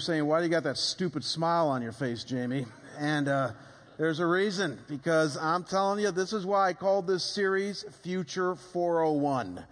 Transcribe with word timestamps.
saying, 0.00 0.26
Why 0.26 0.38
do 0.40 0.44
you 0.44 0.50
got 0.50 0.64
that 0.64 0.78
stupid 0.78 1.22
smile 1.22 1.68
on 1.68 1.82
your 1.82 1.92
face, 1.92 2.24
Jamie? 2.24 2.66
And 2.98 3.28
uh, 3.28 3.52
there's 3.98 4.18
a 4.18 4.26
reason, 4.26 4.78
because 4.88 5.36
I'm 5.36 5.62
telling 5.62 6.00
you, 6.00 6.10
this 6.10 6.32
is 6.32 6.44
why 6.44 6.68
I 6.68 6.72
called 6.72 7.06
this 7.06 7.22
series 7.22 7.84
Future 8.02 8.54
401. 8.54 9.64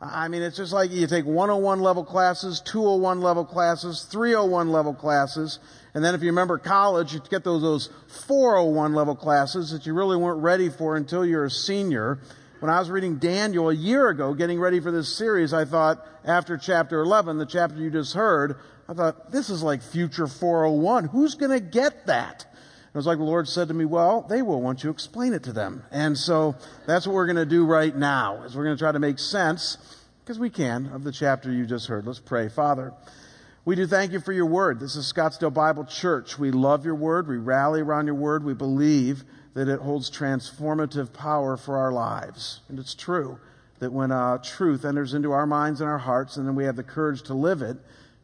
I 0.00 0.28
mean, 0.28 0.42
it's 0.42 0.58
just 0.58 0.74
like 0.74 0.90
you 0.90 1.06
take 1.06 1.24
101 1.24 1.80
level 1.80 2.04
classes, 2.04 2.60
201 2.60 3.22
level 3.22 3.46
classes, 3.46 4.06
301 4.10 4.70
level 4.70 4.92
classes, 4.92 5.58
and 5.94 6.04
then 6.04 6.14
if 6.14 6.20
you 6.20 6.28
remember 6.28 6.58
college, 6.58 7.14
you 7.14 7.20
get 7.30 7.44
those, 7.44 7.62
those 7.62 7.88
401 8.26 8.92
level 8.92 9.16
classes 9.16 9.70
that 9.70 9.86
you 9.86 9.94
really 9.94 10.16
weren't 10.16 10.42
ready 10.42 10.68
for 10.68 10.96
until 10.96 11.24
you're 11.24 11.46
a 11.46 11.50
senior. 11.50 12.18
When 12.60 12.70
I 12.70 12.78
was 12.78 12.90
reading 12.90 13.16
Daniel 13.16 13.70
a 13.70 13.74
year 13.74 14.08
ago, 14.08 14.34
getting 14.34 14.60
ready 14.60 14.80
for 14.80 14.90
this 14.90 15.08
series, 15.16 15.54
I 15.54 15.64
thought 15.64 16.06
after 16.24 16.58
chapter 16.58 17.00
11, 17.00 17.38
the 17.38 17.46
chapter 17.46 17.78
you 17.78 17.90
just 17.90 18.12
heard, 18.12 18.56
I 18.88 18.94
thought, 18.94 19.32
this 19.32 19.50
is 19.50 19.62
like 19.62 19.82
future 19.82 20.26
401. 20.26 21.06
Who's 21.06 21.34
going 21.34 21.50
to 21.50 21.60
get 21.60 22.06
that? 22.06 22.46
It 22.96 22.96
was 22.96 23.06
like 23.06 23.18
the 23.18 23.24
Lord 23.24 23.48
said 23.48 23.68
to 23.68 23.74
me, 23.74 23.84
well, 23.84 24.22
they 24.22 24.42
will 24.42 24.62
once 24.62 24.82
you 24.82 24.90
explain 24.90 25.34
it 25.34 25.42
to 25.42 25.52
them. 25.52 25.84
And 25.90 26.16
so 26.16 26.54
that's 26.86 27.06
what 27.06 27.14
we're 27.14 27.26
going 27.26 27.36
to 27.36 27.44
do 27.44 27.66
right 27.66 27.94
now, 27.94 28.42
is 28.44 28.56
we're 28.56 28.64
going 28.64 28.76
to 28.76 28.82
try 28.82 28.92
to 28.92 28.98
make 28.98 29.18
sense, 29.18 29.76
because 30.24 30.38
we 30.38 30.50
can, 30.50 30.86
of 30.86 31.04
the 31.04 31.12
chapter 31.12 31.52
you 31.52 31.66
just 31.66 31.88
heard. 31.88 32.06
Let's 32.06 32.20
pray. 32.20 32.48
Father, 32.48 32.94
we 33.66 33.74
do 33.74 33.86
thank 33.86 34.12
you 34.12 34.20
for 34.20 34.32
your 34.32 34.46
word. 34.46 34.80
This 34.80 34.96
is 34.96 35.12
Scottsdale 35.12 35.52
Bible 35.52 35.84
Church. 35.84 36.38
We 36.38 36.52
love 36.52 36.84
your 36.84 36.94
word. 36.94 37.28
We 37.28 37.36
rally 37.36 37.80
around 37.80 38.06
your 38.06 38.14
word. 38.14 38.44
We 38.44 38.54
believe 38.54 39.24
that 39.54 39.68
it 39.68 39.80
holds 39.80 40.10
transformative 40.10 41.12
power 41.12 41.56
for 41.56 41.76
our 41.76 41.92
lives. 41.92 42.60
And 42.68 42.78
it's 42.78 42.94
true 42.94 43.38
that 43.78 43.92
when 43.92 44.10
uh, 44.10 44.38
truth 44.38 44.84
enters 44.84 45.14
into 45.14 45.32
our 45.32 45.46
minds 45.46 45.80
and 45.80 45.90
our 45.90 45.98
hearts, 45.98 46.36
and 46.36 46.46
then 46.46 46.54
we 46.54 46.64
have 46.64 46.76
the 46.76 46.82
courage 46.82 47.22
to 47.24 47.34
live 47.34 47.60
it, 47.60 47.76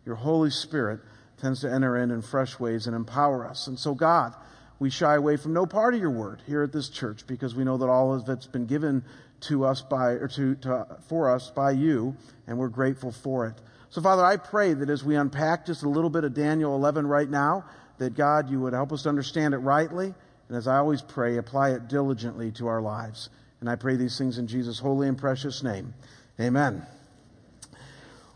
your 0.05 0.16
Holy 0.16 0.51
Spirit 0.51 1.01
tends 1.41 1.61
to 1.61 1.73
enter 1.73 1.97
in 1.97 2.11
in 2.11 2.23
fresh 2.23 2.59
ways 2.59 2.87
and 2.87 2.95
empower 2.95 3.47
us. 3.47 3.66
And 3.66 3.79
so, 3.79 3.95
God, 3.95 4.34
we 4.78 4.91
shy 4.91 5.15
away 5.15 5.37
from 5.37 5.53
no 5.53 5.67
part 5.67 5.95
of 5.95 6.00
your 6.00 6.11
word 6.11 6.42
here 6.47 6.62
at 6.62 6.72
this 6.72 6.89
church 6.89 7.27
because 7.27 7.55
we 7.55 7.64
know 7.64 7.77
that 7.78 7.89
all 7.89 8.14
of 8.14 8.28
it's 8.28 8.47
been 8.47 8.67
given 8.67 9.05
to 9.42 9.64
us 9.64 9.83
by, 9.83 10.12
or 10.12 10.28
to, 10.28 10.55
to, 10.56 10.86
for 11.08 11.30
us 11.30 11.50
by 11.50 11.73
you, 11.73 12.17
and 12.47 12.58
we're 12.58 12.69
grateful 12.69 13.12
for 13.12 13.47
it. 13.47 13.55
So, 13.91 14.00
Father, 14.00 14.25
I 14.25 14.36
pray 14.36 14.73
that 14.73 14.89
as 14.89 15.05
we 15.05 15.17
unpack 15.17 15.67
just 15.67 15.83
a 15.83 15.89
little 15.89 16.11
bit 16.11 16.25
of 16.25 16.33
Daniel 16.33 16.75
11 16.77 17.06
right 17.06 17.28
now, 17.28 17.64
that 17.98 18.14
God, 18.14 18.50
you 18.50 18.61
would 18.61 18.73
help 18.73 18.92
us 18.92 19.03
to 19.03 19.08
understand 19.08 19.55
it 19.55 19.58
rightly, 19.58 20.14
and 20.48 20.56
as 20.56 20.67
I 20.67 20.78
always 20.78 21.03
pray, 21.03 21.36
apply 21.36 21.70
it 21.70 21.89
diligently 21.89 22.50
to 22.53 22.69
our 22.69 22.80
lives. 22.80 23.30
And 23.61 23.69
I 23.69 23.77
pray 23.77 23.97
these 23.97 24.19
things 24.19 24.39
in 24.39 24.47
Jesus' 24.47 24.78
holy 24.78 25.08
and 25.08 25.17
precious 25.17 25.62
name. 25.62 25.95
Amen. 26.41 26.84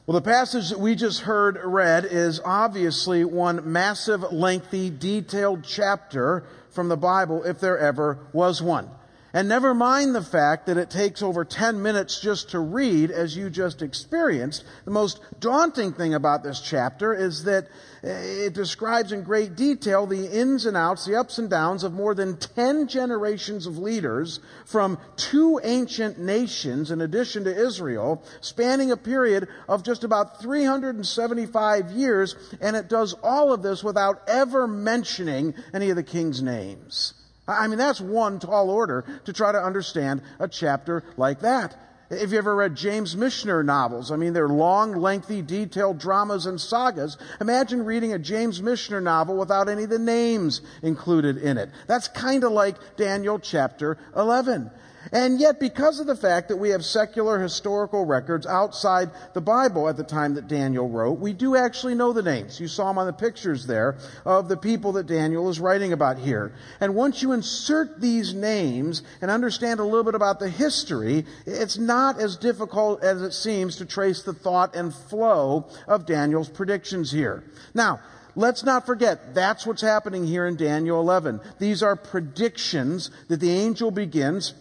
Well, 0.07 0.15
the 0.15 0.23
passage 0.23 0.69
that 0.69 0.79
we 0.79 0.95
just 0.95 1.23
heard 1.23 1.59
read 1.65 2.05
is 2.05 2.41
obviously 2.45 3.25
one 3.25 3.73
massive, 3.73 4.33
lengthy, 4.33 4.89
detailed 4.89 5.65
chapter 5.65 6.45
from 6.71 6.89
the 6.89 6.97
Bible, 6.97 7.43
if 7.43 7.59
there 7.59 7.77
ever 7.77 8.21
was 8.33 8.63
one. 8.63 8.89
And 9.37 9.51
never 9.51 9.75
mind 9.75 10.15
the 10.15 10.23
fact 10.23 10.65
that 10.65 10.79
it 10.79 10.89
takes 10.89 11.21
over 11.21 11.45
10 11.45 11.83
minutes 11.83 12.19
just 12.19 12.53
to 12.53 12.59
read 12.59 13.11
as 13.11 13.37
you 13.37 13.51
just 13.51 13.83
experienced. 13.83 14.65
The 14.87 14.91
most 14.93 15.21
daunting 15.41 15.93
thing 15.93 16.15
about 16.15 16.43
this 16.43 16.59
chapter 16.59 17.13
is 17.13 17.45
that 17.45 17.67
eh, 18.03 18.47
it 18.47 18.55
describes 18.55 19.13
in 19.13 19.25
great 19.25 19.55
detail 19.55 20.07
the 20.07 20.27
ins 20.27 20.65
and 20.65 20.75
outs, 20.75 21.05
the 21.05 21.17
ups 21.17 21.37
and 21.37 21.51
downs 21.51 21.85
of 21.85 21.93
more 21.93 22.15
than 22.15 22.39
10 22.39 22.89
generations 22.89 23.67
of 23.67 23.77
leaders 23.77 24.41
from 24.65 24.97
two 25.17 25.61
ancient 25.63 26.19
nations 26.19 26.91
in 26.91 27.03
addition 27.03 27.45
to 27.45 27.55
Israel, 27.55 28.25
spanning 28.41 28.91
a 28.91 28.97
period 28.97 29.49
of 29.69 29.83
just 29.83 30.03
about 30.03 30.41
375 30.41 31.91
years. 31.91 32.37
And 32.63 32.75
it 32.75 32.89
does 32.89 33.13
all 33.23 33.53
of 33.53 33.63
this 33.63 33.85
without 33.85 34.23
ever 34.29 34.67
mentioning 34.67 35.53
any 35.75 35.91
of 35.91 35.97
the 35.97 36.03
king's 36.03 36.41
names. 36.41 37.13
I 37.49 37.67
mean, 37.69 37.79
that's 37.79 38.01
one 38.01 38.39
tall 38.39 38.71
order 38.71 39.05
to 39.25 39.33
try 39.33 39.53
to 39.53 39.63
understand 39.63 40.23
a 40.39 40.49
chapter 40.49 41.05
like 41.17 41.41
that. 41.41 41.77
If 42.09 42.31
you 42.31 42.39
ever 42.39 42.55
read 42.55 42.77
James 42.77 43.17
Michener 43.17 43.65
novels, 43.65 44.13
I 44.13 44.17
mean, 44.17 44.33
they're 44.33 44.49
long, 44.49 44.95
lengthy, 44.95 45.43
detailed 45.43 45.99
dramas 45.99 46.47
and 46.47 46.61
sagas. 46.61 47.19
Imagine 47.41 47.85
reading 47.85 48.13
a 48.13 48.19
James 48.19 48.61
Michener 48.61 49.03
novel 49.03 49.37
without 49.37 49.69
any 49.69 49.85
of 49.85 49.91
the 49.91 49.99
names 49.99 50.61
included 50.83 51.37
in 51.37 51.59
it. 51.59 51.71
That's 51.89 52.07
kind 52.07 52.45
of 52.45 52.53
like 52.53 52.77
Daniel 52.97 53.41
chapter 53.41 53.99
11. 54.15 54.71
And 55.13 55.39
yet, 55.39 55.61
because 55.61 56.01
of 56.01 56.07
the 56.07 56.17
fact 56.17 56.49
that 56.49 56.57
we 56.57 56.71
have 56.71 56.85
secular 56.85 57.41
historical 57.41 58.05
records 58.05 58.47
outside 58.47 59.11
the 59.35 59.41
Bible 59.41 59.89
at 59.89 59.97
the 59.97 60.05
time 60.05 60.35
that 60.35 60.49
Daniel 60.49 60.89
wrote, 60.89 61.21
we 61.21 61.33
do 61.33 61.57
actually 61.57 61.95
know 61.95 62.13
the 62.13 62.23
names. 62.23 62.59
You 62.59 62.69
saw 62.69 62.89
them 62.89 62.99
on 62.99 63.07
the 63.07 63.13
pictures 63.13 63.67
there 63.67 63.99
of 64.25 64.49
the 64.49 64.57
people 64.57 64.93
that 64.93 65.07
Daniel 65.07 65.49
is 65.49 65.61
writing 65.61 65.93
about 65.93 66.19
here. 66.19 66.53
And 66.81 66.95
once 66.95 67.23
you 67.23 67.33
insert 67.33 68.01
these 68.01 68.35
names 68.35 69.03
and 69.21 69.31
understand 69.31 69.81
a 69.81 69.85
little 69.85 70.05
bit 70.05 70.15
about 70.15 70.41
the 70.41 70.51
history, 70.51 71.25
it's 71.47 71.79
not 71.79 72.21
as 72.21 72.37
difficult 72.37 73.03
as 73.03 73.23
it 73.23 73.33
seems 73.33 73.77
to 73.77 73.87
trace 73.87 74.23
the 74.23 74.35
thought 74.35 74.75
and 74.75 74.93
flow 74.93 75.69
of 75.87 76.07
Daniel's 76.07 76.49
predictions 76.49 77.13
here. 77.13 77.45
Now, 77.75 78.01
Let's 78.39 78.63
not 78.63 78.85
forget, 78.85 79.35
that's 79.35 79.65
what's 79.67 79.81
happening 79.81 80.27
here 80.27 80.47
in 80.47 80.57
Daniel 80.57 81.01
11. 81.01 81.41
These 81.59 81.83
are 81.83 81.97
predictions 81.97 83.11
that 83.29 83.41
the 83.41 83.51
angel 83.51 83.91
begins 83.91 84.53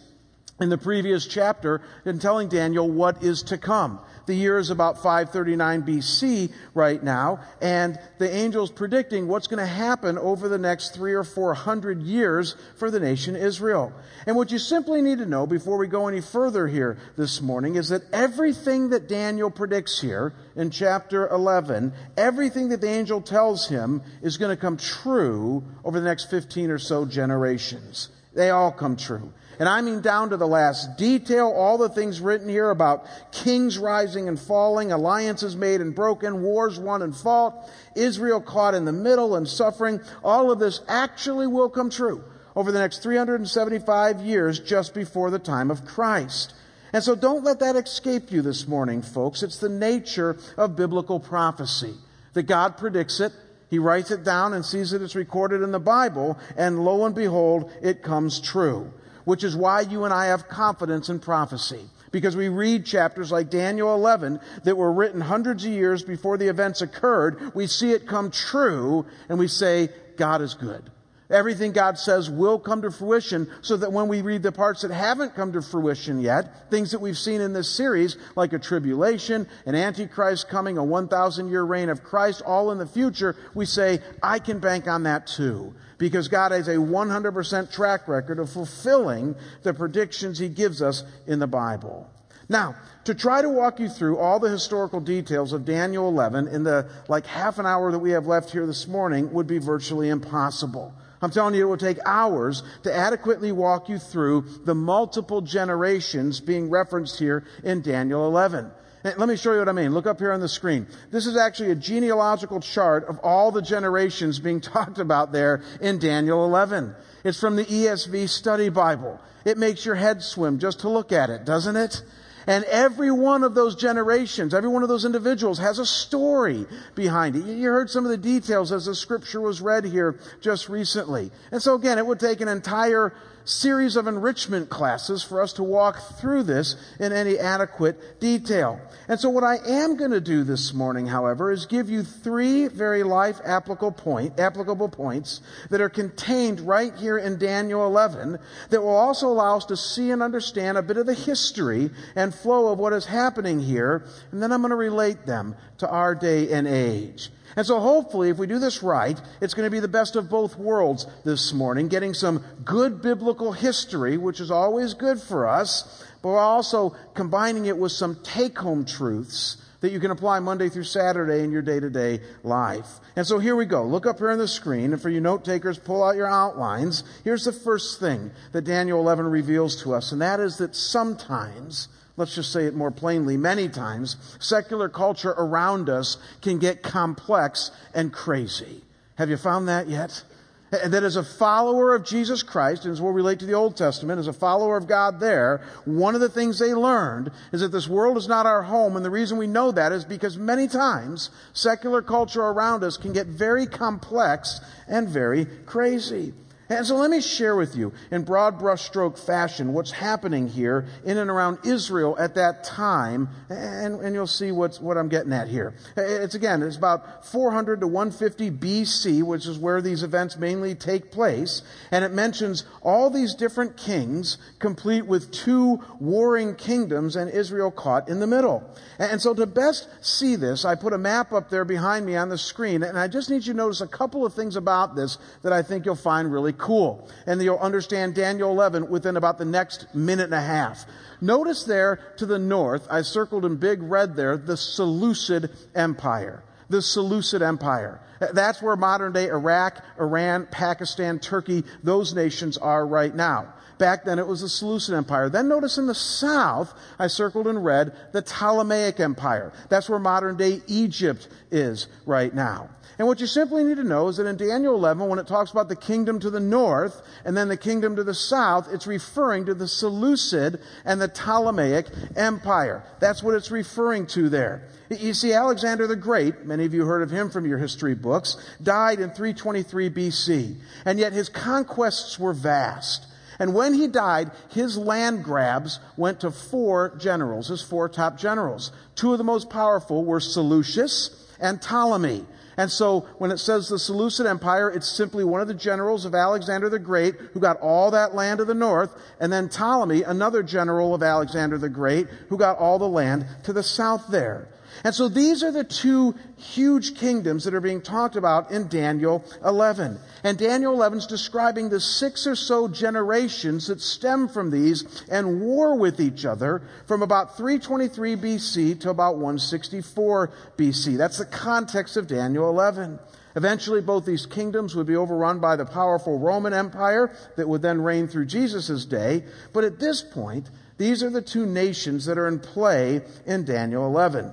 in 0.60 0.70
the 0.70 0.78
previous 0.78 1.26
chapter 1.26 1.82
in 2.04 2.18
telling 2.18 2.48
Daniel 2.48 2.88
what 2.90 3.22
is 3.22 3.42
to 3.44 3.58
come. 3.58 4.00
The 4.26 4.34
year 4.34 4.58
is 4.58 4.70
about 4.70 5.02
539 5.02 5.82
BC 5.82 6.52
right 6.74 7.02
now, 7.02 7.40
and 7.60 7.98
the 8.18 8.32
angel's 8.32 8.72
predicting 8.72 9.28
what's 9.28 9.46
going 9.46 9.60
to 9.60 9.66
happen 9.66 10.18
over 10.18 10.48
the 10.48 10.58
next 10.58 10.94
three 10.94 11.12
or 11.12 11.22
four 11.22 11.54
hundred 11.54 12.02
years 12.02 12.56
for 12.76 12.90
the 12.90 12.98
nation 12.98 13.36
Israel. 13.36 13.92
And 14.26 14.34
what 14.34 14.50
you 14.50 14.58
simply 14.58 15.00
need 15.00 15.18
to 15.18 15.26
know 15.26 15.46
before 15.46 15.76
we 15.76 15.86
go 15.86 16.08
any 16.08 16.20
further 16.20 16.66
here 16.66 16.98
this 17.16 17.40
morning 17.40 17.76
is 17.76 17.90
that 17.90 18.02
everything 18.12 18.90
that 18.90 19.08
Daniel 19.08 19.50
predicts 19.50 20.00
here 20.00 20.32
in 20.56 20.70
chapter 20.70 21.28
11, 21.28 21.92
everything 22.16 22.70
that 22.70 22.80
the 22.80 22.88
angel 22.88 23.20
tells 23.20 23.68
him 23.68 24.02
is 24.22 24.38
going 24.38 24.54
to 24.54 24.60
come 24.60 24.76
true 24.76 25.62
over 25.84 26.00
the 26.00 26.06
next 26.06 26.30
15 26.30 26.70
or 26.70 26.78
so 26.78 27.04
generations. 27.04 28.08
They 28.34 28.50
all 28.50 28.72
come 28.72 28.96
true. 28.96 29.32
And 29.58 29.68
I 29.68 29.80
mean 29.80 30.00
down 30.00 30.30
to 30.30 30.36
the 30.36 30.46
last 30.46 30.98
detail, 30.98 31.46
all 31.48 31.78
the 31.78 31.88
things 31.88 32.20
written 32.20 32.48
here 32.48 32.70
about 32.70 33.06
kings 33.32 33.78
rising 33.78 34.28
and 34.28 34.38
falling, 34.38 34.92
alliances 34.92 35.56
made 35.56 35.80
and 35.80 35.94
broken, 35.94 36.42
wars 36.42 36.78
won 36.78 37.02
and 37.02 37.16
fought, 37.16 37.68
Israel 37.94 38.40
caught 38.40 38.74
in 38.74 38.84
the 38.84 38.92
middle 38.92 39.34
and 39.34 39.48
suffering. 39.48 40.00
All 40.22 40.50
of 40.50 40.58
this 40.58 40.82
actually 40.88 41.46
will 41.46 41.70
come 41.70 41.88
true 41.88 42.22
over 42.54 42.70
the 42.70 42.78
next 42.78 43.02
375 43.02 44.20
years 44.20 44.60
just 44.60 44.94
before 44.94 45.30
the 45.30 45.38
time 45.38 45.70
of 45.70 45.86
Christ. 45.86 46.54
And 46.92 47.02
so 47.02 47.14
don't 47.14 47.44
let 47.44 47.60
that 47.60 47.76
escape 47.76 48.30
you 48.30 48.42
this 48.42 48.68
morning, 48.68 49.02
folks. 49.02 49.42
It's 49.42 49.58
the 49.58 49.68
nature 49.68 50.36
of 50.56 50.76
biblical 50.76 51.20
prophecy 51.20 51.94
that 52.34 52.44
God 52.44 52.76
predicts 52.76 53.20
it. 53.20 53.32
He 53.68 53.78
writes 53.78 54.10
it 54.10 54.22
down 54.22 54.52
and 54.52 54.64
sees 54.64 54.90
that 54.90 55.02
it's 55.02 55.14
recorded 55.14 55.62
in 55.62 55.72
the 55.72 55.80
Bible, 55.80 56.38
and 56.56 56.84
lo 56.84 57.04
and 57.04 57.14
behold, 57.14 57.70
it 57.82 58.02
comes 58.02 58.38
true 58.38 58.92
which 59.26 59.44
is 59.44 59.54
why 59.54 59.82
you 59.82 60.04
and 60.04 60.14
I 60.14 60.26
have 60.26 60.48
confidence 60.48 61.10
in 61.10 61.18
prophecy. 61.18 61.82
Because 62.12 62.36
we 62.36 62.48
read 62.48 62.86
chapters 62.86 63.30
like 63.30 63.50
Daniel 63.50 63.92
11 63.92 64.40
that 64.64 64.76
were 64.76 64.92
written 64.92 65.20
hundreds 65.20 65.64
of 65.66 65.72
years 65.72 66.02
before 66.02 66.38
the 66.38 66.46
events 66.46 66.80
occurred. 66.80 67.54
We 67.54 67.66
see 67.66 67.90
it 67.90 68.06
come 68.06 68.30
true 68.30 69.04
and 69.28 69.38
we 69.38 69.48
say, 69.48 69.90
God 70.16 70.40
is 70.40 70.54
good. 70.54 70.90
Everything 71.28 71.72
God 71.72 71.98
says 71.98 72.30
will 72.30 72.58
come 72.58 72.82
to 72.82 72.90
fruition 72.90 73.50
so 73.60 73.76
that 73.76 73.92
when 73.92 74.06
we 74.06 74.22
read 74.22 74.42
the 74.42 74.52
parts 74.52 74.82
that 74.82 74.92
haven't 74.92 75.34
come 75.34 75.52
to 75.52 75.62
fruition 75.62 76.20
yet, 76.20 76.70
things 76.70 76.92
that 76.92 77.00
we've 77.00 77.18
seen 77.18 77.40
in 77.40 77.52
this 77.52 77.68
series, 77.68 78.16
like 78.36 78.52
a 78.52 78.58
tribulation, 78.58 79.48
an 79.66 79.74
antichrist 79.74 80.48
coming, 80.48 80.78
a 80.78 80.84
1,000 80.84 81.48
year 81.48 81.64
reign 81.64 81.88
of 81.88 82.04
Christ, 82.04 82.42
all 82.46 82.70
in 82.70 82.78
the 82.78 82.86
future, 82.86 83.34
we 83.54 83.66
say, 83.66 84.00
I 84.22 84.38
can 84.38 84.60
bank 84.60 84.86
on 84.86 85.02
that 85.02 85.26
too 85.26 85.74
because 85.98 86.28
God 86.28 86.52
has 86.52 86.68
a 86.68 86.76
100% 86.76 87.72
track 87.72 88.06
record 88.06 88.38
of 88.38 88.50
fulfilling 88.50 89.34
the 89.62 89.74
predictions 89.74 90.38
He 90.38 90.48
gives 90.48 90.82
us 90.82 91.04
in 91.26 91.38
the 91.38 91.46
Bible. 91.46 92.10
Now, 92.48 92.76
to 93.04 93.14
try 93.14 93.42
to 93.42 93.48
walk 93.48 93.80
you 93.80 93.88
through 93.88 94.18
all 94.18 94.38
the 94.38 94.50
historical 94.50 95.00
details 95.00 95.52
of 95.52 95.64
Daniel 95.64 96.08
11 96.08 96.48
in 96.48 96.62
the 96.62 96.88
like 97.08 97.26
half 97.26 97.58
an 97.58 97.66
hour 97.66 97.90
that 97.90 97.98
we 97.98 98.12
have 98.12 98.26
left 98.26 98.50
here 98.50 98.66
this 98.66 98.86
morning 98.86 99.32
would 99.32 99.46
be 99.46 99.58
virtually 99.58 100.10
impossible. 100.10 100.94
I'm 101.22 101.30
telling 101.30 101.54
you, 101.54 101.62
it 101.62 101.68
will 101.68 101.76
take 101.76 101.98
hours 102.04 102.62
to 102.82 102.94
adequately 102.94 103.52
walk 103.52 103.88
you 103.88 103.98
through 103.98 104.44
the 104.64 104.74
multiple 104.74 105.40
generations 105.40 106.40
being 106.40 106.70
referenced 106.70 107.18
here 107.18 107.44
in 107.64 107.82
Daniel 107.82 108.26
11. 108.26 108.70
Let 109.04 109.28
me 109.28 109.36
show 109.36 109.52
you 109.52 109.60
what 109.60 109.68
I 109.68 109.72
mean. 109.72 109.94
Look 109.94 110.06
up 110.06 110.18
here 110.18 110.32
on 110.32 110.40
the 110.40 110.48
screen. 110.48 110.88
This 111.12 111.26
is 111.26 111.36
actually 111.36 111.70
a 111.70 111.76
genealogical 111.76 112.58
chart 112.58 113.04
of 113.04 113.18
all 113.20 113.52
the 113.52 113.62
generations 113.62 114.40
being 114.40 114.60
talked 114.60 114.98
about 114.98 115.32
there 115.32 115.62
in 115.80 115.98
Daniel 115.98 116.44
11. 116.44 116.94
It's 117.22 117.38
from 117.38 117.54
the 117.56 117.64
ESV 117.64 118.28
Study 118.28 118.68
Bible. 118.68 119.20
It 119.44 119.58
makes 119.58 119.86
your 119.86 119.94
head 119.94 120.22
swim 120.22 120.58
just 120.58 120.80
to 120.80 120.88
look 120.88 121.12
at 121.12 121.30
it, 121.30 121.44
doesn't 121.44 121.76
it? 121.76 122.02
And 122.46 122.64
every 122.64 123.10
one 123.10 123.42
of 123.42 123.54
those 123.54 123.74
generations, 123.74 124.54
every 124.54 124.68
one 124.70 124.82
of 124.82 124.88
those 124.88 125.04
individuals 125.04 125.58
has 125.58 125.78
a 125.78 125.86
story 125.86 126.66
behind 126.94 127.34
it. 127.34 127.44
You 127.44 127.70
heard 127.70 127.90
some 127.90 128.04
of 128.04 128.10
the 128.10 128.16
details 128.16 128.70
as 128.70 128.86
the 128.86 128.94
scripture 128.94 129.40
was 129.40 129.60
read 129.60 129.84
here 129.84 130.18
just 130.40 130.68
recently. 130.68 131.32
And 131.50 131.60
so 131.60 131.74
again, 131.74 131.98
it 131.98 132.06
would 132.06 132.20
take 132.20 132.40
an 132.40 132.48
entire 132.48 133.12
series 133.46 133.94
of 133.94 134.08
enrichment 134.08 134.68
classes 134.68 135.22
for 135.22 135.40
us 135.40 135.52
to 135.54 135.62
walk 135.62 135.98
through 136.18 136.42
this 136.42 136.76
in 136.98 137.12
any 137.12 137.38
adequate 137.38 138.20
detail. 138.20 138.80
And 139.08 139.18
so 139.18 139.30
what 139.30 139.44
I 139.44 139.56
am 139.64 139.96
going 139.96 140.10
to 140.10 140.20
do 140.20 140.42
this 140.42 140.74
morning, 140.74 141.06
however, 141.06 141.52
is 141.52 141.64
give 141.64 141.88
you 141.88 142.02
three 142.02 142.66
very 142.66 143.04
life 143.04 143.40
applicable 143.44 143.92
point, 143.92 144.38
applicable 144.38 144.88
points 144.88 145.40
that 145.70 145.80
are 145.80 145.88
contained 145.88 146.60
right 146.60 146.94
here 146.96 147.16
in 147.16 147.38
Daniel 147.38 147.86
11 147.86 148.38
that 148.70 148.82
will 148.82 148.96
also 148.96 149.28
allow 149.28 149.56
us 149.56 149.64
to 149.66 149.76
see 149.76 150.10
and 150.10 150.22
understand 150.22 150.76
a 150.76 150.82
bit 150.82 150.96
of 150.96 151.06
the 151.06 151.14
history 151.14 151.90
and 152.16 152.34
flow 152.34 152.72
of 152.72 152.78
what 152.80 152.92
is 152.92 153.06
happening 153.06 153.60
here. 153.60 154.04
And 154.32 154.42
then 154.42 154.50
I'm 154.50 154.60
going 154.60 154.70
to 154.70 154.76
relate 154.76 155.24
them 155.24 155.54
to 155.78 155.88
our 155.88 156.16
day 156.16 156.52
and 156.52 156.66
age. 156.66 157.30
And 157.56 157.66
so 157.66 157.80
hopefully, 157.80 158.28
if 158.28 158.36
we 158.36 158.46
do 158.46 158.58
this 158.58 158.82
right, 158.82 159.18
it's 159.40 159.54
going 159.54 159.66
to 159.66 159.70
be 159.70 159.80
the 159.80 159.88
best 159.88 160.14
of 160.14 160.28
both 160.28 160.58
worlds 160.58 161.06
this 161.24 161.54
morning, 161.54 161.88
getting 161.88 162.12
some 162.12 162.44
good 162.64 163.00
biblical 163.00 163.52
history, 163.52 164.18
which 164.18 164.40
is 164.40 164.50
always 164.50 164.92
good 164.92 165.20
for 165.20 165.48
us, 165.48 166.04
but 166.22 166.28
we're 166.28 166.38
also 166.38 166.94
combining 167.14 167.64
it 167.64 167.78
with 167.78 167.92
some 167.92 168.18
take 168.22 168.58
home 168.58 168.84
truths 168.84 169.56
that 169.80 169.90
you 169.90 170.00
can 170.00 170.10
apply 170.10 170.40
Monday 170.40 170.68
through 170.68 170.84
Saturday 170.84 171.44
in 171.44 171.50
your 171.50 171.62
day 171.62 171.80
to 171.80 171.88
day 171.88 172.20
life. 172.42 172.86
And 173.14 173.26
so 173.26 173.38
here 173.38 173.56
we 173.56 173.64
go. 173.64 173.84
Look 173.84 174.04
up 174.04 174.18
here 174.18 174.30
on 174.30 174.38
the 174.38 174.48
screen, 174.48 174.92
and 174.92 175.00
for 175.00 175.08
you 175.08 175.20
note 175.20 175.44
takers, 175.44 175.78
pull 175.78 176.04
out 176.04 176.16
your 176.16 176.30
outlines. 176.30 177.04
Here's 177.24 177.44
the 177.44 177.52
first 177.52 178.00
thing 178.00 178.32
that 178.52 178.62
Daniel 178.62 179.00
11 179.00 179.26
reveals 179.26 179.82
to 179.82 179.94
us, 179.94 180.12
and 180.12 180.20
that 180.20 180.40
is 180.40 180.58
that 180.58 180.74
sometimes 180.76 181.88
let's 182.16 182.34
just 182.34 182.52
say 182.52 182.64
it 182.64 182.74
more 182.74 182.90
plainly, 182.90 183.36
many 183.36 183.68
times, 183.68 184.16
secular 184.38 184.88
culture 184.88 185.34
around 185.36 185.88
us 185.88 186.16
can 186.42 186.58
get 186.58 186.82
complex 186.82 187.70
and 187.94 188.12
crazy. 188.12 188.82
Have 189.16 189.30
you 189.30 189.36
found 189.36 189.68
that 189.68 189.88
yet? 189.88 190.24
That 190.70 191.04
as 191.04 191.14
a 191.14 191.22
follower 191.22 191.94
of 191.94 192.04
Jesus 192.04 192.42
Christ, 192.42 192.84
and 192.84 192.92
as 192.92 193.00
we'll 193.00 193.12
relate 193.12 193.38
to 193.38 193.46
the 193.46 193.54
Old 193.54 193.76
Testament, 193.76 194.18
as 194.18 194.26
a 194.26 194.32
follower 194.32 194.76
of 194.76 194.88
God 194.88 195.20
there, 195.20 195.64
one 195.84 196.16
of 196.16 196.20
the 196.20 196.28
things 196.28 196.58
they 196.58 196.74
learned 196.74 197.30
is 197.52 197.60
that 197.60 197.70
this 197.70 197.86
world 197.86 198.16
is 198.16 198.26
not 198.26 198.46
our 198.46 198.64
home, 198.64 198.96
and 198.96 199.04
the 199.04 199.10
reason 199.10 199.38
we 199.38 199.46
know 199.46 199.70
that 199.70 199.92
is 199.92 200.04
because 200.04 200.36
many 200.36 200.66
times 200.66 201.30
secular 201.52 202.02
culture 202.02 202.42
around 202.42 202.82
us 202.82 202.96
can 202.96 203.12
get 203.12 203.28
very 203.28 203.66
complex 203.66 204.60
and 204.88 205.08
very 205.08 205.46
crazy. 205.66 206.34
And 206.68 206.84
so 206.84 206.96
let 206.96 207.10
me 207.10 207.20
share 207.20 207.54
with 207.54 207.76
you 207.76 207.92
in 208.10 208.24
broad 208.24 208.58
brushstroke 208.58 209.18
fashion 209.18 209.72
what's 209.72 209.92
happening 209.92 210.48
here 210.48 210.86
in 211.04 211.16
and 211.16 211.30
around 211.30 211.58
Israel 211.64 212.16
at 212.18 212.34
that 212.34 212.64
time, 212.64 213.28
and, 213.48 214.00
and 214.00 214.14
you'll 214.14 214.26
see 214.26 214.50
what's, 214.50 214.80
what 214.80 214.96
I'm 214.96 215.08
getting 215.08 215.32
at 215.32 215.46
here. 215.46 215.74
It's 215.96 216.34
again, 216.34 216.62
it's 216.62 216.76
about 216.76 217.24
400 217.26 217.80
to 217.80 217.86
150 217.86 218.50
BC, 218.50 219.22
which 219.22 219.46
is 219.46 219.58
where 219.58 219.80
these 219.80 220.02
events 220.02 220.36
mainly 220.36 220.74
take 220.74 221.12
place, 221.12 221.62
and 221.92 222.04
it 222.04 222.12
mentions 222.12 222.64
all 222.82 223.10
these 223.10 223.34
different 223.34 223.76
kings, 223.76 224.38
complete 224.58 225.06
with 225.06 225.30
two 225.30 225.80
warring 226.00 226.56
kingdoms, 226.56 227.14
and 227.14 227.30
Israel 227.30 227.70
caught 227.70 228.08
in 228.08 228.18
the 228.18 228.26
middle. 228.26 228.68
And 228.98 229.22
so 229.22 229.34
to 229.34 229.46
best 229.46 229.88
see 230.00 230.34
this, 230.34 230.64
I 230.64 230.74
put 230.74 230.92
a 230.92 230.98
map 230.98 231.32
up 231.32 231.48
there 231.48 231.64
behind 231.64 232.06
me 232.06 232.16
on 232.16 232.28
the 232.28 232.38
screen, 232.38 232.82
and 232.82 232.98
I 232.98 233.06
just 233.06 233.30
need 233.30 233.46
you 233.46 233.52
to 233.52 233.56
notice 233.56 233.80
a 233.80 233.86
couple 233.86 234.26
of 234.26 234.34
things 234.34 234.56
about 234.56 234.96
this 234.96 235.18
that 235.42 235.52
I 235.52 235.62
think 235.62 235.84
you'll 235.84 235.94
find 235.94 236.32
really 236.32 236.55
cool. 236.58 237.08
And 237.26 237.42
you'll 237.42 237.58
understand 237.58 238.14
Daniel 238.14 238.50
11 238.50 238.88
within 238.88 239.16
about 239.16 239.38
the 239.38 239.44
next 239.44 239.94
minute 239.94 240.24
and 240.24 240.34
a 240.34 240.40
half. 240.40 240.84
Notice 241.20 241.64
there 241.64 242.00
to 242.18 242.26
the 242.26 242.38
north, 242.38 242.86
I 242.90 243.02
circled 243.02 243.44
in 243.44 243.56
big 243.56 243.82
red 243.82 244.16
there, 244.16 244.36
the 244.36 244.56
Seleucid 244.56 245.50
Empire. 245.74 246.42
The 246.68 246.82
Seleucid 246.82 247.42
Empire. 247.42 248.00
That's 248.32 248.62
where 248.62 248.76
modern 248.76 249.12
day 249.12 249.28
Iraq, 249.28 249.84
Iran, 249.98 250.46
Pakistan, 250.50 251.18
Turkey, 251.18 251.64
those 251.82 252.14
nations 252.14 252.56
are 252.58 252.86
right 252.86 253.14
now. 253.14 253.52
Back 253.78 254.04
then 254.04 254.18
it 254.18 254.26
was 254.26 254.40
the 254.40 254.48
Seleucid 254.48 254.94
Empire. 254.94 255.28
Then 255.28 255.48
notice 255.48 255.76
in 255.78 255.86
the 255.86 255.94
south, 255.94 256.72
I 256.98 257.08
circled 257.08 257.46
in 257.46 257.58
red, 257.58 257.92
the 258.12 258.22
Ptolemaic 258.22 259.00
Empire. 259.00 259.52
That's 259.68 259.88
where 259.88 259.98
modern 259.98 260.36
day 260.36 260.62
Egypt 260.66 261.28
is 261.50 261.86
right 262.06 262.34
now. 262.34 262.70
And 262.98 263.06
what 263.06 263.20
you 263.20 263.26
simply 263.26 263.62
need 263.62 263.76
to 263.76 263.84
know 263.84 264.08
is 264.08 264.16
that 264.16 264.26
in 264.26 264.38
Daniel 264.38 264.74
11, 264.74 265.06
when 265.06 265.18
it 265.18 265.26
talks 265.26 265.50
about 265.50 265.68
the 265.68 265.76
kingdom 265.76 266.18
to 266.20 266.30
the 266.30 266.40
north 266.40 267.02
and 267.26 267.36
then 267.36 267.48
the 267.48 267.56
kingdom 267.56 267.96
to 267.96 268.04
the 268.04 268.14
south, 268.14 268.68
it's 268.72 268.86
referring 268.86 269.44
to 269.46 269.54
the 269.54 269.68
Seleucid 269.68 270.60
and 270.84 271.00
the 271.00 271.08
Ptolemaic 271.08 271.88
Empire. 272.16 272.82
That's 272.98 273.22
what 273.22 273.34
it's 273.34 273.50
referring 273.50 274.06
to 274.08 274.30
there. 274.30 274.62
You 274.88 275.12
see, 275.12 275.34
Alexander 275.34 275.86
the 275.86 275.96
Great, 275.96 276.46
many 276.46 276.64
of 276.64 276.72
you 276.72 276.86
heard 276.86 277.02
of 277.02 277.10
him 277.10 277.28
from 277.28 277.44
your 277.44 277.58
history 277.58 277.94
books, 277.94 278.36
died 278.62 279.00
in 279.00 279.10
323 279.10 279.90
BC. 279.90 280.56
And 280.86 280.98
yet 280.98 281.12
his 281.12 281.28
conquests 281.28 282.18
were 282.18 282.32
vast. 282.32 283.06
And 283.38 283.54
when 283.54 283.74
he 283.74 283.86
died, 283.86 284.30
his 284.50 284.78
land 284.78 285.24
grabs 285.24 285.80
went 285.96 286.20
to 286.20 286.30
four 286.30 286.96
generals, 286.96 287.48
his 287.48 287.62
four 287.62 287.88
top 287.88 288.16
generals. 288.16 288.72
Two 288.94 289.12
of 289.12 289.18
the 289.18 289.24
most 289.24 289.50
powerful 289.50 290.04
were 290.04 290.20
Seleucus 290.20 291.34
and 291.40 291.60
Ptolemy. 291.60 292.24
And 292.56 292.70
so 292.70 293.00
when 293.18 293.30
it 293.30 293.38
says 293.38 293.68
the 293.68 293.78
Seleucid 293.78 294.26
Empire, 294.26 294.70
it's 294.70 294.88
simply 294.88 295.24
one 295.24 295.42
of 295.42 295.48
the 295.48 295.54
generals 295.54 296.06
of 296.06 296.14
Alexander 296.14 296.70
the 296.70 296.78
Great 296.78 297.16
who 297.34 297.40
got 297.40 297.60
all 297.60 297.90
that 297.90 298.14
land 298.14 298.38
to 298.38 298.46
the 298.46 298.54
north, 298.54 298.96
and 299.20 299.30
then 299.30 299.50
Ptolemy, 299.50 300.02
another 300.02 300.42
general 300.42 300.94
of 300.94 301.02
Alexander 301.02 301.58
the 301.58 301.68
Great, 301.68 302.08
who 302.28 302.38
got 302.38 302.56
all 302.56 302.78
the 302.78 302.88
land 302.88 303.26
to 303.42 303.52
the 303.52 303.62
south 303.62 304.06
there. 304.08 304.48
And 304.86 304.94
so 304.94 305.08
these 305.08 305.42
are 305.42 305.50
the 305.50 305.64
two 305.64 306.14
huge 306.36 306.94
kingdoms 306.94 307.42
that 307.42 307.54
are 307.54 307.60
being 307.60 307.82
talked 307.82 308.14
about 308.14 308.52
in 308.52 308.68
Daniel 308.68 309.24
11. 309.44 309.98
And 310.22 310.38
Daniel 310.38 310.74
11 310.74 310.98
is 310.98 311.06
describing 311.08 311.68
the 311.68 311.80
six 311.80 312.24
or 312.24 312.36
so 312.36 312.68
generations 312.68 313.66
that 313.66 313.80
stem 313.80 314.28
from 314.28 314.52
these 314.52 315.02
and 315.10 315.40
war 315.40 315.76
with 315.76 315.98
each 315.98 316.24
other 316.24 316.62
from 316.86 317.02
about 317.02 317.36
323 317.36 318.14
BC 318.14 318.80
to 318.82 318.90
about 318.90 319.14
164 319.14 320.30
BC. 320.56 320.96
That's 320.96 321.18
the 321.18 321.26
context 321.26 321.96
of 321.96 322.06
Daniel 322.06 322.48
11. 322.48 323.00
Eventually, 323.34 323.80
both 323.80 324.06
these 324.06 324.24
kingdoms 324.24 324.76
would 324.76 324.86
be 324.86 324.94
overrun 324.94 325.40
by 325.40 325.56
the 325.56 325.66
powerful 325.66 326.20
Roman 326.20 326.52
Empire 326.52 327.12
that 327.34 327.48
would 327.48 327.62
then 327.62 327.82
reign 327.82 328.06
through 328.06 328.26
Jesus' 328.26 328.84
day. 328.84 329.24
But 329.52 329.64
at 329.64 329.80
this 329.80 330.00
point, 330.00 330.48
these 330.78 331.02
are 331.02 331.10
the 331.10 331.22
two 331.22 331.44
nations 331.44 332.04
that 332.04 332.18
are 332.18 332.28
in 332.28 332.38
play 332.38 333.02
in 333.26 333.44
Daniel 333.44 333.84
11. 333.84 334.32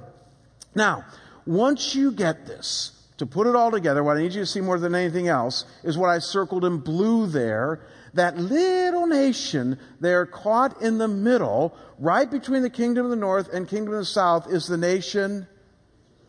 Now, 0.75 1.06
once 1.46 1.96
you 1.96 2.12
get 2.12 2.46
this, 2.48 2.92
to 3.18 3.25
put 3.25 3.48
it 3.48 3.56
all 3.56 3.72
together, 3.72 4.04
what 4.04 4.18
I 4.18 4.22
need 4.22 4.34
you 4.34 4.42
to 4.42 4.46
see 4.46 4.62
more 4.62 4.80
than 4.80 4.96
anything 4.96 5.28
else 5.28 5.66
is 5.84 5.98
what 5.98 6.10
I 6.10 6.20
circled 6.20 6.65
in 6.65 6.80
blue 6.80 7.27
there. 7.27 7.82
That 8.13 8.38
little 8.38 9.08
nation 9.08 9.80
there 10.00 10.25
caught 10.25 10.82
in 10.82 10.98
the 10.98 11.08
middle, 11.08 11.75
right 12.00 12.30
between 12.30 12.63
the 12.63 12.70
kingdom 12.70 13.06
of 13.06 13.12
the 13.12 13.15
north 13.15 13.53
and 13.53 13.68
kingdom 13.68 13.94
of 13.94 14.00
the 14.00 14.06
south, 14.06 14.51
is 14.51 14.68
the 14.68 14.77
nation 14.77 15.48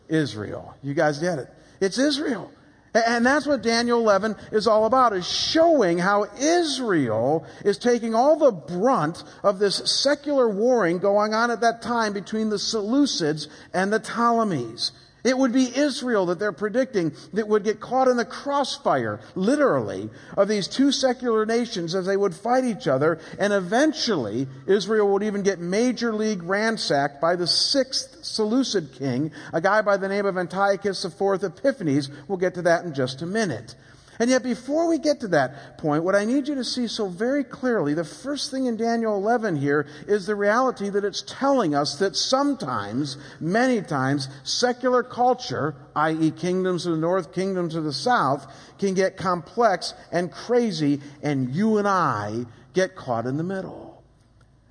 Israel. 0.07 0.75
You 0.81 0.93
guys 0.93 1.19
get 1.19 1.39
it? 1.39 1.47
It's 1.81 1.97
Israel. 1.97 2.51
And 2.95 3.25
that's 3.25 3.45
what 3.45 3.61
Daniel 3.61 3.99
11 3.99 4.37
is 4.53 4.67
all 4.67 4.85
about, 4.85 5.11
is 5.11 5.27
showing 5.27 5.97
how 5.97 6.27
Israel 6.39 7.45
is 7.65 7.77
taking 7.77 8.15
all 8.15 8.37
the 8.37 8.51
brunt 8.51 9.23
of 9.43 9.59
this 9.59 9.75
secular 9.77 10.47
warring 10.47 10.99
going 10.99 11.33
on 11.33 11.51
at 11.51 11.59
that 11.59 11.81
time 11.81 12.13
between 12.13 12.49
the 12.49 12.55
Seleucids 12.55 13.47
and 13.73 13.91
the 13.91 13.99
Ptolemies. 13.99 14.91
It 15.25 15.35
would 15.35 15.51
be 15.51 15.75
Israel 15.75 16.27
that 16.27 16.37
they're 16.37 16.51
predicting 16.51 17.13
that 17.33 17.47
would 17.47 17.63
get 17.63 17.79
caught 17.79 18.07
in 18.07 18.15
the 18.15 18.25
crossfire, 18.25 19.19
literally, 19.33 20.11
of 20.37 20.47
these 20.47 20.67
two 20.67 20.91
secular 20.91 21.47
nations 21.47 21.95
as 21.95 22.05
they 22.05 22.15
would 22.15 22.35
fight 22.35 22.63
each 22.63 22.87
other. 22.87 23.19
And 23.39 23.51
eventually, 23.51 24.47
Israel 24.67 25.11
would 25.11 25.23
even 25.23 25.41
get 25.41 25.59
major 25.59 26.13
league 26.13 26.43
ransacked 26.43 27.19
by 27.19 27.35
the 27.35 27.47
sixth 27.47 28.23
Seleucid 28.23 28.93
king, 28.93 29.31
a 29.51 29.59
guy 29.59 29.81
by 29.81 29.97
the 29.97 30.07
name 30.07 30.27
of 30.27 30.37
Antiochus 30.37 31.03
IV 31.03 31.43
Epiphanes. 31.43 32.11
We'll 32.27 32.37
get 32.37 32.53
to 32.53 32.61
that 32.61 32.85
in 32.85 32.93
just 32.93 33.23
a 33.23 33.25
minute. 33.25 33.75
And 34.19 34.29
yet, 34.29 34.43
before 34.43 34.87
we 34.87 34.97
get 34.97 35.19
to 35.21 35.27
that 35.29 35.77
point, 35.77 36.03
what 36.03 36.15
I 36.15 36.25
need 36.25 36.47
you 36.47 36.55
to 36.55 36.63
see 36.63 36.87
so 36.87 37.07
very 37.07 37.43
clearly, 37.43 37.93
the 37.93 38.05
first 38.05 38.49
thing 38.49 38.65
in 38.65 38.77
Daniel 38.77 39.15
11 39.15 39.57
here 39.57 39.87
is 40.07 40.25
the 40.25 40.35
reality 40.35 40.89
that 40.89 41.03
it's 41.03 41.21
telling 41.21 41.75
us 41.75 41.99
that 41.99 42.15
sometimes, 42.15 43.17
many 43.39 43.81
times, 43.81 44.29
secular 44.43 45.03
culture, 45.03 45.75
i.e., 45.95 46.31
kingdoms 46.31 46.85
of 46.85 46.93
the 46.93 46.99
north, 46.99 47.33
kingdoms 47.33 47.75
of 47.75 47.83
the 47.83 47.93
south, 47.93 48.47
can 48.79 48.93
get 48.93 49.17
complex 49.17 49.93
and 50.11 50.31
crazy, 50.31 51.01
and 51.21 51.53
you 51.53 51.77
and 51.77 51.87
I 51.87 52.45
get 52.73 52.95
caught 52.95 53.25
in 53.25 53.37
the 53.37 53.43
middle. 53.43 54.03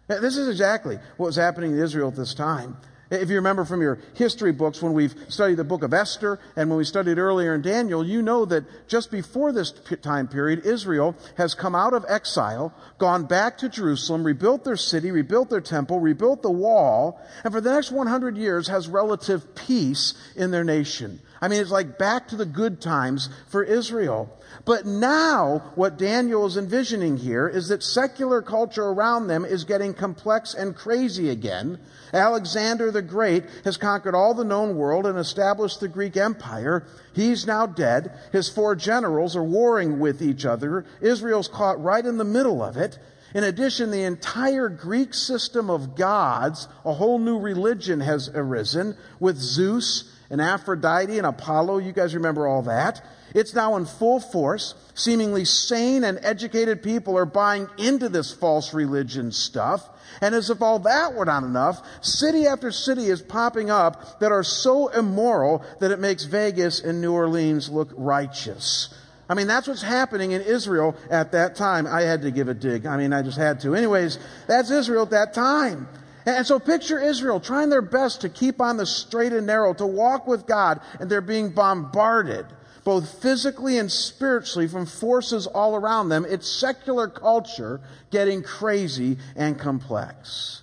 This 0.07 0.37
is 0.37 0.49
exactly 0.49 0.99
what 1.17 1.27
was 1.27 1.37
happening 1.37 1.73
in 1.73 1.79
Israel 1.79 2.09
at 2.09 2.17
this 2.17 2.35
time. 2.35 2.77
If 3.11 3.29
you 3.29 3.37
remember 3.37 3.65
from 3.65 3.83
your 3.83 3.99
history 4.15 4.53
books, 4.53 4.81
when 4.81 4.93
we've 4.93 5.15
studied 5.29 5.57
the 5.57 5.65
book 5.65 5.83
of 5.83 5.93
Esther 5.93 6.39
and 6.57 6.71
when 6.71 6.79
we 6.79 6.85
studied 6.85 7.19
earlier 7.19 7.55
in 7.55 7.63
Daniel, 7.63 8.05
you 8.05 8.23
know 8.23 8.45
that 8.47 8.65
just 8.89 9.11
before 9.11 9.53
this 9.53 9.73
time 10.03 10.27
period, 10.27 10.65
Israel 10.65 11.15
has 11.37 11.55
come 11.55 11.75
out 11.75 11.93
of 11.93 12.05
exile, 12.09 12.75
gone 12.99 13.25
back 13.25 13.59
to 13.59 13.69
Jerusalem, 13.69 14.25
rebuilt 14.25 14.65
their 14.65 14.77
city, 14.77 15.11
rebuilt 15.11 15.51
their 15.51 15.61
temple, 15.61 16.01
rebuilt 16.01 16.43
the 16.43 16.51
wall, 16.51 17.21
and 17.45 17.53
for 17.53 17.61
the 17.61 17.73
next 17.73 17.93
100 17.93 18.37
years 18.37 18.69
has 18.69 18.89
relative 18.89 19.55
peace 19.55 20.15
in 20.35 20.51
their 20.51 20.65
nation. 20.65 21.21
I 21.41 21.49
mean, 21.49 21.61
it's 21.61 21.71
like 21.71 21.99
back 21.99 22.29
to 22.29 22.37
the 22.37 22.47
good 22.47 22.81
times 22.81 23.29
for 23.49 23.63
Israel. 23.63 24.35
But 24.65 24.87
now, 24.87 25.73
what 25.75 25.99
Daniel 25.99 26.47
is 26.47 26.57
envisioning 26.57 27.19
here 27.19 27.47
is 27.47 27.69
that 27.69 27.83
secular 27.83 28.41
culture 28.41 28.85
around 28.85 29.27
them 29.27 29.45
is 29.45 29.65
getting 29.65 29.93
complex 29.93 30.55
and 30.55 30.75
crazy 30.75 31.29
again. 31.29 31.79
Alexander 32.15 32.91
the 32.91 33.03
Great 33.03 33.45
has 33.65 33.77
conquered 33.77 34.15
all 34.15 34.33
the 34.33 34.45
known 34.45 34.77
world 34.77 35.05
and 35.05 35.19
established 35.19 35.81
the 35.81 35.89
Greek 35.89 36.17
Empire. 36.17 36.87
He's 37.13 37.47
now 37.47 37.67
dead. 37.67 38.19
His 38.33 38.49
four 38.49 38.75
generals 38.75 39.37
are 39.37 39.45
warring 39.45 39.99
with 39.99 40.23
each 40.23 40.47
other. 40.47 40.87
Israel's 41.03 41.49
caught 41.49 41.83
right 41.83 42.05
in 42.05 42.17
the 42.17 42.25
middle 42.25 42.63
of 42.63 42.79
it. 42.79 42.99
In 43.35 43.45
addition, 43.45 43.91
the 43.91 44.05
entire 44.05 44.69
Greek 44.71 45.13
system 45.13 45.69
of 45.69 45.97
gods, 45.97 46.69
a 46.85 46.95
whole 46.95 47.19
new 47.19 47.39
religion 47.39 48.01
has 48.01 48.31
arisen 48.33 48.97
with 49.19 49.37
Zeus 49.37 50.05
and 50.31 50.41
Aphrodite 50.41 51.19
and 51.19 51.27
Apollo. 51.27 51.79
You 51.79 51.93
guys 51.93 52.15
remember 52.15 52.47
all 52.47 52.63
that. 52.63 53.05
It's 53.35 53.55
now 53.55 53.77
in 53.77 53.85
full 53.85 54.21
force. 54.21 54.75
Seemingly 54.95 55.45
sane 55.45 56.05
and 56.05 56.21
educated 56.23 56.83
people 56.83 57.19
are 57.19 57.27
buying 57.27 57.69
into 57.79 58.09
this 58.09 58.33
false 58.33 58.73
religion 58.73 59.33
stuff. 59.33 59.89
And 60.21 60.35
as 60.35 60.51
if 60.51 60.63
all 60.63 60.79
that 60.81 61.15
were 61.15 61.25
not 61.25 61.43
enough, 61.43 61.83
city 62.01 62.47
after 62.47 62.71
city 62.71 63.07
is 63.07 63.21
popping 63.21 63.71
up 63.71 64.21
that 64.21 64.31
are 64.31 64.45
so 64.45 64.89
immoral 64.89 65.65
that 65.81 65.91
it 65.91 65.99
makes 65.99 66.25
Vegas 66.25 66.81
and 66.81 67.01
New 67.01 67.13
Orleans 67.13 67.69
look 67.69 67.91
righteous. 67.97 68.95
I 69.29 69.35
mean, 69.35 69.47
that's 69.47 69.67
what's 69.67 69.83
happening 69.83 70.33
in 70.33 70.43
Israel 70.43 70.95
at 71.11 71.33
that 71.33 71.57
time. 71.57 71.87
I 71.87 72.03
had 72.03 72.23
to 72.23 72.31
give 72.31 72.49
a 72.49 72.55
dig. 72.55 72.87
I 72.87 72.97
mean, 72.97 73.13
I 73.13 73.23
just 73.23 73.39
had 73.39 73.61
to. 73.61 73.75
Anyways, 73.75 74.19
that's 74.47 74.71
Israel 74.71 75.05
at 75.05 75.11
that 75.11 75.35
time. 75.35 75.89
And 76.27 76.47
so 76.47 76.59
picture 76.59 76.99
Israel 76.99 77.41
trying 77.41 77.69
their 77.69 77.83
best 77.83 78.23
to 78.23 78.29
keep 78.29 78.61
on 78.61 78.77
the 78.77 78.87
straight 78.87 79.33
and 79.33 79.47
narrow, 79.47 79.75
to 79.75 79.87
walk 79.87 80.27
with 80.27 80.47
God, 80.47 80.81
and 80.99 81.11
they're 81.11 81.21
being 81.21 81.51
bombarded 81.51 82.47
both 82.85 83.23
physically 83.23 83.79
and 83.79 83.91
spiritually 83.91 84.69
from 84.69 84.87
forces 84.87 85.47
all 85.47 85.75
around 85.75 86.11
them. 86.11 86.27
It's 86.29 86.49
secular 86.49 87.09
culture 87.09 87.81
getting 88.11 88.43
crazy 88.43 89.17
and 89.35 89.59
complex. 89.59 90.63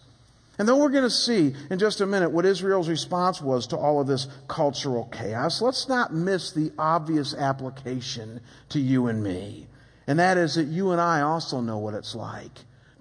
And 0.60 0.70
then 0.70 0.78
we're 0.78 0.90
going 0.90 1.04
to 1.04 1.10
see 1.10 1.56
in 1.72 1.80
just 1.80 2.02
a 2.02 2.06
minute 2.06 2.32
what 2.32 2.46
Israel's 2.46 2.88
response 2.88 3.42
was 3.42 3.66
to 3.68 3.78
all 3.78 4.00
of 4.00 4.06
this 4.06 4.28
cultural 4.48 5.06
chaos. 5.06 5.62
Let's 5.62 5.90
not 5.90 6.14
miss 6.14 6.52
the 6.52 6.72
obvious 6.78 7.34
application 7.34 8.42
to 8.70 8.80
you 8.80 9.08
and 9.08 9.24
me. 9.24 9.68
And 10.06 10.20
that 10.20 10.38
is 10.38 10.56
that 10.56 10.68
you 10.68 10.92
and 10.92 11.02
I 11.02 11.22
also 11.22 11.62
know 11.62 11.80
what 11.80 11.96
it's 11.96 12.14
like 12.14 12.52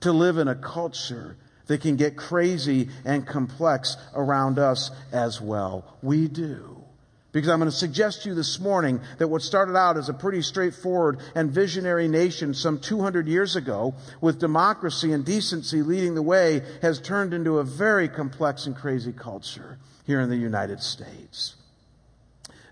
to 0.01 0.13
live 0.13 0.39
in 0.39 0.49
a 0.49 0.55
culture 0.55 1.37
that 1.71 1.81
can 1.81 1.95
get 1.95 2.17
crazy 2.17 2.89
and 3.05 3.25
complex 3.25 3.97
around 4.17 4.59
us 4.59 4.91
as 5.13 5.41
well. 5.41 5.85
We 6.03 6.27
do. 6.27 6.83
Because 7.31 7.49
I'm 7.49 7.61
going 7.61 7.71
to 7.71 7.77
suggest 7.77 8.25
to 8.25 8.31
you 8.31 8.35
this 8.35 8.59
morning 8.59 9.01
that 9.19 9.29
what 9.29 9.41
started 9.41 9.77
out 9.77 9.97
as 9.97 10.09
a 10.09 10.13
pretty 10.13 10.43
straightforward 10.43 11.21
and 11.37 11.49
visionary 11.53 12.09
nation 12.09 12.55
some 12.55 12.81
200 12.81 13.29
years 13.29 13.55
ago, 13.55 13.95
with 14.21 14.41
democracy 14.41 15.13
and 15.13 15.25
decency 15.25 15.83
leading 15.83 16.17
the 16.17 16.23
way, 16.23 16.63
has 16.83 17.01
turned 17.01 17.33
into 17.33 17.59
a 17.61 17.65
very 17.65 18.09
complex 18.09 18.67
and 18.67 18.75
crazy 18.75 19.13
culture 19.13 19.79
here 20.09 20.21
in 20.21 20.29
the 20.29 20.37
United 20.37 20.83
States. 20.83 21.55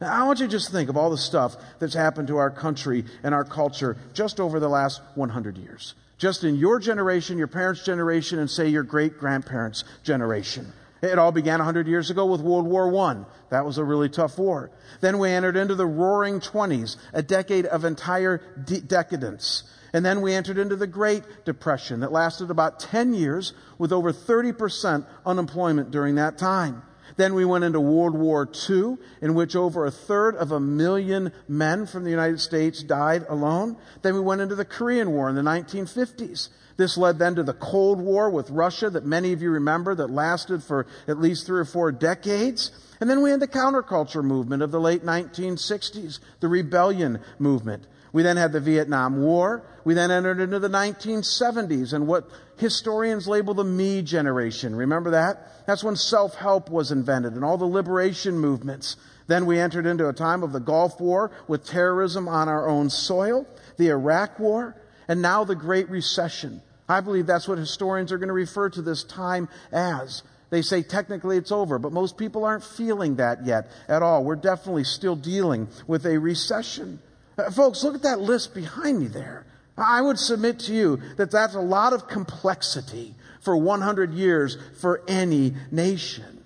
Now, 0.00 0.25
I 0.25 0.26
want 0.26 0.40
you 0.40 0.47
to 0.47 0.50
just 0.50 0.73
think 0.73 0.90
of 0.90 0.97
all 0.97 1.11
the 1.11 1.17
stuff 1.17 1.57
that's 1.78 1.95
happened 1.95 2.26
to 2.28 2.38
our 2.38 2.50
country 2.50 3.05
and 3.23 3.33
our 3.33 3.45
culture 3.45 3.97
just 4.12 4.40
over 4.40 4.59
the 4.59 4.69
last 4.69 5.00
100 5.14 5.57
years. 5.57 5.95
Just 6.18 6.42
in 6.42 6.56
your 6.56 6.80
generation, 6.80 7.38
your 7.38 7.46
parents' 7.46 7.84
generation, 7.84 8.38
and 8.38 8.50
say 8.50 8.68
your 8.68 8.82
great 8.82 9.18
grandparents' 9.18 9.84
generation. 10.02 10.72
It 11.00 11.18
all 11.18 11.30
began 11.30 11.60
100 11.60 11.87
years 11.87 12.10
ago 12.10 12.26
with 12.26 12.40
World 12.40 12.66
War 12.66 12.92
I. 13.08 13.25
That 13.50 13.64
was 13.64 13.78
a 13.78 13.84
really 13.84 14.08
tough 14.08 14.37
war. 14.37 14.70
Then 15.00 15.18
we 15.20 15.30
entered 15.30 15.56
into 15.56 15.76
the 15.76 15.87
roaring 15.87 16.40
20s, 16.40 16.96
a 17.12 17.22
decade 17.22 17.66
of 17.66 17.84
entire 17.84 18.42
de- 18.64 18.80
decadence. 18.80 19.62
And 19.92 20.04
then 20.04 20.20
we 20.20 20.34
entered 20.34 20.58
into 20.58 20.75
the 20.75 20.88
Great 20.88 21.22
Depression 21.44 22.00
that 22.00 22.10
lasted 22.10 22.50
about 22.50 22.80
10 22.80 23.14
years 23.14 23.52
with 23.78 23.92
over 23.92 24.12
30% 24.12 25.06
unemployment 25.25 25.92
during 25.92 26.16
that 26.16 26.37
time. 26.37 26.82
Then 27.18 27.34
we 27.34 27.44
went 27.44 27.64
into 27.64 27.80
World 27.80 28.14
War 28.14 28.48
II, 28.70 28.96
in 29.20 29.34
which 29.34 29.56
over 29.56 29.84
a 29.84 29.90
third 29.90 30.37
of 30.37 30.52
a 30.52 30.60
million 30.60 31.32
men 31.48 31.84
from 31.84 32.04
the 32.04 32.10
United 32.10 32.40
States 32.40 32.80
died 32.80 33.26
alone. 33.28 33.76
Then 34.02 34.14
we 34.14 34.20
went 34.20 34.40
into 34.40 34.54
the 34.54 34.64
Korean 34.64 35.10
War 35.10 35.28
in 35.28 35.34
the 35.34 35.42
1950s. 35.42 36.48
This 36.76 36.96
led 36.96 37.18
then 37.18 37.34
to 37.34 37.42
the 37.42 37.54
Cold 37.54 38.00
War 38.00 38.30
with 38.30 38.50
Russia 38.50 38.88
that 38.90 39.04
many 39.04 39.32
of 39.32 39.42
you 39.42 39.50
remember 39.50 39.96
that 39.96 40.10
lasted 40.10 40.62
for 40.62 40.87
at 41.08 41.20
least 41.20 41.44
three 41.44 41.58
or 41.58 41.64
four 41.64 41.90
decades. 41.90 42.70
And 43.00 43.10
then 43.10 43.20
we 43.20 43.30
had 43.30 43.40
the 43.40 43.48
counterculture 43.48 44.22
movement 44.22 44.62
of 44.62 44.70
the 44.70 44.80
late 44.80 45.04
1960s, 45.04 46.20
the 46.38 46.46
rebellion 46.46 47.18
movement. 47.40 47.88
We 48.12 48.23
then 48.23 48.37
had 48.37 48.53
the 48.53 48.61
Vietnam 48.61 49.21
War. 49.21 49.62
We 49.85 49.95
then 49.95 50.11
entered 50.11 50.41
into 50.41 50.59
the 50.59 50.69
1970s 50.69 51.93
and 51.93 52.07
what 52.07 52.29
historians 52.57 53.29
label 53.29 53.55
the 53.55 53.65
me 53.65 54.03
generation. 54.03 54.75
Remember 54.75 55.11
that? 55.11 55.67
That's 55.67 55.85
when 55.85 55.97
self-help 55.97 56.71
was 56.71 56.91
invented 56.91 57.35
and 57.35 57.45
all 57.45 57.59
the 57.59 57.67
liberation 57.67 58.38
movements. 58.38 58.97
Then 59.27 59.45
we 59.45 59.61
entered 59.61 59.87
into 59.87 60.09
a 60.09 60.15
time 60.15 60.43
of 60.43 60.53
the 60.53 60.61
Gulf 60.61 61.00
War 61.00 61.31
with 61.47 61.67
terrorism 61.67 62.29
on 62.29 62.49
our 62.49 62.67
own 62.67 62.88
soil, 62.88 63.47
the 63.77 63.88
Iraq 63.88 64.38
War, 64.38 64.75
and 65.07 65.21
now 65.21 65.45
the 65.45 65.55
Great 65.55 65.88
Recession. 65.91 66.62
I 66.88 67.00
believe 67.00 67.27
that's 67.27 67.47
what 67.47 67.59
historians 67.59 68.11
are 68.11 68.19
going 68.19 68.29
to 68.29 68.35
refer 68.35 68.71
to 68.71 68.81
this 68.81 69.05
time 69.05 69.49
as. 69.71 70.23
They 70.50 70.62
say 70.62 70.83
technically 70.83 71.37
it's 71.37 71.53
over, 71.53 71.79
but 71.79 71.93
most 71.93 72.17
people 72.17 72.47
aren't 72.47 72.65
feeling 72.65 73.17
that 73.17 73.45
yet 73.45 73.71
at 73.87 74.03
all. 74.03 74.25
We're 74.25 74.37
definitely 74.37 74.85
still 74.85 75.17
dealing 75.17 75.69
with 75.87 76.07
a 76.07 76.17
recession. 76.17 77.00
Uh, 77.38 77.50
folks, 77.50 77.85
look 77.85 77.95
at 77.95 78.02
that 78.02 78.21
list 78.21 78.54
behind 78.54 78.99
me 78.99 79.07
there. 79.07 79.47
I 79.76 80.02
would 80.02 80.18
submit 80.18 80.59
to 80.61 80.75
you 80.75 81.00
that 81.16 81.30
that's 81.30 81.54
a 81.54 81.61
lot 81.61 81.92
of 81.92 82.09
complexity 82.09 83.14
for 83.40 83.57
100 83.57 84.12
years 84.12 84.59
for 84.80 85.02
any 85.07 85.54
nation. 85.71 86.38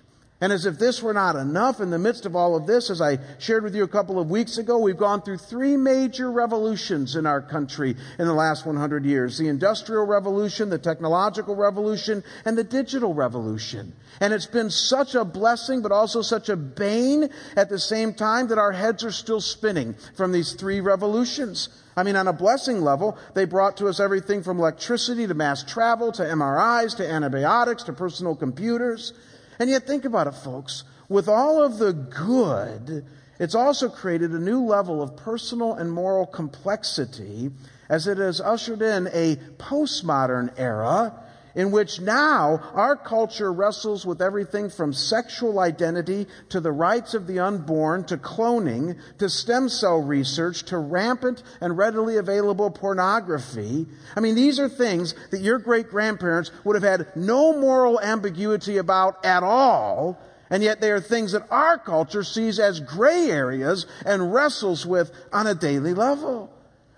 And 0.43 0.51
as 0.51 0.65
if 0.65 0.77
this 0.77 1.01
were 1.01 1.13
not 1.13 1.37
enough, 1.37 1.79
in 1.79 1.89
the 1.89 1.97
midst 1.97 2.25
of 2.25 2.35
all 2.35 2.57
of 2.57 2.67
this, 2.67 2.89
as 2.89 3.01
I 3.01 3.17
shared 3.39 3.63
with 3.63 3.73
you 3.73 3.85
a 3.85 3.87
couple 3.87 4.19
of 4.19 4.29
weeks 4.29 4.57
ago, 4.57 4.77
we've 4.77 4.97
gone 4.97 5.21
through 5.21 5.37
three 5.37 5.77
major 5.77 6.29
revolutions 6.29 7.15
in 7.15 7.25
our 7.25 7.41
country 7.41 7.95
in 8.19 8.27
the 8.27 8.33
last 8.33 8.65
100 8.65 9.05
years. 9.05 9.37
The 9.37 9.47
Industrial 9.47 10.05
Revolution, 10.05 10.69
the 10.69 10.77
Technological 10.77 11.55
Revolution, 11.55 12.25
and 12.43 12.57
the 12.57 12.63
Digital 12.65 13.13
Revolution. 13.13 13.93
And 14.19 14.33
it's 14.33 14.45
been 14.45 14.69
such 14.69 15.15
a 15.15 15.23
blessing, 15.23 15.81
but 15.81 15.93
also 15.93 16.21
such 16.21 16.49
a 16.49 16.57
bane 16.57 17.29
at 17.55 17.69
the 17.69 17.79
same 17.79 18.13
time 18.13 18.49
that 18.49 18.57
our 18.57 18.73
heads 18.73 19.05
are 19.05 19.13
still 19.13 19.39
spinning 19.39 19.95
from 20.17 20.33
these 20.33 20.51
three 20.51 20.81
revolutions. 20.81 21.69
I 21.95 22.03
mean, 22.03 22.17
on 22.17 22.27
a 22.27 22.33
blessing 22.33 22.81
level, 22.81 23.17
they 23.33 23.45
brought 23.45 23.77
to 23.77 23.87
us 23.87 24.01
everything 24.01 24.43
from 24.43 24.59
electricity 24.59 25.25
to 25.25 25.33
mass 25.33 25.63
travel 25.63 26.11
to 26.11 26.23
MRIs 26.23 26.97
to 26.97 27.09
antibiotics 27.09 27.83
to 27.83 27.93
personal 27.93 28.35
computers. 28.35 29.13
And 29.59 29.69
yet, 29.69 29.85
think 29.87 30.05
about 30.05 30.27
it, 30.27 30.35
folks. 30.35 30.83
With 31.09 31.27
all 31.27 31.61
of 31.61 31.77
the 31.77 31.93
good, 31.93 33.05
it's 33.39 33.55
also 33.55 33.89
created 33.89 34.31
a 34.31 34.39
new 34.39 34.63
level 34.63 35.01
of 35.01 35.15
personal 35.17 35.73
and 35.73 35.91
moral 35.91 36.25
complexity 36.25 37.51
as 37.89 38.07
it 38.07 38.17
has 38.17 38.39
ushered 38.41 38.81
in 38.81 39.07
a 39.07 39.35
postmodern 39.57 40.53
era 40.57 41.22
in 41.55 41.71
which 41.71 41.99
now 41.99 42.59
our 42.73 42.95
culture 42.95 43.51
wrestles 43.51 44.05
with 44.05 44.21
everything 44.21 44.69
from 44.69 44.93
sexual 44.93 45.59
identity 45.59 46.27
to 46.49 46.59
the 46.59 46.71
rights 46.71 47.13
of 47.13 47.27
the 47.27 47.39
unborn 47.39 48.03
to 48.05 48.17
cloning 48.17 48.97
to 49.19 49.29
stem 49.29 49.69
cell 49.69 50.01
research 50.01 50.63
to 50.63 50.77
rampant 50.77 51.43
and 51.61 51.77
readily 51.77 52.17
available 52.17 52.71
pornography. 52.71 53.85
I 54.15 54.19
mean, 54.19 54.35
these 54.35 54.59
are 54.59 54.69
things 54.69 55.13
that 55.31 55.41
your 55.41 55.59
great 55.59 55.89
grandparents 55.89 56.51
would 56.63 56.75
have 56.75 56.83
had 56.83 57.15
no 57.15 57.59
moral 57.59 57.99
ambiguity 58.01 58.77
about 58.77 59.23
at 59.25 59.43
all. 59.43 60.19
And 60.49 60.61
yet 60.61 60.81
they 60.81 60.91
are 60.91 61.01
things 61.01 61.31
that 61.31 61.47
our 61.49 61.79
culture 61.79 62.23
sees 62.23 62.59
as 62.59 62.79
gray 62.79 63.31
areas 63.31 63.87
and 64.05 64.33
wrestles 64.33 64.85
with 64.85 65.11
on 65.31 65.47
a 65.47 65.55
daily 65.55 65.93
level. 65.93 66.51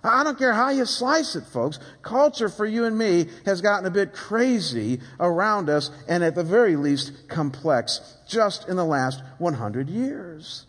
I 0.06 0.24
don't 0.24 0.38
care 0.38 0.54
how 0.54 0.70
you 0.70 0.86
slice 0.86 1.36
it, 1.36 1.46
folks. 1.46 1.80
Culture 2.02 2.50
for 2.50 2.66
you 2.66 2.86
and 2.86 2.98
me 2.98 3.28
has 3.46 3.62
gotten 3.62 3.86
a 3.86 3.92
bit 3.92 4.14
crazy 4.14 5.00
around 5.20 5.70
us 5.70 5.92
and 6.08 6.24
at 6.24 6.36
the 6.36 6.44
very 6.44 6.76
least 6.76 7.28
complex 7.28 8.18
just 8.28 8.68
in 8.70 8.76
the 8.76 8.86
last 8.86 9.22
100 9.40 9.90
years. 9.90 10.66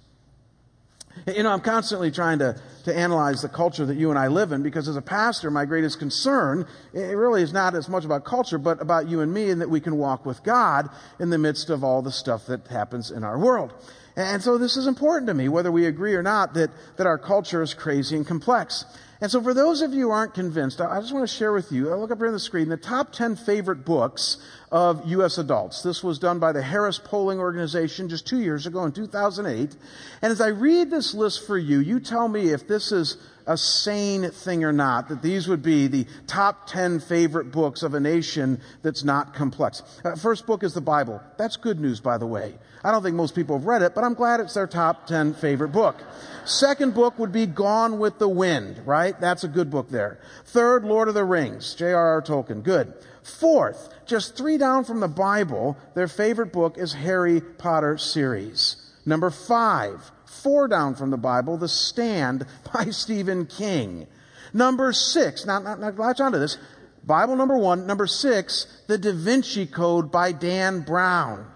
You 1.26 1.42
know, 1.42 1.50
I'm 1.50 1.60
constantly 1.60 2.10
trying 2.10 2.38
to, 2.40 2.60
to 2.84 2.96
analyze 2.96 3.42
the 3.42 3.48
culture 3.48 3.86
that 3.86 3.96
you 3.96 4.10
and 4.10 4.18
I 4.18 4.28
live 4.28 4.52
in 4.52 4.62
because 4.62 4.86
as 4.86 4.96
a 4.96 5.02
pastor, 5.02 5.50
my 5.50 5.64
greatest 5.64 5.98
concern, 5.98 6.66
it 6.92 7.16
really 7.16 7.42
is 7.42 7.52
not 7.52 7.74
as 7.74 7.88
much 7.88 8.04
about 8.04 8.24
culture, 8.24 8.58
but 8.58 8.82
about 8.82 9.08
you 9.08 9.20
and 9.20 9.32
me 9.32 9.50
and 9.50 9.60
that 9.60 9.70
we 9.70 9.80
can 9.80 9.96
walk 9.96 10.26
with 10.26 10.42
God 10.42 10.90
in 11.18 11.30
the 11.30 11.38
midst 11.38 11.70
of 11.70 11.82
all 11.82 12.02
the 12.02 12.12
stuff 12.12 12.46
that 12.46 12.66
happens 12.68 13.10
in 13.10 13.24
our 13.24 13.38
world. 13.38 13.72
And 14.14 14.42
so 14.42 14.56
this 14.56 14.76
is 14.76 14.86
important 14.86 15.26
to 15.28 15.34
me, 15.34 15.48
whether 15.48 15.72
we 15.72 15.86
agree 15.86 16.14
or 16.14 16.22
not, 16.22 16.54
that, 16.54 16.70
that 16.96 17.06
our 17.06 17.18
culture 17.18 17.62
is 17.62 17.74
crazy 17.74 18.16
and 18.16 18.26
complex. 18.26 18.84
And 19.20 19.30
so 19.30 19.42
for 19.42 19.54
those 19.54 19.80
of 19.80 19.94
you 19.94 20.02
who 20.02 20.10
aren't 20.10 20.34
convinced, 20.34 20.80
I 20.80 21.00
just 21.00 21.12
want 21.12 21.28
to 21.28 21.34
share 21.34 21.52
with 21.52 21.72
you, 21.72 21.90
I 21.90 21.94
look 21.94 22.10
up 22.10 22.18
here 22.18 22.26
on 22.26 22.34
the 22.34 22.38
screen, 22.38 22.68
the 22.68 22.76
top 22.76 23.12
10 23.12 23.36
favorite 23.36 23.84
books 23.84 24.36
of 24.70 25.06
U.S. 25.06 25.38
adults. 25.38 25.82
This 25.82 26.04
was 26.04 26.18
done 26.18 26.38
by 26.38 26.52
the 26.52 26.62
Harris 26.62 26.98
Polling 26.98 27.38
Organization 27.38 28.08
just 28.08 28.26
two 28.26 28.40
years 28.40 28.66
ago 28.66 28.84
in 28.84 28.92
2008. 28.92 29.76
And 30.20 30.32
as 30.32 30.40
I 30.40 30.48
read 30.48 30.90
this 30.90 31.14
list 31.14 31.46
for 31.46 31.56
you, 31.56 31.78
you 31.78 31.98
tell 31.98 32.28
me 32.28 32.50
if 32.50 32.68
this 32.68 32.92
is 32.92 33.16
a 33.46 33.56
sane 33.56 34.30
thing 34.30 34.64
or 34.64 34.72
not, 34.72 35.08
that 35.08 35.22
these 35.22 35.48
would 35.48 35.62
be 35.62 35.86
the 35.86 36.06
top 36.26 36.66
10 36.66 37.00
favorite 37.00 37.52
books 37.52 37.82
of 37.82 37.94
a 37.94 38.00
nation 38.00 38.60
that's 38.82 39.04
not 39.04 39.34
complex. 39.34 39.82
Uh, 40.04 40.16
first 40.16 40.46
book 40.46 40.62
is 40.62 40.74
the 40.74 40.80
Bible. 40.80 41.22
That's 41.38 41.56
good 41.56 41.80
news, 41.80 42.00
by 42.00 42.18
the 42.18 42.26
way. 42.26 42.54
I 42.84 42.90
don't 42.90 43.02
think 43.02 43.16
most 43.16 43.34
people 43.34 43.58
have 43.58 43.66
read 43.66 43.82
it, 43.82 43.94
but 43.94 44.04
I'm 44.04 44.14
glad 44.14 44.40
it's 44.40 44.54
their 44.54 44.66
top 44.66 45.06
10 45.06 45.34
favorite 45.34 45.70
book. 45.70 45.96
Second 46.44 46.94
book 46.94 47.18
would 47.18 47.32
be 47.32 47.46
Gone 47.46 47.98
with 47.98 48.18
the 48.18 48.28
Wind, 48.28 48.80
right? 48.86 49.18
That's 49.20 49.44
a 49.44 49.48
good 49.48 49.70
book 49.70 49.90
there. 49.90 50.20
Third, 50.44 50.84
Lord 50.84 51.08
of 51.08 51.14
the 51.14 51.24
Rings, 51.24 51.74
J.R.R. 51.74 52.22
Tolkien. 52.22 52.62
Good. 52.62 52.94
Fourth, 53.22 53.88
just 54.06 54.36
three 54.36 54.56
down 54.56 54.84
from 54.84 55.00
the 55.00 55.08
Bible, 55.08 55.76
their 55.94 56.06
favorite 56.06 56.52
book 56.52 56.78
is 56.78 56.92
Harry 56.92 57.40
Potter 57.40 57.98
series. 57.98 58.76
Number 59.04 59.30
five, 59.30 60.12
four 60.24 60.68
down 60.68 60.94
from 60.94 61.10
the 61.10 61.16
Bible, 61.16 61.56
The 61.56 61.68
Stand 61.68 62.46
by 62.72 62.90
Stephen 62.90 63.46
King. 63.46 64.06
Number 64.52 64.92
six, 64.92 65.44
now, 65.44 65.58
now, 65.58 65.74
now 65.74 65.90
latch 65.90 66.20
onto 66.20 66.38
this. 66.38 66.58
Bible 67.04 67.36
number 67.36 67.56
one. 67.56 67.86
Number 67.86 68.06
six, 68.06 68.66
The 68.88 68.98
Da 68.98 69.12
Vinci 69.12 69.66
Code 69.66 70.10
by 70.10 70.32
Dan 70.32 70.80
Brown. 70.80 71.46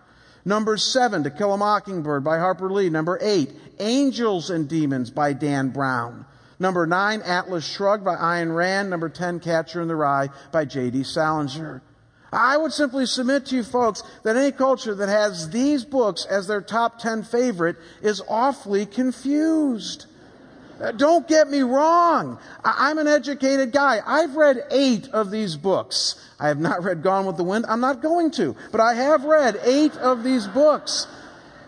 Number 0.45 0.77
seven, 0.77 1.23
To 1.25 1.31
Kill 1.31 1.53
a 1.53 1.59
Mockingbird 1.59 2.25
by 2.25 2.39
Harper 2.39 2.71
Lee. 2.71 2.89
Number 2.89 3.19
eight, 3.21 3.53
Angels 3.79 4.51
and 4.51 4.69
Demons 4.69 5.11
by 5.11 5.33
Dan 5.33 5.69
Brown. 5.71 6.25
Number 6.59 6.87
nine, 6.87 7.23
Atlas 7.23 7.65
Shrugged 7.65 8.05
by 8.05 8.17
Ayn 8.17 8.55
Rand. 8.55 8.91
Number 8.91 9.09
10, 9.09 9.41
Catcher 9.41 9.81
in 9.81 9.89
the 9.89 9.97
Rye 9.97 10.29
by 10.53 10.67
J.D. 10.67 11.05
Salinger. 11.05 11.83
I 12.33 12.57
would 12.57 12.73
simply 12.73 13.07
submit 13.07 13.47
to 13.47 13.57
you 13.57 13.65
folks 13.65 14.03
that 14.23 14.37
any 14.37 14.53
culture 14.53 14.95
that 14.95 15.09
has 15.09 15.51
these 15.51 15.85
books 15.85 16.27
as 16.27 16.47
their 16.47 16.61
top 16.61 16.99
10 17.01 17.25
favorite 17.25 17.77
is 18.03 18.23
awfully 18.29 18.87
confused. 18.87 20.07
Uh, 20.81 20.93
don't 20.93 21.29
get 21.29 21.51
me 21.51 21.61
wrong. 21.61 22.39
I'm 22.65 22.99
an 22.99 23.07
educated 23.07 23.71
guy. 23.73 24.01
I've 24.05 24.35
read 24.35 24.65
eight 24.71 25.09
of 25.09 25.31
these 25.31 25.57
books. 25.57 26.17
I 26.39 26.49
have 26.49 26.59
not 26.59 26.83
read 26.83 27.03
Gone 27.03 27.27
with 27.27 27.37
the 27.37 27.45
Wind. 27.45 27.67
I'm 27.69 27.81
not 27.81 28.01
going 28.01 28.31
to. 28.33 28.57
But 28.73 28.81
I 28.81 28.95
have 28.95 29.25
read 29.25 29.61
eight 29.63 29.95
of 29.97 30.25
these 30.25 30.47
books. 30.47 31.07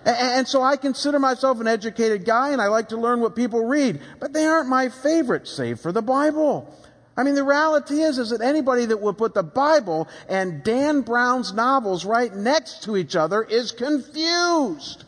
And 0.04 0.49
so 0.49 0.62
I 0.62 0.76
consider 0.76 1.19
myself 1.19 1.61
an 1.61 1.69
educated 1.69 2.25
guy 2.25 2.50
and 2.50 2.61
I 2.61 2.66
like 2.66 2.88
to 2.88 2.97
learn 2.97 3.21
what 3.21 3.37
people 3.37 3.64
read, 3.64 4.00
but 4.19 4.33
they 4.33 4.47
aren't 4.47 4.69
my 4.69 4.88
favorite, 4.88 5.47
save 5.47 5.78
for 5.78 5.92
the 5.92 6.02
Bible. 6.02 6.75
I 7.16 7.23
mean, 7.23 7.37
the 7.37 7.45
reality 7.45 8.00
is, 8.00 8.19
is 8.19 8.31
that 8.31 8.40
anybody 8.40 8.87
that 8.87 9.00
would 9.00 9.16
put 9.16 9.35
the 9.35 9.45
Bible 9.45 10.09
and 10.28 10.64
Dan 10.64 11.02
Brown's 11.02 11.52
novels 11.52 12.04
right 12.04 12.35
next 12.35 12.83
to 12.85 12.97
each 12.97 13.14
other 13.14 13.45
is 13.45 13.71
confused. 13.71 15.04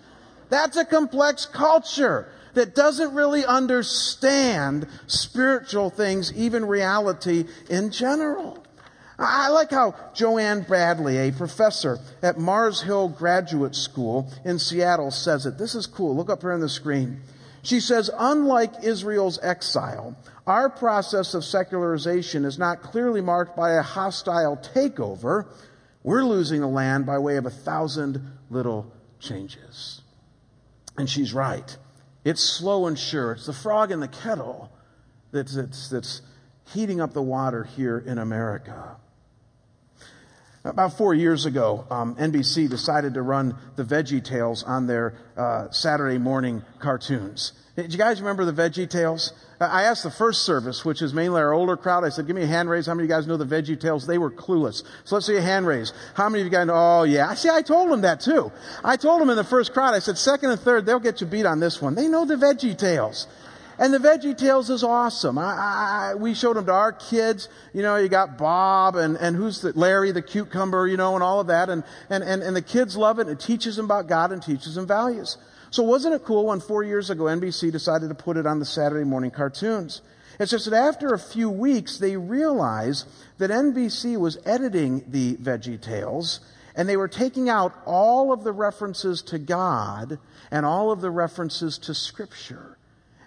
That's 0.48 0.76
a 0.76 0.84
complex 0.84 1.46
culture 1.46 2.28
that 2.54 2.74
doesn't 2.74 3.14
really 3.14 3.44
understand 3.44 4.86
spiritual 5.06 5.90
things, 5.90 6.32
even 6.34 6.66
reality 6.66 7.44
in 7.68 7.90
general. 7.90 8.64
I 9.18 9.48
like 9.50 9.70
how 9.70 9.94
Joanne 10.12 10.62
Bradley, 10.62 11.18
a 11.18 11.32
professor 11.32 11.98
at 12.22 12.38
Mars 12.38 12.82
Hill 12.82 13.08
Graduate 13.08 13.76
School 13.76 14.28
in 14.44 14.58
Seattle, 14.58 15.10
says 15.10 15.46
it. 15.46 15.56
This 15.56 15.74
is 15.74 15.86
cool. 15.86 16.16
Look 16.16 16.30
up 16.30 16.40
here 16.40 16.52
on 16.52 16.60
the 16.60 16.68
screen. 16.68 17.20
She 17.62 17.80
says, 17.80 18.10
unlike 18.12 18.82
Israel's 18.82 19.38
exile, 19.42 20.16
our 20.46 20.68
process 20.68 21.32
of 21.32 21.44
secularization 21.44 22.44
is 22.44 22.58
not 22.58 22.82
clearly 22.82 23.20
marked 23.20 23.56
by 23.56 23.72
a 23.72 23.82
hostile 23.82 24.56
takeover. 24.56 25.46
We're 26.02 26.24
losing 26.24 26.60
the 26.60 26.66
land 26.66 27.06
by 27.06 27.18
way 27.18 27.36
of 27.36 27.46
a 27.46 27.50
thousand 27.50 28.32
little 28.50 28.92
changes. 29.20 30.02
And 30.98 31.08
she's 31.08 31.32
right. 31.32 31.76
It's 32.24 32.42
slow 32.42 32.86
and 32.86 32.98
sure. 32.98 33.32
It's 33.32 33.46
the 33.46 33.52
frog 33.52 33.92
in 33.92 34.00
the 34.00 34.08
kettle 34.08 34.72
that's, 35.30 35.54
that's, 35.54 35.90
that's 35.90 36.22
heating 36.72 37.00
up 37.00 37.12
the 37.12 37.22
water 37.22 37.64
here 37.64 37.98
in 37.98 38.18
America. 38.18 38.96
About 40.64 40.96
four 40.96 41.12
years 41.12 41.44
ago, 41.44 41.86
um, 41.90 42.16
NBC 42.16 42.70
decided 42.70 43.14
to 43.14 43.22
run 43.22 43.54
the 43.76 43.84
Veggie 43.84 44.24
Tales 44.24 44.62
on 44.62 44.86
their 44.86 45.14
uh, 45.36 45.70
Saturday 45.70 46.16
morning 46.16 46.62
cartoons. 46.78 47.52
Did 47.76 47.92
you 47.92 47.98
guys 47.98 48.20
remember 48.20 48.44
the 48.44 48.52
Veggie 48.52 48.88
Tales? 48.88 49.32
I 49.58 49.82
asked 49.82 50.04
the 50.04 50.10
first 50.10 50.44
service, 50.44 50.84
which 50.84 51.02
is 51.02 51.12
mainly 51.12 51.40
our 51.40 51.52
older 51.52 51.76
crowd, 51.76 52.04
I 52.04 52.08
said, 52.10 52.26
give 52.28 52.36
me 52.36 52.42
a 52.42 52.46
hand 52.46 52.70
raise. 52.70 52.86
How 52.86 52.94
many 52.94 53.06
of 53.06 53.10
you 53.10 53.16
guys 53.16 53.26
know 53.26 53.36
the 53.36 53.44
Veggie 53.44 53.78
Tales? 53.78 54.06
They 54.06 54.18
were 54.18 54.30
clueless. 54.30 54.84
So 55.02 55.16
let's 55.16 55.26
see 55.26 55.36
a 55.36 55.42
hand 55.42 55.66
raise. 55.66 55.92
How 56.14 56.28
many 56.28 56.42
of 56.42 56.46
you 56.46 56.52
guys 56.52 56.68
know? 56.68 56.74
Oh 56.76 57.02
yeah. 57.02 57.28
I 57.28 57.34
See, 57.34 57.50
I 57.50 57.62
told 57.62 57.90
them 57.90 58.02
that 58.02 58.20
too. 58.20 58.52
I 58.84 58.96
told 58.96 59.20
them 59.20 59.28
in 59.28 59.36
the 59.36 59.44
first 59.44 59.72
crowd, 59.72 59.92
I 59.92 59.98
said, 59.98 60.18
second 60.18 60.50
and 60.50 60.60
third, 60.60 60.86
they'll 60.86 61.00
get 61.00 61.20
you 61.20 61.26
beat 61.26 61.46
on 61.46 61.58
this 61.58 61.82
one. 61.82 61.96
They 61.96 62.06
know 62.06 62.24
the 62.24 62.36
Veggie 62.36 62.78
Tales. 62.78 63.26
And 63.76 63.92
the 63.92 63.98
Veggie 63.98 64.38
Tales 64.38 64.70
is 64.70 64.84
awesome. 64.84 65.36
I, 65.36 66.12
I, 66.12 66.14
we 66.14 66.34
showed 66.34 66.56
them 66.56 66.66
to 66.66 66.72
our 66.72 66.92
kids. 66.92 67.48
You 67.72 67.82
know, 67.82 67.96
you 67.96 68.08
got 68.08 68.38
Bob 68.38 68.94
and, 68.94 69.16
and 69.16 69.34
who's 69.34 69.62
the, 69.62 69.72
Larry 69.72 70.12
the 70.12 70.22
cucumber, 70.22 70.86
you 70.86 70.96
know, 70.96 71.14
and 71.14 71.24
all 71.24 71.40
of 71.40 71.48
that. 71.48 71.68
And, 71.68 71.82
and, 72.08 72.22
and, 72.22 72.40
and 72.40 72.54
the 72.54 72.62
kids 72.62 72.96
love 72.96 73.18
it. 73.18 73.26
It 73.26 73.40
teaches 73.40 73.74
them 73.74 73.86
about 73.86 74.06
God 74.06 74.30
and 74.30 74.40
teaches 74.40 74.76
them 74.76 74.86
values. 74.86 75.38
So 75.74 75.82
wasn't 75.82 76.14
it 76.14 76.22
cool 76.22 76.46
when 76.46 76.60
four 76.60 76.84
years 76.84 77.10
ago 77.10 77.24
NBC 77.24 77.72
decided 77.72 78.08
to 78.08 78.14
put 78.14 78.36
it 78.36 78.46
on 78.46 78.60
the 78.60 78.64
Saturday 78.64 79.02
morning 79.02 79.32
cartoons? 79.32 80.02
It's 80.38 80.52
just 80.52 80.70
that 80.70 80.76
after 80.76 81.08
a 81.08 81.18
few 81.18 81.50
weeks, 81.50 81.98
they 81.98 82.16
realized 82.16 83.08
that 83.38 83.50
NBC 83.50 84.16
was 84.16 84.38
editing 84.46 85.04
the 85.08 85.34
Veggie 85.34 85.80
Tales 85.80 86.38
and 86.76 86.88
they 86.88 86.96
were 86.96 87.08
taking 87.08 87.48
out 87.48 87.74
all 87.86 88.32
of 88.32 88.44
the 88.44 88.52
references 88.52 89.20
to 89.22 89.38
God 89.40 90.20
and 90.52 90.64
all 90.64 90.92
of 90.92 91.00
the 91.00 91.10
references 91.10 91.76
to 91.78 91.92
Scripture. 91.92 92.78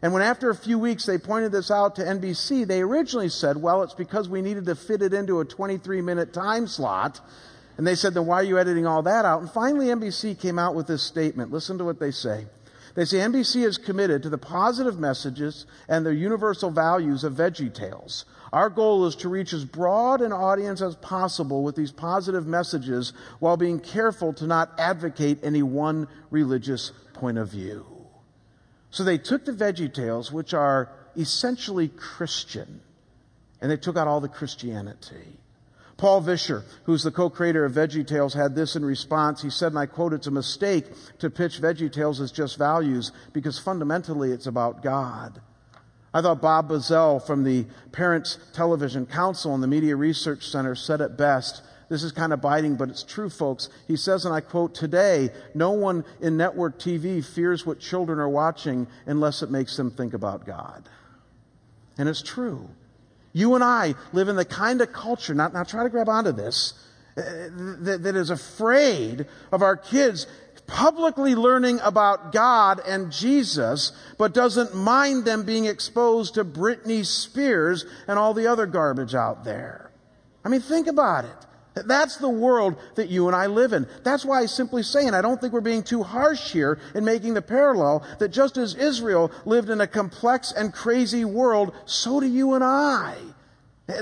And 0.01 0.13
when 0.13 0.21
after 0.21 0.49
a 0.49 0.55
few 0.55 0.79
weeks 0.79 1.05
they 1.05 1.17
pointed 1.17 1.51
this 1.51 1.69
out 1.69 1.97
to 1.97 2.01
NBC, 2.01 2.65
they 2.65 2.79
originally 2.79 3.27
said, 3.27 3.57
well, 3.57 3.83
it's 3.83 3.93
because 3.93 4.29
we 4.29 4.41
needed 4.41 4.67
to 4.67 4.75
fit 4.75 5.01
it 5.01 5.13
into 5.13 5.41
a 5.41 5.45
23 5.45 5.99
minute 5.99 6.31
time 6.31 6.67
slot. 6.67 7.19
And 7.77 7.85
they 7.85 7.95
said, 7.95 8.13
then 8.13 8.25
why 8.25 8.37
are 8.37 8.43
you 8.43 8.57
editing 8.57 8.87
all 8.87 9.03
that 9.03 9.23
out? 9.23 9.41
And 9.41 9.49
finally 9.49 9.87
NBC 9.87 10.39
came 10.39 10.57
out 10.57 10.73
with 10.73 10.87
this 10.87 11.03
statement. 11.03 11.51
Listen 11.51 11.77
to 11.77 11.85
what 11.85 11.99
they 11.99 12.11
say. 12.11 12.47
They 12.95 13.05
say 13.05 13.17
NBC 13.17 13.63
is 13.63 13.77
committed 13.77 14.23
to 14.23 14.29
the 14.29 14.39
positive 14.39 14.99
messages 14.99 15.67
and 15.87 16.03
the 16.03 16.15
universal 16.15 16.71
values 16.71 17.23
of 17.23 17.33
Veggie 17.33 17.71
Tales. 17.71 18.25
Our 18.51 18.71
goal 18.71 19.05
is 19.05 19.15
to 19.17 19.29
reach 19.29 19.53
as 19.53 19.65
broad 19.65 20.21
an 20.21 20.33
audience 20.33 20.81
as 20.81 20.95
possible 20.95 21.63
with 21.63 21.75
these 21.75 21.91
positive 21.91 22.47
messages 22.47 23.13
while 23.37 23.57
being 23.57 23.79
careful 23.79 24.33
to 24.33 24.47
not 24.47 24.71
advocate 24.79 25.37
any 25.43 25.61
one 25.61 26.07
religious 26.31 26.91
point 27.13 27.37
of 27.37 27.49
view. 27.49 27.85
So 28.89 29.03
they 29.03 29.19
took 29.19 29.45
the 29.45 29.51
Veggie 29.51 29.93
Tales, 29.93 30.31
which 30.31 30.55
are 30.55 30.89
essentially 31.15 31.89
Christian, 31.89 32.81
and 33.61 33.69
they 33.69 33.77
took 33.77 33.97
out 33.97 34.07
all 34.07 34.21
the 34.21 34.27
Christianity. 34.27 35.37
Paul 35.97 36.21
Vischer, 36.21 36.63
who's 36.83 37.03
the 37.03 37.12
co-creator 37.12 37.65
of 37.65 37.73
Veggie 37.73 38.05
Tales, 38.05 38.33
had 38.33 38.55
this 38.55 38.75
in 38.75 38.86
response. 38.86 39.41
He 39.41 39.49
said, 39.49 39.71
and 39.71 39.79
I 39.79 39.88
quote, 39.88 40.13
it's 40.13 40.27
a 40.27 40.31
mistake 40.31 40.86
to 41.19 41.29
pitch 41.29 41.60
Veggie 41.60 41.91
Tales 41.91 42.21
as 42.21 42.31
just 42.31 42.57
values 42.57 43.12
because 43.33 43.57
fundamentally 43.57 44.31
it's 44.31 44.47
about 44.47 44.83
God. 44.83 45.41
I 46.13 46.21
thought 46.21 46.41
Bob 46.41 46.69
Bozell 46.69 47.25
from 47.25 47.43
the 47.43 47.65
Parents 47.91 48.38
Television 48.53 49.05
Council 49.05 49.53
and 49.53 49.63
the 49.63 49.67
Media 49.67 49.95
Research 49.95 50.47
Center 50.47 50.75
said 50.75 51.01
it 51.01 51.17
best 51.17 51.62
this 51.89 52.03
is 52.03 52.12
kind 52.12 52.33
of 52.33 52.41
biting, 52.41 52.75
but 52.75 52.89
it's 52.89 53.03
true, 53.03 53.29
folks. 53.29 53.69
He 53.88 53.95
says, 53.95 54.25
and 54.25 54.33
I 54.33 54.41
quote, 54.41 54.75
today, 54.75 55.29
no 55.53 55.71
one 55.71 56.03
in 56.19 56.36
network 56.36 56.79
TV 56.79 57.23
fears 57.23 57.65
what 57.65 57.79
children 57.79 58.19
are 58.19 58.29
watching 58.29 58.88
unless 59.05 59.41
it 59.41 59.49
makes 59.49 59.77
them 59.77 59.91
think 59.91 60.13
about 60.13 60.45
God. 60.45 60.89
And 61.97 62.10
it's 62.10 62.21
true. 62.21 62.69
You 63.33 63.55
and 63.55 63.63
I 63.63 63.95
live 64.13 64.29
in 64.29 64.35
the 64.35 64.45
kind 64.45 64.81
of 64.81 64.91
culture, 64.93 65.33
not, 65.33 65.53
now 65.53 65.63
try 65.63 65.83
to 65.83 65.89
grab 65.89 66.09
onto 66.09 66.31
this, 66.31 66.73
uh, 67.17 67.21
that, 67.79 68.03
that 68.03 68.15
is 68.15 68.29
afraid 68.29 69.25
of 69.51 69.61
our 69.61 69.75
kids 69.75 70.27
publicly 70.67 71.33
learning 71.33 71.79
about 71.81 72.31
God 72.31 72.81
and 72.85 73.11
Jesus, 73.11 73.93
but 74.17 74.33
doesn't 74.33 74.75
mind 74.75 75.25
them 75.25 75.43
being 75.43 75.65
exposed 75.65 76.35
to 76.35 76.43
Britney 76.45 77.05
Spears 77.05 77.85
and 78.07 78.19
all 78.19 78.33
the 78.33 78.47
other 78.47 78.65
garbage 78.65 79.15
out 79.15 79.43
there. 79.45 79.89
I 80.43 80.49
mean, 80.49 80.59
think 80.59 80.87
about 80.87 81.25
it. 81.25 81.46
That's 81.85 82.17
the 82.17 82.29
world 82.29 82.75
that 82.95 83.09
you 83.09 83.27
and 83.27 83.35
I 83.35 83.47
live 83.47 83.73
in. 83.73 83.87
That's 84.03 84.25
why 84.25 84.41
I 84.41 84.45
simply 84.45 84.83
say, 84.83 85.05
and 85.05 85.15
I 85.15 85.21
don't 85.21 85.39
think 85.39 85.53
we're 85.53 85.61
being 85.61 85.83
too 85.83 86.03
harsh 86.03 86.51
here 86.51 86.79
in 86.95 87.03
making 87.03 87.33
the 87.33 87.41
parallel, 87.41 88.05
that 88.19 88.29
just 88.29 88.57
as 88.57 88.75
Israel 88.75 89.31
lived 89.45 89.69
in 89.69 89.81
a 89.81 89.87
complex 89.87 90.51
and 90.51 90.73
crazy 90.73 91.25
world, 91.25 91.73
so 91.85 92.19
do 92.19 92.27
you 92.27 92.53
and 92.53 92.63
I. 92.63 93.15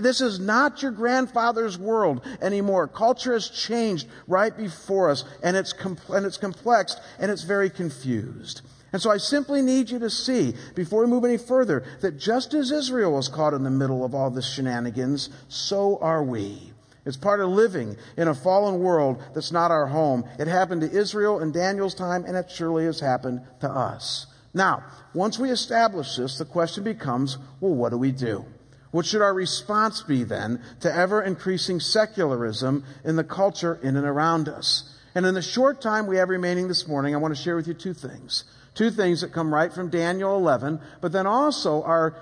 This 0.02 0.20
is 0.20 0.40
not 0.40 0.82
your 0.82 0.92
grandfather's 0.92 1.78
world 1.78 2.26
anymore. 2.42 2.88
Culture 2.88 3.34
has 3.34 3.50
changed 3.50 4.08
right 4.28 4.56
before 4.56 5.12
us, 5.12 5.26
and 5.44 5.56
it's, 5.56 5.74
and 6.10 6.26
it's 6.26 6.38
complex, 6.38 6.96
and 7.20 7.30
it's 7.30 7.44
very 7.44 7.70
confused. 7.70 8.62
And 8.94 9.02
so 9.02 9.12
I 9.12 9.18
simply 9.18 9.62
need 9.62 9.90
you 9.90 10.00
to 10.00 10.10
see, 10.10 10.56
before 10.74 11.02
we 11.02 11.08
move 11.08 11.26
any 11.26 11.38
further, 11.38 11.84
that 12.02 12.18
just 12.18 12.54
as 12.54 12.72
Israel 12.72 13.12
was 13.14 13.28
caught 13.28 13.54
in 13.54 13.64
the 13.64 13.70
middle 13.70 14.06
of 14.06 14.16
all 14.16 14.32
this 14.32 14.52
shenanigans, 14.52 15.30
so 15.50 16.00
are 16.02 16.24
we. 16.24 16.72
It's 17.06 17.18
part 17.18 17.40
of 17.40 17.50
living 17.50 17.98
in 18.18 18.28
a 18.28 18.34
fallen 18.34 18.80
world 18.80 19.22
that's 19.34 19.52
not 19.52 19.72
our 19.72 19.88
home. 19.88 20.26
It 20.40 20.48
happened 20.48 20.82
to 20.82 20.92
Israel 20.92 21.40
in 21.40 21.52
Daniel's 21.52 21.94
time, 21.94 22.26
and 22.26 22.36
it 22.36 22.50
surely 22.50 22.86
has 22.86 23.00
happened 23.00 23.42
to 23.62 23.70
us. 23.70 24.26
Now, 24.54 24.84
once 25.14 25.38
we 25.38 25.52
establish 25.52 26.16
this, 26.16 26.38
the 26.38 26.46
question 26.46 26.84
becomes, 26.84 27.38
well, 27.60 27.76
what 27.76 27.90
do 27.90 27.98
we 27.98 28.12
do? 28.12 28.46
What 28.92 29.06
should 29.06 29.22
our 29.22 29.34
response 29.34 30.02
be 30.02 30.24
then 30.24 30.62
to 30.80 30.94
ever 30.94 31.22
increasing 31.22 31.82
secularism 31.82 32.86
in 33.04 33.18
the 33.18 33.26
culture 33.26 33.78
in 33.84 33.98
and 33.98 34.06
around 34.06 34.48
us? 34.48 34.90
And 35.14 35.26
in 35.26 35.34
the 35.34 35.42
short 35.42 35.82
time 35.82 36.08
we 36.08 36.18
have 36.18 36.30
remaining 36.30 36.70
this 36.70 36.88
morning, 36.88 37.14
I 37.14 37.18
want 37.18 37.36
to 37.36 37.42
share 37.42 37.58
with 37.58 37.68
you 37.68 37.74
two 37.74 37.94
things. 37.94 38.46
Two 38.74 38.92
things 38.92 39.22
that 39.22 39.34
come 39.34 39.54
right 39.54 39.72
from 39.72 39.90
Daniel 39.90 40.36
11, 40.38 40.80
but 41.02 41.12
then 41.12 41.28
also 41.28 41.84
are 41.84 42.16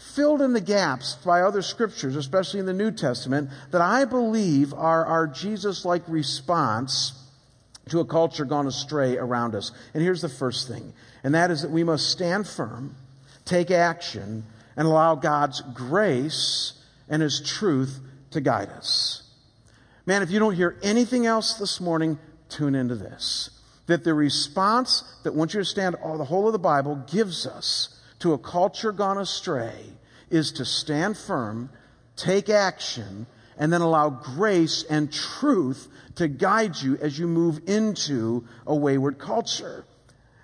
filled 0.00 0.40
in 0.40 0.54
the 0.54 0.60
gaps 0.60 1.16
by 1.24 1.42
other 1.42 1.62
scriptures, 1.62 2.16
especially 2.16 2.58
in 2.58 2.66
the 2.66 2.72
New 2.72 2.90
Testament, 2.90 3.50
that 3.70 3.82
I 3.82 4.06
believe 4.06 4.72
are 4.72 5.04
our 5.04 5.26
Jesus 5.26 5.84
like 5.84 6.02
response 6.08 7.12
to 7.90 8.00
a 8.00 8.04
culture 8.04 8.44
gone 8.44 8.66
astray 8.66 9.18
around 9.18 9.54
us. 9.54 9.72
And 9.92 10.02
here's 10.02 10.22
the 10.22 10.28
first 10.28 10.68
thing, 10.68 10.92
and 11.22 11.34
that 11.34 11.50
is 11.50 11.62
that 11.62 11.70
we 11.70 11.84
must 11.84 12.10
stand 12.10 12.48
firm, 12.48 12.96
take 13.44 13.70
action, 13.70 14.44
and 14.76 14.88
allow 14.88 15.16
God's 15.16 15.60
grace 15.74 16.72
and 17.08 17.20
His 17.20 17.40
truth 17.40 18.00
to 18.30 18.40
guide 18.40 18.70
us. 18.70 19.22
Man, 20.06 20.22
if 20.22 20.30
you 20.30 20.38
don't 20.38 20.54
hear 20.54 20.78
anything 20.82 21.26
else 21.26 21.54
this 21.54 21.80
morning, 21.80 22.18
tune 22.48 22.74
into 22.74 22.94
this 22.94 23.50
that 23.86 24.04
the 24.04 24.14
response 24.14 25.02
that 25.24 25.34
once 25.34 25.52
you 25.52 25.58
understand 25.58 25.96
all 25.96 26.16
the 26.16 26.24
whole 26.24 26.46
of 26.46 26.52
the 26.52 26.58
Bible 26.60 27.04
gives 27.10 27.44
us 27.44 27.99
to 28.20 28.32
a 28.32 28.38
culture 28.38 28.92
gone 28.92 29.18
astray 29.18 29.74
is 30.30 30.52
to 30.52 30.64
stand 30.64 31.16
firm, 31.18 31.70
take 32.16 32.48
action, 32.48 33.26
and 33.58 33.72
then 33.72 33.80
allow 33.80 34.08
grace 34.08 34.84
and 34.84 35.12
truth 35.12 35.88
to 36.14 36.28
guide 36.28 36.80
you 36.80 36.96
as 36.98 37.18
you 37.18 37.26
move 37.26 37.60
into 37.66 38.46
a 38.66 38.74
wayward 38.74 39.18
culture. 39.18 39.84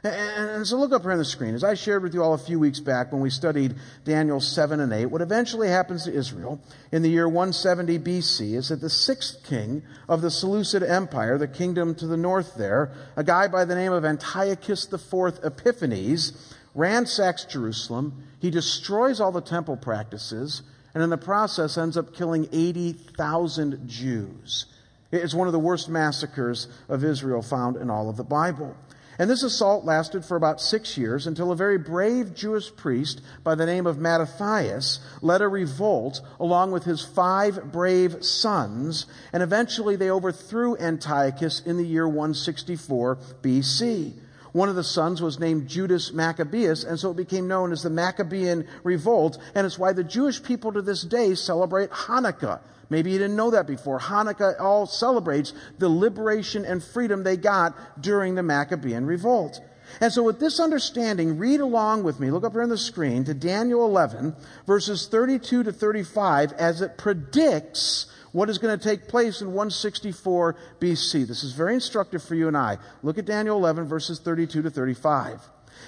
And 0.05 0.65
so 0.65 0.77
look 0.77 0.93
up 0.93 1.03
here 1.03 1.11
on 1.11 1.19
the 1.19 1.25
screen. 1.25 1.55
As 1.55 1.65
I 1.65 1.75
shared 1.75 2.03
with 2.03 2.15
you 2.15 2.23
all 2.23 2.35
a 2.35 2.39
few 2.39 2.61
weeks 2.61 2.79
back 2.79 3.13
when 3.13 3.21
we 3.21 3.31
studied 3.31 3.75
Daniel 4.05 4.39
7 4.39 4.79
and 4.79 4.93
8, 4.93 5.07
what 5.07 5.21
eventually 5.21 5.69
happens 5.69 6.05
to 6.05 6.13
Israel 6.13 6.61
in 6.93 7.03
the 7.03 7.09
year 7.09 7.29
170 7.29 7.99
BC 7.99 8.55
is 8.55 8.69
that 8.69 8.81
the 8.81 8.91
sixth 8.91 9.45
king 9.45 9.83
of 10.09 10.23
the 10.23 10.31
Seleucid 10.31 10.85
Empire, 10.85 11.39
the 11.39 11.49
kingdom 11.49 11.95
to 11.97 12.07
the 12.07 12.17
north 12.17 12.55
there, 12.55 12.93
a 13.17 13.25
guy 13.25 13.49
by 13.49 13.65
the 13.65 13.75
name 13.75 13.93
of 13.93 14.05
Antiochus 14.05 14.93
IV 14.93 15.41
Epiphanes, 15.43 16.55
ransacks 16.77 17.45
Jerusalem. 17.45 18.23
He 18.39 18.51
destroys 18.51 19.21
all 19.21 19.33
the 19.33 19.41
temple 19.41 19.77
practices, 19.77 20.63
and 20.95 21.03
in 21.03 21.11
the 21.11 21.17
process 21.17 21.77
ends 21.77 21.97
up 21.97 22.15
killing 22.15 22.49
80,000 22.53 23.89
Jews. 23.89 24.67
It's 25.11 25.35
one 25.35 25.49
of 25.49 25.53
the 25.53 25.59
worst 25.59 25.89
massacres 25.89 26.69
of 26.89 27.03
Israel 27.03 27.43
found 27.43 27.77
in 27.77 27.91
all 27.91 28.09
of 28.09 28.17
the 28.17 28.25
Bible. 28.25 28.77
And 29.19 29.31
this 29.31 29.43
assault 29.43 29.85
lasted 29.87 30.27
for 30.27 30.37
about 30.37 30.61
six 30.61 30.99
years 30.99 31.27
until 31.27 31.51
a 31.51 31.57
very 31.57 31.79
brave 31.79 32.35
Jewish 32.35 32.75
priest 32.77 33.23
by 33.43 33.55
the 33.55 33.65
name 33.65 33.87
of 33.87 33.99
Mattathias 33.99 35.01
led 35.23 35.41
a 35.41 35.49
revolt 35.49 36.21
along 36.39 36.73
with 36.73 36.85
his 36.85 37.03
five 37.03 37.73
brave 37.73 38.23
sons, 38.23 39.07
and 39.33 39.43
eventually 39.43 39.97
they 39.97 40.11
overthrew 40.11 40.77
Antiochus 40.77 41.61
in 41.61 41.79
the 41.79 41.87
year 41.87 42.07
164 42.07 43.17
BC. 43.43 44.13
One 44.57 44.71
of 44.71 44.75
the 44.75 44.85
sons 44.85 45.21
was 45.21 45.39
named 45.39 45.69
Judas 45.69 46.15
Maccabeus, 46.15 46.83
and 46.83 46.99
so 46.99 47.11
it 47.11 47.19
became 47.19 47.47
known 47.47 47.73
as 47.73 47.83
the 47.83 47.91
Maccabean 47.91 48.67
Revolt, 48.85 49.37
and 49.55 49.67
it's 49.67 49.79
why 49.79 49.93
the 49.93 50.03
Jewish 50.03 50.43
people 50.43 50.73
to 50.73 50.81
this 50.81 51.03
day 51.03 51.35
celebrate 51.35 51.91
Hanukkah. 51.91 52.61
Maybe 52.89 53.11
you 53.11 53.19
didn't 53.19 53.37
know 53.37 53.51
that 53.51 53.67
before. 53.67 54.01
Hanukkah 54.01 54.59
all 54.59 54.87
celebrates 54.87 55.53
the 55.79 55.91
liberation 55.91 56.65
and 56.65 56.83
freedom 56.83 57.23
they 57.23 57.37
got 57.37 58.03
during 58.03 58.35
the 58.35 58.43
Maccabean 58.43 59.05
revolt. 59.05 59.61
And 60.01 60.13
so, 60.13 60.23
with 60.23 60.41
this 60.41 60.61
understanding, 60.61 61.39
read 61.39 61.61
along 61.61 62.03
with 62.03 62.21
me. 62.21 62.31
Look 62.31 62.45
up 62.45 62.53
here 62.53 62.63
on 62.63 62.69
the 62.69 62.79
screen 62.79 63.25
to 63.25 63.35
Daniel 63.35 63.85
11, 63.85 64.35
verses 64.67 65.07
32 65.07 65.63
to 65.65 65.73
35, 65.73 66.53
as 66.53 66.83
it 66.83 66.99
predicts 66.99 68.07
what 68.33 68.51
is 68.51 68.59
going 68.59 68.79
to 68.79 68.89
take 68.89 69.09
place 69.09 69.41
in 69.41 69.49
164 69.49 70.57
BC. 70.79 71.27
This 71.27 71.43
is 71.43 71.53
very 71.53 71.75
instructive 71.75 72.23
for 72.23 72.35
you 72.35 72.49
and 72.49 72.57
I. 72.57 72.79
Look 73.03 73.17
at 73.17 73.25
Daniel 73.25 73.57
11, 73.57 73.87
verses 73.87 74.19
32 74.19 74.63
to 74.63 74.71
35. 74.71 75.41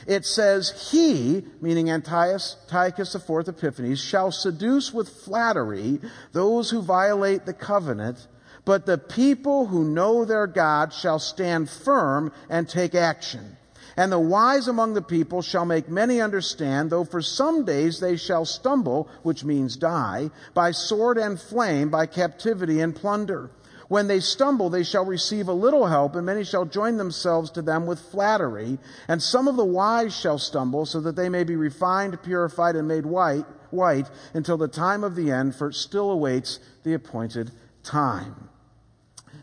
It 0.07 0.25
says, 0.25 0.91
He, 0.91 1.45
meaning 1.61 1.91
Antiochus, 1.91 2.57
Antiochus 2.65 3.15
IV 3.15 3.49
Epiphanes, 3.49 4.01
shall 4.01 4.33
seduce 4.33 4.93
with 4.95 5.09
flattery 5.09 6.01
those 6.33 6.71
who 6.71 6.81
violate 6.81 7.45
the 7.45 7.53
covenant, 7.53 8.27
but 8.65 8.87
the 8.87 8.99
people 8.99 9.67
who 9.67 9.85
know 9.85 10.25
their 10.25 10.47
God 10.47 10.93
shall 10.93 11.19
stand 11.19 11.69
firm 11.69 12.33
and 12.49 12.69
take 12.69 12.95
action. 12.95 13.57
And 13.99 14.13
the 14.13 14.19
wise 14.21 14.69
among 14.69 14.95
the 14.95 15.03
people 15.03 15.43
shall 15.43 15.65
make 15.65 15.89
many 15.89 16.21
understand, 16.21 16.89
though 16.89 17.03
for 17.03 17.21
some 17.21 17.65
days 17.65 17.99
they 17.99 18.17
shall 18.17 18.45
stumble, 18.45 19.09
which 19.25 19.43
means 19.43 19.77
die, 19.77 20.31
by 20.55 20.71
sword 20.71 21.19
and 21.19 21.39
flame, 21.39 21.91
by 21.91 22.07
captivity 22.07 22.81
and 22.81 22.95
plunder. 22.95 23.51
When 23.89 24.07
they 24.07 24.21
stumble, 24.21 24.71
they 24.71 24.85
shall 24.85 25.05
receive 25.05 25.49
a 25.49 25.53
little 25.53 25.87
help, 25.87 26.15
and 26.15 26.25
many 26.25 26.45
shall 26.45 26.65
join 26.65 26.97
themselves 26.97 27.51
to 27.51 27.63
them 27.63 27.87
with 27.87 27.99
flattery. 27.99 28.79
And 29.09 29.21
some 29.21 29.49
of 29.49 29.57
the 29.57 29.65
wise 29.65 30.17
shall 30.17 30.39
stumble, 30.39 30.87
so 30.87 31.01
that 31.01 31.17
they 31.17 31.29
may 31.29 31.43
be 31.43 31.57
refined, 31.57 32.23
purified, 32.23 32.77
and 32.77 32.87
made 32.87 33.05
white, 33.05 33.47
white 33.71 34.09
until 34.33 34.57
the 34.57 34.69
time 34.69 35.03
of 35.03 35.17
the 35.17 35.33
end, 35.33 35.57
for 35.57 35.71
it 35.71 35.75
still 35.75 36.13
awaits 36.13 36.61
the 36.85 36.95
appointed 36.95 37.51
time. 37.83 38.49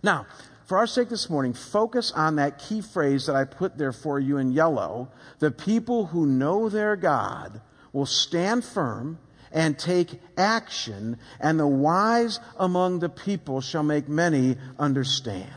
Now, 0.02 0.28
for 0.66 0.78
our 0.78 0.88
sake 0.88 1.10
this 1.10 1.30
morning, 1.30 1.54
focus 1.54 2.12
on 2.12 2.38
that 2.38 2.58
key 2.58 2.82
phrase 2.82 3.28
that 3.28 3.36
I 3.36 3.46
put 3.46 3.78
there 3.78 3.92
for 3.92 4.20
you 4.20 4.38
in 4.38 4.52
yellow. 4.52 5.10
The 5.40 5.52
people 5.52 6.08
who 6.08 6.26
know 6.26 6.70
their 6.70 6.96
God 6.96 7.62
will 7.94 8.06
stand 8.06 8.66
firm 8.66 9.20
and 9.52 9.78
take 9.78 10.20
action, 10.38 11.18
and 11.40 11.60
the 11.60 11.68
wise 11.68 12.40
among 12.58 13.00
the 13.00 13.10
people 13.10 13.62
shall 13.62 13.84
make 13.84 14.10
many 14.10 14.58
understand. 14.78 15.50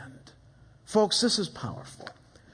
Folks, 0.84 1.20
this 1.20 1.38
is 1.38 1.48
powerful. 1.48 2.08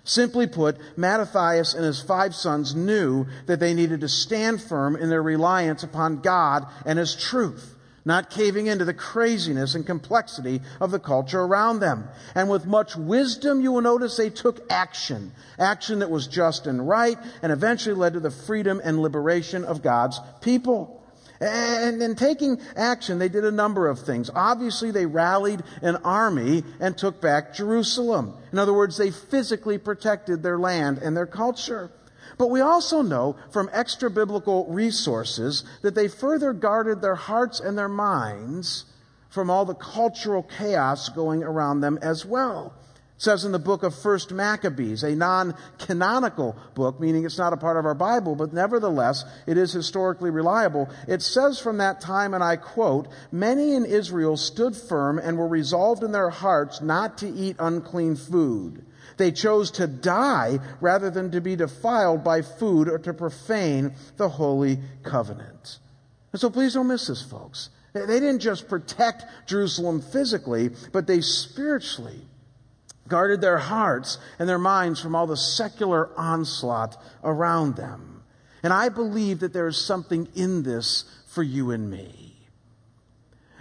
Simply 0.05 0.47
put, 0.47 0.77
Mattathias 0.97 1.75
and 1.75 1.85
his 1.85 2.03
five 2.03 2.35
sons 2.35 2.75
knew 2.75 3.27
that 3.47 3.59
they 3.59 3.75
needed 3.75 4.03
to 4.03 4.09
stand 4.09 4.63
firm 4.63 4.97
in 4.97 5.09
their 5.09 5.23
reliance 5.23 5.83
upon 5.83 6.21
God 6.21 6.67
and 6.85 6.99
His 6.99 7.17
truth, 7.17 7.74
not 8.05 8.31
caving 8.31 8.67
into 8.67 8.85
the 8.85 8.95
craziness 8.95 9.75
and 9.75 9.87
complexity 9.87 10.61
of 10.81 10.91
the 10.91 10.99
culture 10.99 11.41
around 11.41 11.81
them. 11.81 12.09
And 12.35 12.51
with 12.51 12.67
much 12.67 12.97
wisdom, 12.97 13.61
you 13.61 13.73
will 13.73 13.83
notice 13.83 14.17
they 14.17 14.31
took 14.31 14.61
action. 14.71 15.33
Action 15.59 16.01
that 16.01 16.11
was 16.11 16.27
just 16.27 16.67
and 16.67 16.87
right, 16.87 17.19
and 17.43 17.51
eventually 17.51 17.95
led 17.95 18.15
to 18.15 18.21
the 18.21 18.31
freedom 18.31 18.81
and 18.85 19.01
liberation 19.01 19.65
of 19.65 19.83
God's 19.83 20.21
people. 20.41 21.01
And 21.41 22.01
in 22.03 22.15
taking 22.15 22.61
action, 22.77 23.19
they 23.19 23.29
did 23.29 23.45
a 23.45 23.51
number 23.51 23.89
of 23.89 24.01
things. 24.01 24.31
Obviously, 24.35 24.91
they 24.91 25.07
rallied 25.07 25.63
an 25.83 25.97
army 25.97 26.63
and 26.81 26.97
took 26.97 27.21
back 27.21 27.55
Jerusalem. 27.55 28.35
In 28.53 28.59
other 28.59 28.73
words, 28.73 28.97
they 28.97 29.11
physically 29.11 29.79
protected 29.79 30.43
their 30.43 30.59
land 30.59 30.99
and 30.99 31.17
their 31.17 31.27
culture. 31.27 31.91
But 32.37 32.51
we 32.51 32.61
also 32.61 33.03
know 33.03 33.37
from 33.51 33.71
extra 33.73 34.11
biblical 34.11 34.67
resources 34.69 35.65
that 35.83 35.95
they 35.95 36.09
further 36.09 36.53
guarded 36.53 37.01
their 37.01 37.15
hearts 37.15 37.61
and 37.61 37.79
their 37.79 37.89
minds 37.89 38.87
from 39.29 39.51
all 39.51 39.65
the 39.65 39.75
cultural 39.75 40.43
chaos 40.43 41.09
going 41.09 41.43
around 41.43 41.81
them 41.81 41.99
as 42.03 42.25
well 42.25 42.75
says 43.17 43.45
in 43.45 43.53
the 43.53 43.59
book 43.59 43.83
of 43.83 43.95
First 43.95 44.33
Maccabees, 44.33 45.03
a 45.03 45.15
non-canonical 45.15 46.57
book, 46.75 46.99
meaning 46.99 47.25
it's 47.25 47.39
not 47.39 47.53
a 47.53 47.57
part 47.57 47.77
of 47.77 47.87
our 47.87 47.95
Bible, 47.95 48.35
but 48.35 48.53
nevertheless, 48.53 49.25
it 49.47 49.57
is 49.57 49.73
historically 49.73 50.31
reliable. 50.31 50.91
It 51.07 51.23
says 51.23 51.61
from 51.61 51.79
that 51.79 52.01
time, 52.01 52.35
and 52.35 52.43
I 52.43 52.57
quote, 52.57 53.09
many 53.31 53.75
in 53.75 53.85
Israel 53.85 54.37
stood 54.37 54.77
firm 54.77 55.19
and 55.19 55.39
were 55.39 55.49
resolved 55.49 56.03
in 56.03 56.13
their 56.13 56.31
hearts 56.31 56.81
not 56.81 57.19
to 57.19 57.29
eat 57.29 57.57
unclean 57.59 58.17
food. 58.17 58.85
They 59.17 59.31
chose 59.31 59.71
to 59.73 59.87
die 59.87 60.59
rather 60.81 61.09
than 61.09 61.31
to 61.31 61.41
be 61.41 61.55
defiled 61.55 62.25
by 62.25 62.43
food 62.43 62.89
or 62.89 62.99
to 62.99 63.15
profane 63.15 63.95
the 64.17 64.29
holy 64.29 64.81
covenant. 65.05 65.79
And 66.33 66.41
so 66.41 66.51
please 66.51 66.75
don't 66.75 66.89
miss 66.89 67.07
this, 67.07 67.23
folks. 67.23 67.71
They 67.93 68.07
didn't 68.07 68.41
just 68.41 68.69
protect 68.69 69.25
Jerusalem 69.47 70.03
physically, 70.03 70.71
but 70.91 71.07
they 71.07 71.21
spiritually 71.21 72.21
guarded 73.09 73.41
their 73.41 73.59
hearts 73.59 74.19
and 74.39 74.49
their 74.49 74.59
minds 74.59 75.01
from 75.01 75.15
all 75.15 75.27
the 75.27 75.37
secular 75.37 76.11
onslaught 76.19 76.97
around 77.23 77.77
them. 77.77 78.23
And 78.63 78.73
I 78.73 78.89
believe 78.89 79.41
that 79.41 79.53
there 79.53 79.67
is 79.67 79.85
something 79.85 80.29
in 80.35 80.63
this 80.63 81.05
for 81.27 81.43
you 81.43 81.71
and 81.71 81.91
me. 81.91 82.35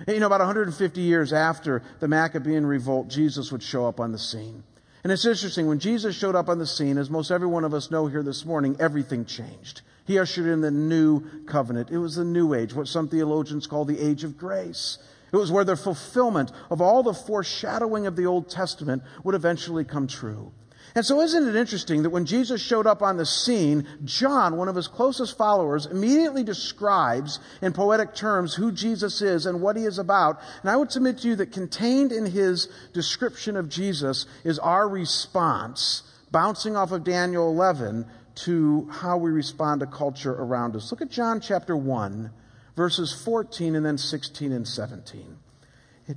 You 0.07 0.19
know, 0.19 0.27
about 0.27 0.39
150 0.39 1.01
years 1.01 1.33
after 1.33 1.83
the 1.99 2.07
Maccabean 2.07 2.65
revolt, 2.65 3.09
Jesus 3.09 3.51
would 3.51 3.63
show 3.63 3.85
up 3.85 3.99
on 3.99 4.11
the 4.11 4.19
scene. 4.19 4.63
And 5.03 5.11
it's 5.11 5.25
interesting, 5.25 5.67
when 5.67 5.79
Jesus 5.79 6.15
showed 6.15 6.35
up 6.35 6.47
on 6.47 6.59
the 6.59 6.65
scene, 6.65 6.97
as 6.97 7.09
most 7.09 7.29
every 7.29 7.47
one 7.47 7.65
of 7.65 7.73
us 7.73 7.91
know 7.91 8.07
here 8.07 8.23
this 8.23 8.45
morning, 8.45 8.77
everything 8.79 9.25
changed. 9.25 9.81
He 10.05 10.17
ushered 10.17 10.45
in 10.45 10.61
the 10.61 10.71
new 10.71 11.45
covenant. 11.45 11.89
It 11.91 11.97
was 11.97 12.15
the 12.15 12.25
new 12.25 12.53
age, 12.53 12.73
what 12.73 12.87
some 12.87 13.09
theologians 13.09 13.67
call 13.67 13.83
the 13.85 13.99
age 13.99 14.23
of 14.23 14.37
grace. 14.37 14.97
It 15.33 15.37
was 15.37 15.51
where 15.51 15.65
the 15.65 15.75
fulfillment 15.75 16.51
of 16.69 16.79
all 16.79 17.01
the 17.01 17.13
foreshadowing 17.13 18.05
of 18.05 18.15
the 18.15 18.27
Old 18.27 18.49
Testament 18.49 19.01
would 19.23 19.33
eventually 19.33 19.83
come 19.83 20.07
true. 20.07 20.51
And 20.95 21.03
so 21.03 21.21
isn't 21.21 21.47
it 21.47 21.55
interesting 21.55 22.03
that 22.03 22.11
when 22.11 22.25
Jesus 22.25 22.61
showed 22.61 22.85
up 22.85 23.01
on 23.01 23.17
the 23.17 23.25
scene, 23.25 23.87
John, 24.05 24.57
one 24.57 24.67
of 24.67 24.75
his 24.75 24.87
closest 24.87 25.35
followers, 25.35 25.87
immediately 25.87 26.43
describes 26.43 27.39
in 27.63 27.73
poetic 27.73 28.13
terms 28.13 28.53
who 28.53 28.71
Jesus 28.71 29.23
is 29.23 29.47
and 29.47 29.59
what 29.59 29.75
he 29.75 29.85
is 29.85 29.97
about. 29.97 30.39
And 30.61 30.69
I 30.69 30.75
would 30.75 30.91
submit 30.91 31.17
to 31.19 31.29
you 31.29 31.35
that 31.37 31.51
contained 31.51 32.11
in 32.11 32.27
his 32.27 32.69
description 32.93 33.57
of 33.57 33.69
Jesus 33.69 34.27
is 34.43 34.59
our 34.59 34.87
response, 34.87 36.03
bouncing 36.31 36.75
off 36.75 36.91
of 36.91 37.03
Daniel 37.03 37.49
11, 37.49 38.05
to 38.35 38.87
how 38.91 39.17
we 39.17 39.31
respond 39.31 39.79
to 39.79 39.87
culture 39.87 40.33
around 40.33 40.75
us. 40.75 40.91
Look 40.91 41.01
at 41.01 41.09
John 41.09 41.39
chapter 41.39 41.75
1, 41.75 42.29
verses 42.75 43.13
14 43.23 43.75
and 43.75 43.85
then 43.85 43.97
16 43.97 44.51
and 44.51 44.67
17. 44.67 45.37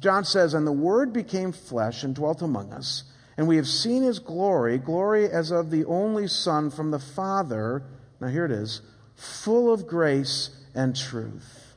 John 0.01 0.25
says, 0.25 0.55
And 0.55 0.67
the 0.67 0.73
Word 0.73 1.13
became 1.13 1.53
flesh 1.53 2.03
and 2.03 2.15
dwelt 2.15 2.43
among 2.43 2.73
us 2.73 3.05
and 3.37 3.47
we 3.47 3.57
have 3.57 3.69
seen 3.69 4.03
his 4.03 4.19
glory, 4.19 4.79
glory 4.79 5.31
as 5.31 5.51
of 5.51 5.71
the 5.71 5.85
only 5.85 6.27
Son 6.27 6.71
from 6.71 6.91
the 6.91 6.99
Father. 6.99 7.83
Now 8.21 8.29
here 8.29 8.47
it 8.47 8.51
is, 8.51 8.81
full 9.15 9.73
of 9.73 9.87
grace 9.87 10.51
and 10.75 10.97
truth. 10.97 11.75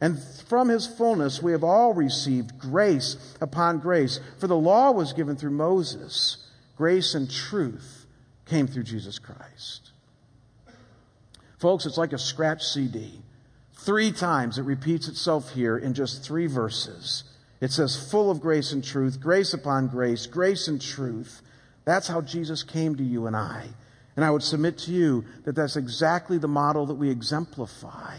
And 0.00 0.18
from 0.48 0.68
his 0.68 0.86
fullness 0.86 1.42
we 1.42 1.52
have 1.52 1.64
all 1.64 1.94
received 1.94 2.58
grace 2.58 3.36
upon 3.40 3.78
grace. 3.78 4.20
For 4.38 4.46
the 4.46 4.56
law 4.56 4.90
was 4.90 5.12
given 5.12 5.36
through 5.36 5.52
Moses, 5.52 6.46
grace 6.76 7.14
and 7.14 7.30
truth 7.30 8.06
came 8.44 8.66
through 8.66 8.84
Jesus 8.84 9.18
Christ. 9.18 9.92
Folks, 11.58 11.86
it's 11.86 11.98
like 11.98 12.12
a 12.12 12.18
scratch 12.18 12.62
CD. 12.62 13.22
Three 13.82 14.12
times 14.12 14.58
it 14.58 14.62
repeats 14.62 15.08
itself 15.08 15.54
here 15.54 15.78
in 15.78 15.94
just 15.94 16.22
three 16.22 16.46
verses. 16.46 17.24
It 17.62 17.72
says, 17.72 18.10
full 18.10 18.30
of 18.30 18.40
grace 18.40 18.72
and 18.72 18.84
truth, 18.84 19.20
grace 19.20 19.54
upon 19.54 19.88
grace, 19.88 20.26
grace 20.26 20.68
and 20.68 20.80
truth. 20.80 21.40
That's 21.86 22.08
how 22.08 22.20
Jesus 22.20 22.62
came 22.62 22.96
to 22.96 23.02
you 23.02 23.26
and 23.26 23.34
I. 23.34 23.68
And 24.16 24.24
I 24.24 24.30
would 24.30 24.42
submit 24.42 24.76
to 24.78 24.90
you 24.90 25.24
that 25.44 25.54
that's 25.54 25.76
exactly 25.76 26.36
the 26.36 26.46
model 26.46 26.84
that 26.86 26.94
we 26.94 27.08
exemplify 27.08 28.18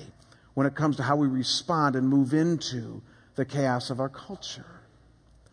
when 0.56 0.66
it 0.66 0.76
comes 0.76 0.98
to 0.98 1.04
how 1.04 1.16
we 1.16 1.28
respond 1.28 1.96
and 1.96 2.10
move 2.10 2.34
into 2.34 3.04
the 3.36 3.46
chaos 3.46 3.92
of 3.92 4.00
our 4.00 4.10
culture. 4.10 4.82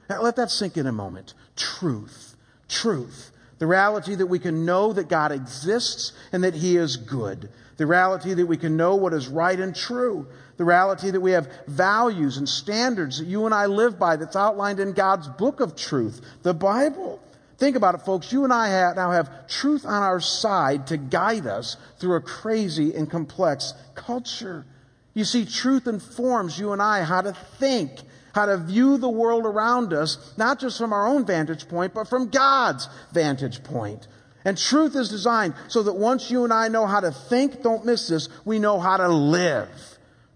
Now, 0.08 0.22
let 0.22 0.36
that 0.36 0.50
sink 0.50 0.78
in 0.78 0.86
a 0.86 0.92
moment. 0.92 1.34
Truth. 1.54 2.34
Truth. 2.66 3.30
The 3.58 3.66
reality 3.66 4.14
that 4.14 4.26
we 4.26 4.38
can 4.38 4.64
know 4.64 4.94
that 4.94 5.08
God 5.08 5.32
exists 5.32 6.14
and 6.32 6.44
that 6.44 6.54
He 6.54 6.78
is 6.78 6.96
good. 6.96 7.50
The 7.78 7.86
reality 7.86 8.34
that 8.34 8.46
we 8.46 8.56
can 8.56 8.76
know 8.76 8.96
what 8.96 9.14
is 9.14 9.28
right 9.28 9.58
and 9.58 9.74
true. 9.74 10.26
The 10.56 10.64
reality 10.64 11.10
that 11.10 11.20
we 11.20 11.30
have 11.30 11.48
values 11.68 12.36
and 12.36 12.48
standards 12.48 13.18
that 13.18 13.26
you 13.26 13.46
and 13.46 13.54
I 13.54 13.66
live 13.66 13.98
by 13.98 14.16
that's 14.16 14.36
outlined 14.36 14.80
in 14.80 14.92
God's 14.92 15.28
book 15.28 15.60
of 15.60 15.76
truth, 15.76 16.20
the 16.42 16.52
Bible. 16.52 17.22
Think 17.56 17.76
about 17.76 17.94
it, 17.94 18.02
folks. 18.02 18.32
You 18.32 18.44
and 18.44 18.52
I 18.52 18.68
have, 18.68 18.96
now 18.96 19.12
have 19.12 19.46
truth 19.46 19.86
on 19.86 20.02
our 20.02 20.20
side 20.20 20.88
to 20.88 20.96
guide 20.96 21.46
us 21.46 21.76
through 21.98 22.16
a 22.16 22.20
crazy 22.20 22.94
and 22.94 23.08
complex 23.08 23.74
culture. 23.94 24.66
You 25.14 25.24
see, 25.24 25.44
truth 25.44 25.86
informs 25.86 26.58
you 26.58 26.72
and 26.72 26.82
I 26.82 27.02
how 27.02 27.20
to 27.20 27.32
think, 27.32 27.92
how 28.34 28.46
to 28.46 28.56
view 28.56 28.98
the 28.98 29.08
world 29.08 29.46
around 29.46 29.92
us, 29.92 30.34
not 30.36 30.58
just 30.58 30.78
from 30.78 30.92
our 30.92 31.06
own 31.06 31.24
vantage 31.26 31.68
point, 31.68 31.94
but 31.94 32.08
from 32.08 32.28
God's 32.28 32.88
vantage 33.12 33.62
point. 33.62 34.08
And 34.44 34.56
truth 34.56 34.94
is 34.96 35.08
designed 35.08 35.54
so 35.68 35.82
that 35.82 35.96
once 35.96 36.30
you 36.30 36.44
and 36.44 36.52
I 36.52 36.68
know 36.68 36.86
how 36.86 37.00
to 37.00 37.10
think, 37.10 37.62
don't 37.62 37.84
miss 37.84 38.08
this, 38.08 38.28
we 38.44 38.58
know 38.58 38.78
how 38.78 38.96
to 38.96 39.08
live. 39.08 39.68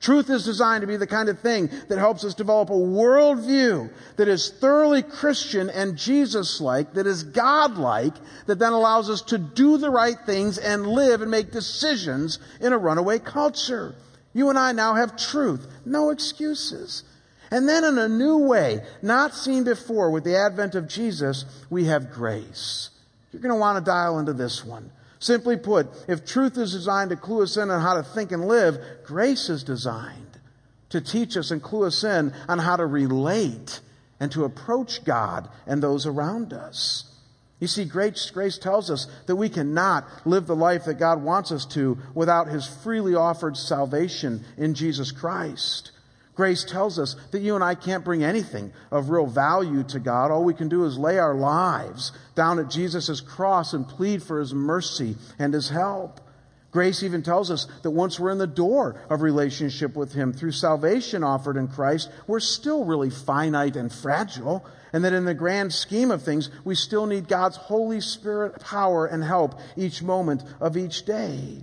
Truth 0.01 0.31
is 0.31 0.45
designed 0.45 0.81
to 0.81 0.89
be 0.89 0.97
the 0.97 1.07
kind 1.07 1.29
of 1.29 1.39
thing 1.39 1.71
that 1.89 1.99
helps 1.99 2.25
us 2.25 2.35
develop 2.35 2.71
a 2.71 2.73
worldview 2.73 3.89
that 4.17 4.27
is 4.27 4.51
thoroughly 4.51 5.01
Christian 5.01 5.71
and 5.71 5.97
Jesus-like, 5.97 6.95
that 6.95 7.07
is 7.07 7.23
God-like, 7.23 8.15
that 8.47 8.59
then 8.59 8.73
allows 8.73 9.09
us 9.09 9.23
to 9.23 9.39
do 9.39 9.79
the 9.79 9.91
right 9.91 10.17
things 10.27 10.59
and 10.59 10.89
live 10.89 11.23
and 11.23 11.31
make 11.31 11.53
decisions 11.53 12.41
in 12.61 12.73
a 12.73 12.79
runaway 12.79 13.21
culture. 13.21 13.95
You 14.35 14.49
and 14.49 14.59
I 14.59 14.73
now 14.73 14.95
have 14.95 15.17
truth. 15.17 15.69
No 15.85 16.11
excuses. 16.11 17.05
And 17.53 17.69
then 17.69 17.85
in 17.85 17.97
a 17.97 18.09
new 18.09 18.39
way, 18.39 18.81
not 19.03 19.35
seen 19.35 19.63
before 19.63 20.11
with 20.11 20.25
the 20.25 20.37
advent 20.37 20.75
of 20.75 20.89
Jesus, 20.89 21.45
we 21.71 21.85
have 21.85 22.11
grace. 22.13 22.91
You're 23.33 23.43
going 23.43 23.55
to 23.55 23.61
want 23.61 23.79
to 23.79 23.85
dial 23.85 24.19
into 24.19 24.33
this 24.33 24.65
one. 24.65 24.91
Simply 25.19 25.57
put, 25.57 25.89
if 26.09 26.27
truth 26.27 26.59
is 26.59 26.73
designed 26.73 27.11
to 27.11 27.17
clue 27.17 27.43
us 27.43 27.57
in 27.57 27.71
on 27.71 27.81
how 27.81 27.95
to 27.95 28.03
think 28.03 28.33
and 28.33 28.47
live, 28.47 28.79
grace 29.05 29.49
is 29.49 29.63
designed 29.63 30.39
to 30.91 31.01
teach 31.01 31.37
us 31.37 31.51
and 31.51 31.63
clue 31.63 31.87
us 31.87 32.05
in 32.05 32.35
on 32.49 32.59
how 32.59 32.77
to 32.77 32.85
relate 32.85 33.81
and 34.21 34.31
to 34.33 34.45
approach 34.45 35.05
God 35.05 35.49
and 35.67 35.83
those 35.83 36.07
around 36.07 36.53
us. 36.53 37.05
You 37.61 37.69
see, 37.69 37.85
grace, 37.85 38.29
grace 38.31 38.59
tells 38.59 38.91
us 38.91 39.07
that 39.27 39.37
we 39.37 39.49
cannot 39.49 40.05
live 40.25 40.49
the 40.49 40.57
life 40.57 40.87
that 40.87 40.99
God 40.99 41.23
wants 41.23 41.53
us 41.53 41.65
to 41.67 41.97
without 42.13 42.49
His 42.49 42.67
freely 42.67 43.15
offered 43.15 43.57
salvation 43.57 44.45
in 44.57 44.75
Jesus 44.75 45.13
Christ. 45.13 45.92
Grace 46.35 46.65
tells 46.65 46.99
us 46.99 47.15
that 47.31 47.43
you 47.43 47.55
and 47.55 47.63
I 47.63 47.75
can't 47.75 48.05
bring 48.05 48.25
anything 48.25 48.73
of 48.91 49.11
real 49.11 49.27
value 49.27 49.83
to 49.85 49.99
God. 49.99 50.31
All 50.31 50.45
we 50.45 50.55
can 50.55 50.69
do 50.69 50.85
is 50.85 50.99
lay 50.99 51.19
our 51.19 51.35
lives 51.35 52.13
down 52.35 52.59
at 52.59 52.71
Jesus' 52.71 53.21
cross 53.21 53.75
and 53.75 53.87
plead 53.87 54.23
for 54.23 54.41
His 54.41 54.55
mercy 54.55 55.17
and 55.39 55.53
His 55.53 55.69
help. 55.69 56.21
Grace 56.71 57.03
even 57.03 57.23
tells 57.23 57.51
us 57.51 57.67
that 57.83 57.91
once 57.91 58.19
we're 58.19 58.31
in 58.31 58.39
the 58.39 58.47
door 58.47 58.99
of 59.11 59.21
relationship 59.21 59.95
with 59.95 60.15
Him 60.15 60.33
through 60.33 60.53
salvation 60.53 61.23
offered 61.23 61.59
in 61.59 61.69
Christ, 61.69 62.11
we're 62.27 62.41
still 62.41 62.87
really 62.87 63.11
finite 63.11 63.77
and 63.77 63.93
fragile. 63.93 64.65
And 64.95 65.05
that 65.05 65.13
in 65.13 65.27
the 65.27 65.35
grand 65.35 65.73
scheme 65.73 66.11
of 66.11 66.23
things, 66.23 66.51
we 66.65 66.75
still 66.75 67.07
need 67.07 67.29
God's 67.29 67.57
Holy 67.57 68.01
Spirit 68.01 68.61
power 68.61 69.07
and 69.07 69.23
help 69.23 69.59
each 69.77 70.03
moment 70.03 70.45
of 70.61 70.77
each 70.77 71.05
day. 71.05 71.59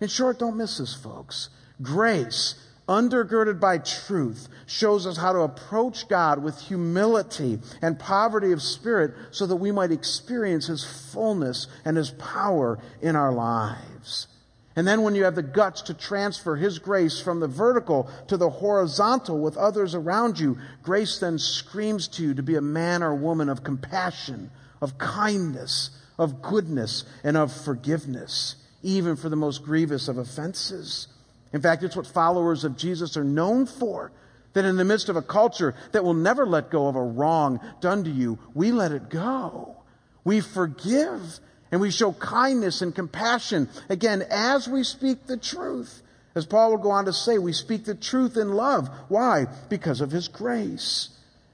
In 0.00 0.08
short, 0.08 0.40
don't 0.40 0.56
miss 0.56 0.78
this, 0.78 0.94
folks. 0.94 1.48
Grace 1.80 2.54
undergirded 2.88 3.60
by 3.60 3.78
truth, 3.78 4.48
shows 4.66 5.06
us 5.06 5.16
how 5.16 5.32
to 5.32 5.40
approach 5.40 6.08
God 6.08 6.42
with 6.42 6.60
humility 6.60 7.58
and 7.80 7.98
poverty 7.98 8.52
of 8.52 8.62
spirit 8.62 9.14
so 9.30 9.46
that 9.46 9.56
we 9.56 9.70
might 9.70 9.92
experience 9.92 10.66
His 10.66 10.84
fullness 11.12 11.66
and 11.84 11.96
His 11.96 12.10
power 12.10 12.78
in 13.00 13.16
our 13.16 13.32
lives. 13.32 14.26
And 14.74 14.86
then 14.86 15.02
when 15.02 15.14
you 15.14 15.24
have 15.24 15.34
the 15.34 15.42
guts 15.42 15.82
to 15.82 15.94
transfer 15.94 16.56
His 16.56 16.78
grace 16.78 17.20
from 17.20 17.40
the 17.40 17.48
vertical 17.48 18.10
to 18.28 18.36
the 18.36 18.50
horizontal 18.50 19.38
with 19.38 19.56
others 19.56 19.94
around 19.94 20.38
you, 20.38 20.58
grace 20.82 21.18
then 21.18 21.38
screams 21.38 22.08
to 22.08 22.22
you 22.22 22.34
to 22.34 22.42
be 22.42 22.56
a 22.56 22.62
man 22.62 23.02
or 23.02 23.14
woman 23.14 23.48
of 23.48 23.62
compassion, 23.62 24.50
of 24.80 24.98
kindness, 24.98 25.90
of 26.18 26.40
goodness, 26.40 27.04
and 27.22 27.36
of 27.36 27.52
forgiveness, 27.52 28.56
even 28.82 29.14
for 29.14 29.28
the 29.28 29.36
most 29.36 29.62
grievous 29.62 30.08
of 30.08 30.18
offenses. 30.18 31.08
In 31.52 31.60
fact, 31.60 31.82
it's 31.82 31.96
what 31.96 32.06
followers 32.06 32.64
of 32.64 32.76
Jesus 32.76 33.16
are 33.16 33.24
known 33.24 33.66
for. 33.66 34.12
That 34.54 34.64
in 34.64 34.76
the 34.76 34.84
midst 34.84 35.08
of 35.08 35.16
a 35.16 35.22
culture 35.22 35.74
that 35.92 36.04
will 36.04 36.14
never 36.14 36.46
let 36.46 36.70
go 36.70 36.86
of 36.86 36.96
a 36.96 37.02
wrong 37.02 37.60
done 37.80 38.04
to 38.04 38.10
you, 38.10 38.38
we 38.54 38.70
let 38.70 38.92
it 38.92 39.08
go. 39.08 39.76
We 40.24 40.40
forgive 40.40 41.40
and 41.70 41.80
we 41.80 41.90
show 41.90 42.12
kindness 42.12 42.82
and 42.82 42.94
compassion. 42.94 43.68
Again, 43.88 44.22
as 44.30 44.68
we 44.68 44.84
speak 44.84 45.26
the 45.26 45.38
truth. 45.38 46.02
As 46.34 46.46
Paul 46.46 46.70
will 46.70 46.78
go 46.78 46.90
on 46.90 47.06
to 47.06 47.12
say, 47.12 47.38
we 47.38 47.52
speak 47.52 47.84
the 47.84 47.94
truth 47.94 48.36
in 48.36 48.52
love. 48.52 48.88
Why? 49.08 49.46
Because 49.68 50.00
of 50.00 50.10
his 50.10 50.28
grace. 50.28 51.10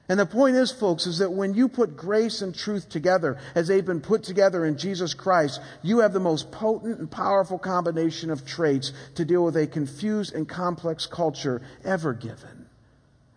And 0.09 0.18
the 0.18 0.27
point 0.27 0.57
is, 0.57 0.73
folks, 0.73 1.07
is 1.07 1.18
that 1.18 1.33
when 1.33 1.53
you 1.53 1.68
put 1.68 1.97
grace 1.97 2.40
and 2.40 2.55
truth 2.55 2.88
together, 2.88 3.37
as 3.55 3.68
they've 3.68 3.85
been 3.85 4.01
put 4.01 4.23
together 4.23 4.64
in 4.64 4.79
Jesus 4.79 5.12
Christ, 5.12 5.61
you 5.83 5.99
have 5.99 6.14
the 6.14 6.21
most 6.21 6.51
potent 6.51 6.99
and 6.99 7.11
powerful 7.11 7.59
combination 7.59 8.31
of 8.31 8.47
traits 8.47 8.92
to 9.16 9.27
deal 9.27 9.44
with 9.44 9.57
a 9.57 9.66
confused 9.66 10.35
and 10.35 10.49
complex 10.49 11.07
culture 11.07 11.61
ever 11.85 12.14
given. 12.14 12.66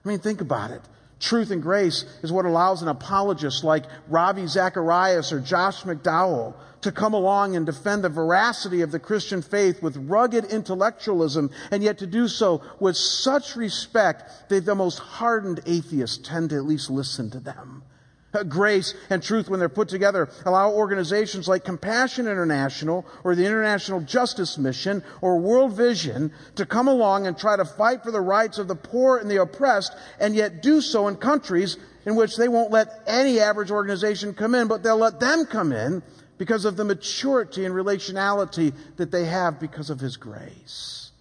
I 0.05 0.07
mean, 0.07 0.19
think 0.19 0.39
about 0.39 0.71
it. 0.71 0.81
Truth 1.21 1.51
and 1.51 1.61
grace 1.61 2.03
is 2.23 2.31
what 2.31 2.45
allows 2.45 2.81
an 2.81 2.87
apologist 2.87 3.63
like 3.63 3.85
Ravi 4.09 4.47
Zacharias 4.47 5.31
or 5.31 5.39
Josh 5.39 5.83
McDowell 5.83 6.55
to 6.81 6.91
come 6.91 7.13
along 7.13 7.55
and 7.55 7.63
defend 7.63 8.03
the 8.03 8.09
veracity 8.09 8.81
of 8.81 8.91
the 8.91 8.99
Christian 8.99 9.43
faith 9.43 9.83
with 9.83 10.09
rugged 10.09 10.45
intellectualism, 10.45 11.51
and 11.69 11.83
yet 11.83 11.99
to 11.99 12.07
do 12.07 12.27
so 12.27 12.63
with 12.79 12.97
such 12.97 13.55
respect 13.55 14.49
that 14.49 14.65
the 14.65 14.73
most 14.73 14.97
hardened 14.97 15.59
atheists 15.67 16.17
tend 16.27 16.49
to 16.49 16.55
at 16.55 16.65
least 16.65 16.89
listen 16.89 17.29
to 17.29 17.39
them. 17.39 17.83
Uh, 18.33 18.43
grace 18.43 18.93
and 19.09 19.21
truth, 19.21 19.49
when 19.49 19.59
they're 19.59 19.67
put 19.67 19.89
together, 19.89 20.29
allow 20.45 20.71
organizations 20.71 21.49
like 21.49 21.65
Compassion 21.65 22.27
International 22.27 23.05
or 23.25 23.35
the 23.35 23.45
International 23.45 23.99
Justice 23.99 24.57
Mission 24.57 25.03
or 25.19 25.37
World 25.37 25.73
Vision 25.73 26.31
to 26.55 26.65
come 26.65 26.87
along 26.87 27.27
and 27.27 27.37
try 27.37 27.57
to 27.57 27.65
fight 27.65 28.03
for 28.03 28.11
the 28.11 28.21
rights 28.21 28.57
of 28.57 28.69
the 28.69 28.75
poor 28.75 29.17
and 29.17 29.29
the 29.29 29.41
oppressed, 29.41 29.93
and 30.19 30.33
yet 30.33 30.61
do 30.61 30.79
so 30.79 31.09
in 31.09 31.17
countries 31.17 31.75
in 32.05 32.15
which 32.15 32.37
they 32.37 32.47
won't 32.47 32.71
let 32.71 33.01
any 33.05 33.39
average 33.41 33.69
organization 33.69 34.33
come 34.33 34.55
in, 34.55 34.69
but 34.69 34.81
they'll 34.81 34.97
let 34.97 35.19
them 35.19 35.45
come 35.45 35.73
in 35.73 36.01
because 36.37 36.63
of 36.63 36.77
the 36.77 36.85
maturity 36.85 37.65
and 37.65 37.75
relationality 37.75 38.73
that 38.95 39.11
they 39.11 39.25
have 39.25 39.59
because 39.59 39.89
of 39.89 39.99
His 39.99 40.15
grace. 40.15 41.11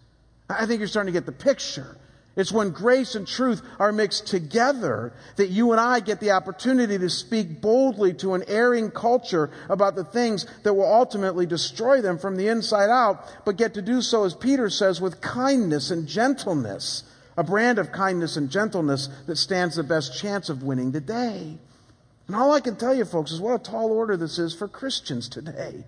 I 0.49 0.65
think 0.65 0.79
you're 0.79 0.89
starting 0.89 1.13
to 1.13 1.19
get 1.19 1.27
the 1.27 1.33
picture. 1.33 1.97
It's 2.37 2.53
when 2.53 2.71
grace 2.71 3.17
and 3.17 3.27
truth 3.27 3.61
are 3.79 3.93
mixed 3.93 4.29
together 4.29 5.13
that 5.37 5.49
you 5.49 5.73
and 5.73 5.81
I 5.81 6.01
get 6.01 6.21
the 6.21 6.31
opportunity 6.31 6.97
to 6.97 7.11
speak 7.11 7.61
boldly 7.61 8.15
to 8.15 8.35
an 8.35 8.45
erring 8.47 8.93
culture 8.93 9.51
about 9.69 9.97
the 9.97 10.05
things 10.05 10.47
that 10.63 10.75
will 10.75 10.91
ultimately 10.91 11.45
destroy 11.45 12.01
them 12.01 12.19
from 12.19 12.37
the 12.37 12.49
inside 12.49 12.89
out, 12.89 13.27
but 13.45 13.57
get 13.57 13.75
to 13.75 13.83
do 13.83 14.01
so, 14.01 14.25
as 14.25 14.35
Peter 14.35 14.71
says, 14.71 15.01
with 15.01 15.21
kindness 15.21 15.91
and 15.91 16.07
gentleness, 16.07 17.03
a 17.37 17.43
brand 17.43 17.79
of 17.79 17.91
kindness 17.91 18.37
and 18.37 18.49
gentleness 18.49 19.09
that 19.27 19.37
stands 19.37 19.75
the 19.75 19.83
best 19.83 20.17
chance 20.17 20.49
of 20.49 20.63
winning 20.63 20.93
the 20.93 21.01
day. 21.01 21.59
And 22.29 22.37
all 22.37 22.53
I 22.53 22.61
can 22.61 22.77
tell 22.77 22.95
you, 22.95 23.05
folks, 23.05 23.33
is 23.33 23.41
what 23.41 23.61
a 23.61 23.71
tall 23.71 23.91
order 23.91 24.17
this 24.17 24.39
is 24.39 24.55
for 24.55 24.69
Christians 24.69 25.29
today. 25.29 25.85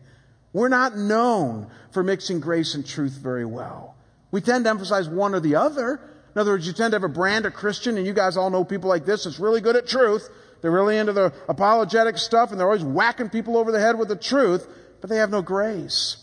We're 0.52 0.68
not 0.68 0.96
known 0.96 1.68
for 1.92 2.02
mixing 2.02 2.40
grace 2.40 2.74
and 2.74 2.84
truth 2.84 3.12
very 3.12 3.44
well. 3.44 3.94
We 4.32 4.40
tend 4.40 4.64
to 4.64 4.70
emphasize 4.70 5.08
one 5.08 5.34
or 5.36 5.40
the 5.40 5.54
other. 5.54 6.00
In 6.34 6.40
other 6.40 6.52
words, 6.52 6.66
you 6.66 6.72
tend 6.72 6.92
to 6.92 6.96
have 6.96 7.04
a 7.04 7.08
brand 7.08 7.44
of 7.44 7.52
Christian, 7.52 7.98
and 7.98 8.06
you 8.06 8.12
guys 8.12 8.36
all 8.36 8.50
know 8.50 8.64
people 8.64 8.88
like 8.88 9.04
this 9.04 9.24
that's 9.24 9.38
really 9.38 9.60
good 9.60 9.76
at 9.76 9.86
truth. 9.86 10.30
They're 10.62 10.70
really 10.70 10.96
into 10.96 11.12
the 11.12 11.32
apologetic 11.48 12.16
stuff, 12.16 12.50
and 12.50 12.58
they're 12.58 12.66
always 12.66 12.84
whacking 12.84 13.30
people 13.30 13.56
over 13.58 13.72
the 13.72 13.80
head 13.80 13.98
with 13.98 14.08
the 14.08 14.16
truth, 14.16 14.66
but 15.00 15.10
they 15.10 15.16
have 15.16 15.30
no 15.30 15.42
grace. 15.42 16.16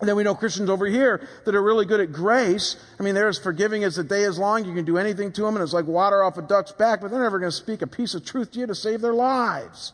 And 0.00 0.08
then 0.08 0.16
we 0.16 0.22
know 0.22 0.34
Christians 0.34 0.70
over 0.70 0.86
here 0.86 1.26
that 1.44 1.54
are 1.54 1.62
really 1.62 1.86
good 1.86 2.00
at 2.00 2.12
grace. 2.12 2.76
I 3.00 3.02
mean, 3.02 3.14
they're 3.14 3.28
as 3.28 3.38
forgiving 3.38 3.82
as 3.82 3.96
the 3.96 4.04
day 4.04 4.22
is 4.22 4.38
long. 4.38 4.64
You 4.64 4.74
can 4.74 4.84
do 4.84 4.96
anything 4.98 5.32
to 5.32 5.42
them, 5.42 5.56
and 5.56 5.62
it's 5.62 5.72
like 5.72 5.86
water 5.86 6.22
off 6.22 6.38
a 6.38 6.42
duck's 6.42 6.72
back, 6.72 7.00
but 7.00 7.10
they're 7.10 7.22
never 7.22 7.38
going 7.38 7.50
to 7.50 7.56
speak 7.56 7.82
a 7.82 7.86
piece 7.86 8.14
of 8.14 8.24
truth 8.24 8.52
to 8.52 8.60
you 8.60 8.66
to 8.66 8.74
save 8.74 9.00
their 9.00 9.14
lives. 9.14 9.92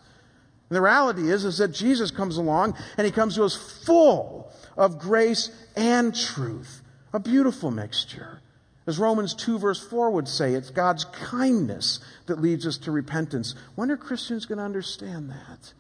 And 0.69 0.77
the 0.77 0.83
reality 0.83 1.31
is, 1.31 1.45
is 1.45 1.59
that 1.59 1.69
Jesus 1.69 2.11
comes 2.11 2.37
along, 2.37 2.77
and 2.99 3.07
he 3.07 3.13
comes 3.13 3.37
to 3.37 3.45
us 3.45 3.55
full 3.85 4.53
of 4.77 4.99
grace 4.99 5.51
and 5.77 6.15
truth. 6.15 6.83
A 7.13 7.21
beautiful 7.21 7.71
mixture. 7.71 8.41
As 8.87 8.99
Romans 8.99 9.35
2 9.35 9.59
verse 9.59 9.83
4 9.83 10.11
would 10.11 10.29
say, 10.29 10.55
it's 10.55 10.71
God's 10.71 11.05
kindness 11.07 12.01
that 12.27 12.41
leads 12.41 12.67
us 12.67 12.77
to 12.79 12.91
repentance. 12.91 13.55
When 13.75 13.91
are 13.91 13.97
Christians 13.97 14.45
going 14.45 14.59
to 14.59 14.65
understand 14.65 15.31
that? 15.31 15.73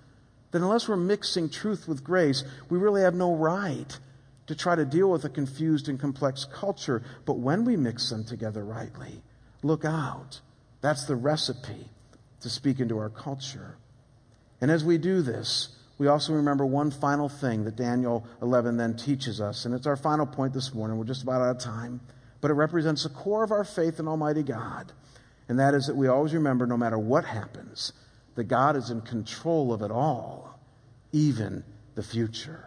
That 0.52 0.62
unless 0.62 0.88
we're 0.88 0.96
mixing 0.96 1.50
truth 1.50 1.86
with 1.86 2.04
grace, 2.04 2.44
we 2.70 2.78
really 2.78 3.02
have 3.02 3.14
no 3.14 3.34
right 3.34 3.98
to 4.46 4.54
try 4.54 4.74
to 4.74 4.84
deal 4.84 5.10
with 5.10 5.24
a 5.24 5.28
confused 5.28 5.88
and 5.88 5.98
complex 6.00 6.44
culture. 6.44 7.02
But 7.26 7.38
when 7.38 7.64
we 7.64 7.76
mix 7.76 8.08
them 8.08 8.24
together 8.24 8.64
rightly, 8.64 9.22
look 9.62 9.84
out. 9.84 10.40
That's 10.80 11.04
the 11.04 11.16
recipe 11.16 11.90
to 12.40 12.48
speak 12.48 12.80
into 12.80 12.98
our 12.98 13.10
culture. 13.10 13.76
And 14.60 14.70
as 14.70 14.84
we 14.84 14.96
do 14.96 15.22
this, 15.22 15.76
we 15.98 16.06
also 16.08 16.34
remember 16.34 16.64
one 16.64 16.90
final 16.90 17.28
thing 17.28 17.64
that 17.64 17.76
Daniel 17.76 18.26
11 18.40 18.76
then 18.76 18.96
teaches 18.96 19.40
us. 19.40 19.64
And 19.64 19.74
it's 19.74 19.86
our 19.86 19.96
final 19.96 20.26
point 20.26 20.54
this 20.54 20.72
morning. 20.72 20.98
We're 20.98 21.04
just 21.04 21.22
about 21.22 21.42
out 21.42 21.56
of 21.56 21.58
time 21.58 22.00
but 22.44 22.50
it 22.50 22.54
represents 22.56 23.04
the 23.04 23.08
core 23.08 23.42
of 23.42 23.50
our 23.50 23.64
faith 23.64 23.98
in 23.98 24.06
Almighty 24.06 24.42
God. 24.42 24.92
And 25.48 25.58
that 25.58 25.72
is 25.72 25.86
that 25.86 25.96
we 25.96 26.08
always 26.08 26.34
remember, 26.34 26.66
no 26.66 26.76
matter 26.76 26.98
what 26.98 27.24
happens, 27.24 27.94
that 28.34 28.44
God 28.44 28.76
is 28.76 28.90
in 28.90 29.00
control 29.00 29.72
of 29.72 29.80
it 29.80 29.90
all, 29.90 30.58
even 31.10 31.64
the 31.94 32.02
future. 32.02 32.66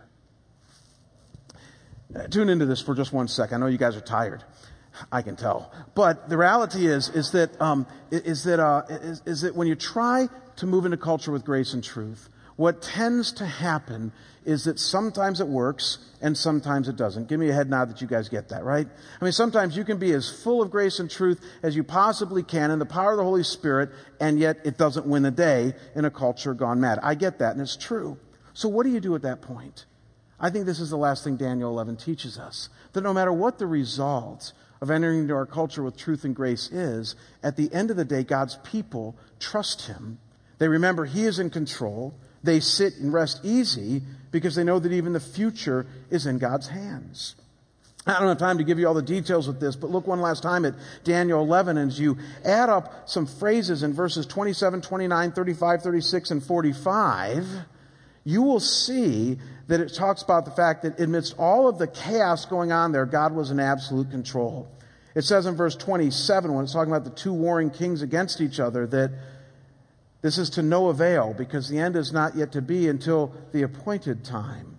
Uh, 2.16 2.26
tune 2.26 2.50
into 2.50 2.66
this 2.66 2.82
for 2.82 2.96
just 2.96 3.14
one 3.14 3.28
sec. 3.28 3.54
I 3.54 3.58
know 3.58 3.68
you 3.68 3.78
guys 3.78 3.96
are 3.96 4.02
tired. 4.02 4.44
I 5.12 5.22
can 5.22 5.36
tell. 5.36 5.72
But 5.94 6.28
the 6.28 6.40
reality 6.40 6.88
is, 6.88 7.10
is 7.10 7.30
that, 7.34 7.62
um, 7.62 7.86
is 8.10 8.46
that, 8.46 8.60
uh, 8.60 8.82
is, 8.90 9.22
is 9.28 9.42
that 9.42 9.56
when 9.56 9.68
you 9.68 9.76
try 9.76 10.28
to 10.56 10.66
move 10.66 10.86
into 10.86 10.98
culture 10.98 11.32
with 11.32 11.46
grace 11.46 11.76
and 11.76 11.84
truth, 11.84 12.30
what 12.58 12.82
tends 12.82 13.32
to 13.34 13.46
happen 13.46 14.12
is 14.44 14.64
that 14.64 14.80
sometimes 14.80 15.42
it 15.42 15.48
works 15.48 16.00
and 16.22 16.36
sometimes 16.36 16.88
it 16.88 16.96
doesn't. 16.96 17.28
Give 17.28 17.40
me 17.40 17.50
a 17.50 17.54
head 17.54 17.70
nod 17.70 17.90
that 17.90 18.02
you 18.02 18.08
guys 18.08 18.30
get 18.30 18.50
that, 18.50 18.64
right? 18.64 18.88
I 19.22 19.24
mean, 19.24 19.34
sometimes 19.34 19.78
you 19.78 19.84
can 19.84 19.98
be 19.98 20.12
as 20.14 20.30
full 20.30 20.62
of 20.62 20.72
grace 20.72 21.00
and 21.00 21.10
truth 21.12 21.40
as 21.62 21.76
you 21.76 21.84
possibly 21.84 22.44
can 22.44 22.72
in 22.72 22.80
the 22.80 22.86
power 22.86 23.12
of 23.12 23.18
the 23.18 23.24
Holy 23.24 23.44
Spirit, 23.44 23.90
and 24.20 24.40
yet 24.40 24.58
it 24.64 24.78
doesn't 24.78 25.06
win 25.06 25.24
the 25.24 25.32
day 25.32 25.74
in 25.96 26.06
a 26.06 26.10
culture 26.10 26.54
gone 26.54 26.80
mad. 26.80 27.00
I 27.04 27.14
get 27.16 27.40
that, 27.40 27.52
and 27.52 27.62
it's 27.62 27.78
true. 27.78 28.18
So 28.54 28.70
what 28.70 28.84
do 28.84 28.90
you 28.90 29.00
do 29.00 29.14
at 29.16 29.22
that 29.22 29.42
point? 29.42 29.86
I 30.40 30.50
think 30.50 30.66
this 30.66 30.80
is 30.80 30.90
the 30.90 30.98
last 30.98 31.24
thing 31.24 31.36
Daniel 31.36 31.70
11 31.70 31.98
teaches 31.98 32.40
us. 32.40 32.70
That 32.94 33.02
no 33.02 33.14
matter 33.14 33.34
what 33.34 33.60
the 33.60 33.68
result 33.68 34.54
of 34.82 34.90
entering 34.90 35.20
into 35.20 35.36
our 35.36 35.46
culture 35.46 35.84
with 35.84 35.98
truth 35.98 36.24
and 36.24 36.36
grace 36.36 36.72
is, 36.72 37.16
at 37.44 37.56
the 37.56 37.72
end 37.74 37.92
of 37.92 37.98
the 37.98 38.06
day, 38.06 38.24
God's 38.24 38.58
people 38.64 39.16
trust 39.40 39.88
Him. 39.88 40.20
They 40.58 40.68
remember 40.68 41.06
He 41.06 41.26
is 41.26 41.38
in 41.38 41.50
control 41.50 42.16
they 42.48 42.60
sit 42.60 42.96
and 42.98 43.14
rest 43.14 43.42
easy 43.44 44.02
because 44.32 44.56
they 44.56 44.64
know 44.64 44.80
that 44.80 44.92
even 44.92 45.14
the 45.14 45.20
future 45.20 45.86
is 46.10 46.26
in 46.26 46.38
God's 46.38 46.68
hands. 46.68 47.36
I 48.08 48.20
don't 48.20 48.30
have 48.30 48.38
time 48.38 48.58
to 48.60 48.64
give 48.64 48.80
you 48.80 48.88
all 48.88 48.94
the 48.94 49.02
details 49.02 49.50
of 49.50 49.60
this, 49.60 49.76
but 49.76 49.90
look 49.90 50.08
one 50.08 50.22
last 50.22 50.42
time 50.42 50.64
at 50.64 50.76
Daniel 51.04 51.42
11 51.42 51.78
as 51.78 52.00
you 52.00 52.18
add 52.46 52.70
up 52.70 53.10
some 53.10 53.26
phrases 53.26 53.84
in 53.84 53.94
verses 53.94 54.26
27, 54.26 54.82
29, 54.82 55.32
35, 55.34 55.82
36, 55.84 56.32
and 56.32 56.44
45, 56.44 57.46
you 58.24 58.42
will 58.42 58.62
see 58.62 59.38
that 59.68 59.82
it 59.82 59.94
talks 59.94 60.22
about 60.22 60.46
the 60.46 60.52
fact 60.52 60.84
that 60.84 61.00
amidst 61.02 61.38
all 61.38 61.68
of 61.68 61.78
the 61.78 61.88
chaos 61.88 62.46
going 62.46 62.72
on 62.72 62.94
there, 62.94 63.06
God 63.06 63.36
was 63.36 63.52
in 63.52 63.60
absolute 63.60 64.10
control. 64.10 64.70
It 65.14 65.24
says 65.24 65.46
in 65.46 65.56
verse 65.56 65.76
27, 65.76 66.54
when 66.54 66.64
it's 66.64 66.74
talking 66.74 66.94
about 66.94 67.04
the 67.04 67.10
two 67.10 67.34
warring 67.34 67.72
kings 67.72 68.02
against 68.02 68.40
each 68.40 68.60
other, 68.62 68.88
that 68.88 69.12
this 70.22 70.38
is 70.38 70.50
to 70.52 70.62
no 70.62 70.88
avail 70.88 71.34
because 71.38 71.70
the 71.70 71.80
end 71.80 71.96
is 71.96 72.12
not 72.12 72.36
yet 72.36 72.52
to 72.54 72.62
be 72.62 72.88
until 72.88 73.34
the 73.52 73.64
appointed 73.64 74.24
time. 74.24 74.78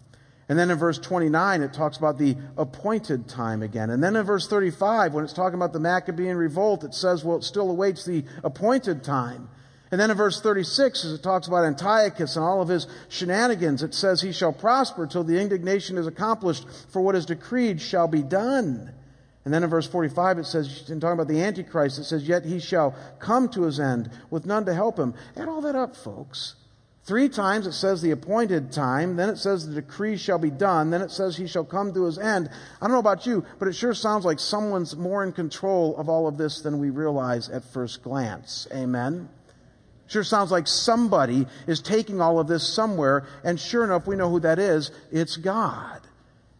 And 0.48 0.58
then 0.58 0.70
in 0.70 0.78
verse 0.78 0.98
29, 0.98 1.62
it 1.62 1.74
talks 1.74 1.98
about 1.98 2.18
the 2.18 2.36
appointed 2.56 3.28
time 3.28 3.62
again. 3.62 3.90
And 3.90 4.02
then 4.02 4.16
in 4.16 4.24
verse 4.24 4.48
35, 4.48 5.12
when 5.12 5.22
it's 5.22 5.34
talking 5.34 5.56
about 5.56 5.74
the 5.74 5.80
Maccabean 5.80 6.36
revolt, 6.36 6.84
it 6.84 6.94
says, 6.94 7.22
well, 7.22 7.36
it 7.36 7.44
still 7.44 7.70
awaits 7.70 8.04
the 8.04 8.24
appointed 8.42 9.04
time. 9.04 9.50
And 9.90 10.00
then 10.00 10.10
in 10.10 10.16
verse 10.16 10.40
36, 10.40 11.04
as 11.04 11.12
it 11.14 11.22
talks 11.22 11.48
about 11.48 11.64
Antiochus 11.64 12.36
and 12.36 12.44
all 12.44 12.60
of 12.60 12.68
his 12.68 12.86
shenanigans, 13.08 13.82
it 13.82 13.94
says, 13.94 14.20
He 14.20 14.32
shall 14.32 14.52
prosper 14.52 15.06
till 15.06 15.24
the 15.24 15.40
indignation 15.40 15.96
is 15.96 16.06
accomplished, 16.06 16.66
for 16.90 17.00
what 17.00 17.14
is 17.14 17.24
decreed 17.24 17.80
shall 17.80 18.06
be 18.06 18.22
done. 18.22 18.92
And 19.48 19.54
then 19.54 19.64
in 19.64 19.70
verse 19.70 19.86
45, 19.86 20.40
it 20.40 20.44
says, 20.44 20.90
in 20.90 21.00
talking 21.00 21.14
about 21.14 21.26
the 21.26 21.40
Antichrist, 21.40 21.98
it 21.98 22.04
says, 22.04 22.28
Yet 22.28 22.44
he 22.44 22.60
shall 22.60 22.94
come 23.18 23.48
to 23.48 23.62
his 23.62 23.80
end 23.80 24.10
with 24.28 24.44
none 24.44 24.66
to 24.66 24.74
help 24.74 24.98
him. 24.98 25.14
Add 25.38 25.48
all 25.48 25.62
that 25.62 25.74
up, 25.74 25.96
folks. 25.96 26.56
Three 27.04 27.30
times 27.30 27.66
it 27.66 27.72
says 27.72 28.02
the 28.02 28.10
appointed 28.10 28.72
time, 28.72 29.16
then 29.16 29.30
it 29.30 29.38
says 29.38 29.66
the 29.66 29.74
decree 29.74 30.18
shall 30.18 30.38
be 30.38 30.50
done, 30.50 30.90
then 30.90 31.00
it 31.00 31.10
says 31.10 31.34
he 31.38 31.46
shall 31.46 31.64
come 31.64 31.94
to 31.94 32.04
his 32.04 32.18
end. 32.18 32.50
I 32.78 32.84
don't 32.84 32.92
know 32.92 32.98
about 32.98 33.24
you, 33.24 33.42
but 33.58 33.68
it 33.68 33.72
sure 33.72 33.94
sounds 33.94 34.26
like 34.26 34.38
someone's 34.38 34.94
more 34.94 35.24
in 35.24 35.32
control 35.32 35.96
of 35.96 36.10
all 36.10 36.28
of 36.28 36.36
this 36.36 36.60
than 36.60 36.78
we 36.78 36.90
realize 36.90 37.48
at 37.48 37.64
first 37.64 38.02
glance. 38.02 38.68
Amen? 38.70 39.30
Sure 40.08 40.24
sounds 40.24 40.50
like 40.50 40.66
somebody 40.66 41.46
is 41.66 41.80
taking 41.80 42.20
all 42.20 42.38
of 42.38 42.48
this 42.48 42.68
somewhere, 42.68 43.26
and 43.42 43.58
sure 43.58 43.84
enough, 43.84 44.06
we 44.06 44.14
know 44.14 44.28
who 44.28 44.40
that 44.40 44.58
is. 44.58 44.90
It's 45.10 45.38
God. 45.38 46.02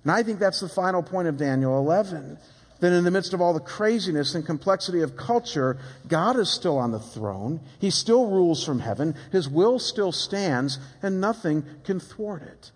And 0.05 0.11
I 0.11 0.23
think 0.23 0.39
that's 0.39 0.61
the 0.61 0.71
final 0.71 1.03
point 1.03 1.29
of 1.29 1.37
Daniel 1.37 1.79
11 1.79 2.39
that 2.81 2.93
in 2.93 3.05
the 3.05 3.11
midst 3.11 3.35
of 3.35 3.41
all 3.41 3.53
the 3.53 3.61
craziness 3.61 4.35
and 4.35 4.47
complexity 4.47 5.01
of 5.01 5.17
culture, 5.17 5.79
God 6.07 6.39
is 6.39 6.51
still 6.51 6.79
on 6.79 6.93
the 6.93 7.01
throne. 7.01 7.61
He 7.79 7.91
still 7.91 8.27
rules 8.27 8.65
from 8.65 8.81
heaven. 8.81 9.15
His 9.33 9.49
will 9.49 9.79
still 9.79 10.13
stands, 10.13 10.79
and 11.03 11.21
nothing 11.21 11.65
can 11.85 11.99
thwart 11.99 12.43
it. 12.43 12.71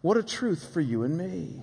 What 0.00 0.16
a 0.16 0.22
truth 0.22 0.72
for 0.72 0.80
you 0.80 1.02
and 1.02 1.16
me. 1.16 1.62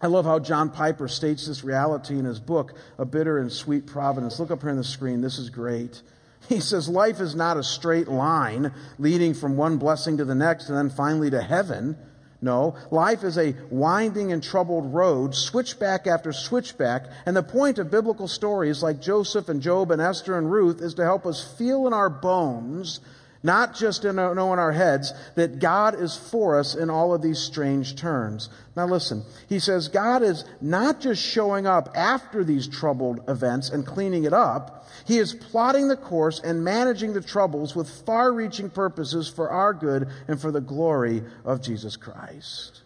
I 0.00 0.08
love 0.08 0.24
how 0.24 0.40
John 0.40 0.70
Piper 0.70 1.06
states 1.06 1.46
this 1.46 1.62
reality 1.62 2.18
in 2.18 2.24
his 2.24 2.40
book, 2.40 2.74
A 2.98 3.04
Bitter 3.04 3.38
and 3.38 3.52
Sweet 3.52 3.86
Providence. 3.86 4.40
Look 4.40 4.50
up 4.50 4.62
here 4.62 4.70
on 4.70 4.76
the 4.76 4.84
screen. 4.84 5.20
This 5.20 5.38
is 5.38 5.50
great. 5.50 6.02
He 6.48 6.58
says, 6.58 6.88
Life 6.88 7.20
is 7.20 7.36
not 7.36 7.56
a 7.56 7.62
straight 7.62 8.08
line 8.08 8.72
leading 8.98 9.32
from 9.32 9.56
one 9.56 9.76
blessing 9.76 10.16
to 10.16 10.24
the 10.24 10.34
next 10.34 10.68
and 10.68 10.76
then 10.76 10.90
finally 10.90 11.30
to 11.30 11.40
heaven. 11.40 11.96
No, 12.44 12.74
life 12.90 13.22
is 13.22 13.38
a 13.38 13.54
winding 13.70 14.32
and 14.32 14.42
troubled 14.42 14.92
road, 14.92 15.32
switchback 15.32 16.08
after 16.08 16.32
switchback, 16.32 17.06
and 17.24 17.36
the 17.36 17.42
point 17.44 17.78
of 17.78 17.88
biblical 17.88 18.26
stories 18.26 18.82
like 18.82 19.00
Joseph 19.00 19.48
and 19.48 19.62
Job 19.62 19.92
and 19.92 20.02
Esther 20.02 20.36
and 20.36 20.50
Ruth 20.50 20.82
is 20.82 20.94
to 20.94 21.04
help 21.04 21.24
us 21.24 21.42
feel 21.56 21.86
in 21.86 21.92
our 21.92 22.10
bones, 22.10 22.98
not 23.42 23.74
just 23.74 24.04
know 24.04 24.32
in 24.32 24.38
our 24.58 24.72
heads, 24.72 25.12
that 25.34 25.58
God 25.58 26.00
is 26.00 26.16
for 26.16 26.58
us 26.58 26.74
in 26.74 26.90
all 26.90 27.12
of 27.12 27.22
these 27.22 27.38
strange 27.38 27.96
turns. 27.96 28.48
Now 28.76 28.86
listen, 28.86 29.24
he 29.48 29.58
says 29.58 29.88
God 29.88 30.22
is 30.22 30.44
not 30.60 31.00
just 31.00 31.22
showing 31.22 31.66
up 31.66 31.90
after 31.94 32.44
these 32.44 32.68
troubled 32.68 33.20
events 33.28 33.70
and 33.70 33.86
cleaning 33.86 34.24
it 34.24 34.32
up, 34.32 34.88
he 35.04 35.18
is 35.18 35.34
plotting 35.34 35.88
the 35.88 35.96
course 35.96 36.40
and 36.40 36.64
managing 36.64 37.12
the 37.12 37.20
troubles 37.20 37.74
with 37.74 37.88
far 37.88 38.32
reaching 38.32 38.70
purposes 38.70 39.28
for 39.28 39.50
our 39.50 39.74
good 39.74 40.08
and 40.28 40.40
for 40.40 40.52
the 40.52 40.60
glory 40.60 41.22
of 41.44 41.62
Jesus 41.62 41.96
Christ. 41.96 42.82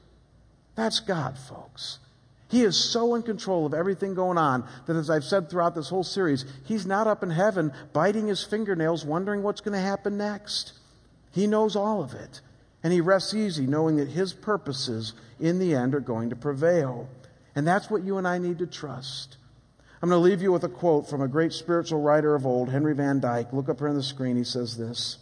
That's 0.74 1.00
God, 1.00 1.38
folks. 1.38 1.98
He 2.48 2.62
is 2.62 2.76
so 2.76 3.14
in 3.14 3.22
control 3.22 3.66
of 3.66 3.74
everything 3.74 4.14
going 4.14 4.38
on 4.38 4.68
that, 4.86 4.96
as 4.96 5.10
I've 5.10 5.24
said 5.24 5.50
throughout 5.50 5.74
this 5.74 5.88
whole 5.88 6.04
series, 6.04 6.44
He's 6.64 6.86
not 6.86 7.06
up 7.06 7.22
in 7.22 7.30
heaven 7.30 7.72
biting 7.92 8.28
His 8.28 8.44
fingernails, 8.44 9.04
wondering 9.04 9.42
what's 9.42 9.60
going 9.60 9.74
to 9.74 9.80
happen 9.80 10.16
next. 10.16 10.72
He 11.32 11.46
knows 11.46 11.74
all 11.74 12.02
of 12.02 12.14
it. 12.14 12.40
And 12.84 12.92
He 12.92 13.00
rests 13.00 13.34
easy, 13.34 13.66
knowing 13.66 13.96
that 13.96 14.08
His 14.08 14.32
purposes 14.32 15.12
in 15.40 15.58
the 15.58 15.74
end 15.74 15.94
are 15.94 16.00
going 16.00 16.30
to 16.30 16.36
prevail. 16.36 17.08
And 17.56 17.66
that's 17.66 17.90
what 17.90 18.04
you 18.04 18.18
and 18.18 18.28
I 18.28 18.38
need 18.38 18.58
to 18.58 18.66
trust. 18.66 19.38
I'm 20.00 20.10
going 20.10 20.22
to 20.22 20.28
leave 20.28 20.42
you 20.42 20.52
with 20.52 20.62
a 20.62 20.68
quote 20.68 21.08
from 21.08 21.22
a 21.22 21.28
great 21.28 21.52
spiritual 21.52 22.00
writer 22.00 22.34
of 22.34 22.46
old, 22.46 22.70
Henry 22.70 22.94
Van 22.94 23.18
Dyke. 23.18 23.52
Look 23.52 23.68
up 23.68 23.78
here 23.78 23.88
on 23.88 23.96
the 23.96 24.02
screen. 24.02 24.36
He 24.36 24.44
says 24.44 24.76
this. 24.76 25.18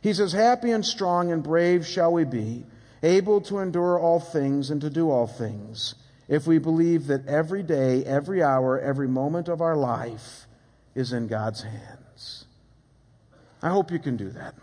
He 0.00 0.12
says, 0.12 0.32
Happy 0.32 0.70
and 0.70 0.84
strong 0.84 1.32
and 1.32 1.42
brave 1.42 1.86
shall 1.86 2.12
we 2.12 2.24
be, 2.24 2.64
able 3.02 3.40
to 3.42 3.58
endure 3.58 3.98
all 3.98 4.20
things 4.20 4.70
and 4.70 4.80
to 4.82 4.90
do 4.90 5.10
all 5.10 5.26
things, 5.26 5.94
if 6.28 6.46
we 6.46 6.58
believe 6.58 7.06
that 7.06 7.26
every 7.26 7.62
day, 7.62 8.04
every 8.04 8.42
hour, 8.42 8.78
every 8.78 9.08
moment 9.08 9.48
of 9.48 9.60
our 9.60 9.76
life 9.76 10.46
is 10.94 11.12
in 11.12 11.26
God's 11.26 11.62
hands. 11.62 12.44
I 13.62 13.70
hope 13.70 13.90
you 13.90 13.98
can 13.98 14.16
do 14.16 14.30
that. 14.30 14.54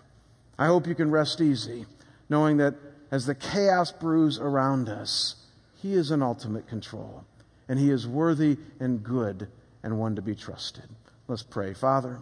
I 0.58 0.68
hope 0.68 0.88
you 0.88 0.96
can 0.96 1.12
rest 1.12 1.42
easy, 1.42 1.86
knowing 2.30 2.58
that 2.58 2.76
as 3.12 3.26
the 3.26 3.36
chaos 3.36 3.92
brews 3.92 4.40
around 4.40 4.88
us, 4.88 5.36
He 5.82 5.94
is 5.94 6.12
in 6.12 6.22
ultimate 6.22 6.68
control 6.68 7.26
and 7.68 7.80
he 7.80 7.90
is 7.90 8.08
worthy 8.08 8.58
and 8.80 9.04
good 9.04 9.48
and 9.84 10.00
one 10.00 10.16
to 10.16 10.22
be 10.22 10.36
trusted. 10.36 10.84
Let's 11.28 11.44
pray. 11.44 11.74
Father, 11.74 12.20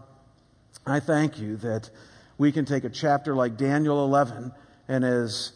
I 0.85 0.99
thank 0.99 1.39
you 1.39 1.57
that 1.57 1.89
we 2.37 2.51
can 2.51 2.65
take 2.65 2.83
a 2.83 2.89
chapter 2.89 3.35
like 3.35 3.57
Daniel 3.57 4.03
11 4.05 4.51
and 4.87 5.03
as 5.03 5.53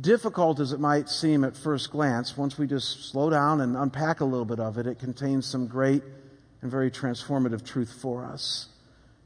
difficult 0.00 0.60
as 0.60 0.72
it 0.72 0.80
might 0.80 1.08
seem 1.08 1.44
at 1.44 1.56
first 1.56 1.90
glance, 1.90 2.36
once 2.36 2.58
we 2.58 2.66
just 2.66 3.10
slow 3.10 3.30
down 3.30 3.60
and 3.60 3.76
unpack 3.76 4.20
a 4.20 4.24
little 4.24 4.44
bit 4.44 4.60
of 4.60 4.78
it, 4.78 4.86
it 4.86 4.98
contains 4.98 5.46
some 5.46 5.66
great 5.66 6.02
and 6.62 6.70
very 6.70 6.90
transformative 6.90 7.64
truth 7.64 7.92
for 8.00 8.24
us. 8.24 8.68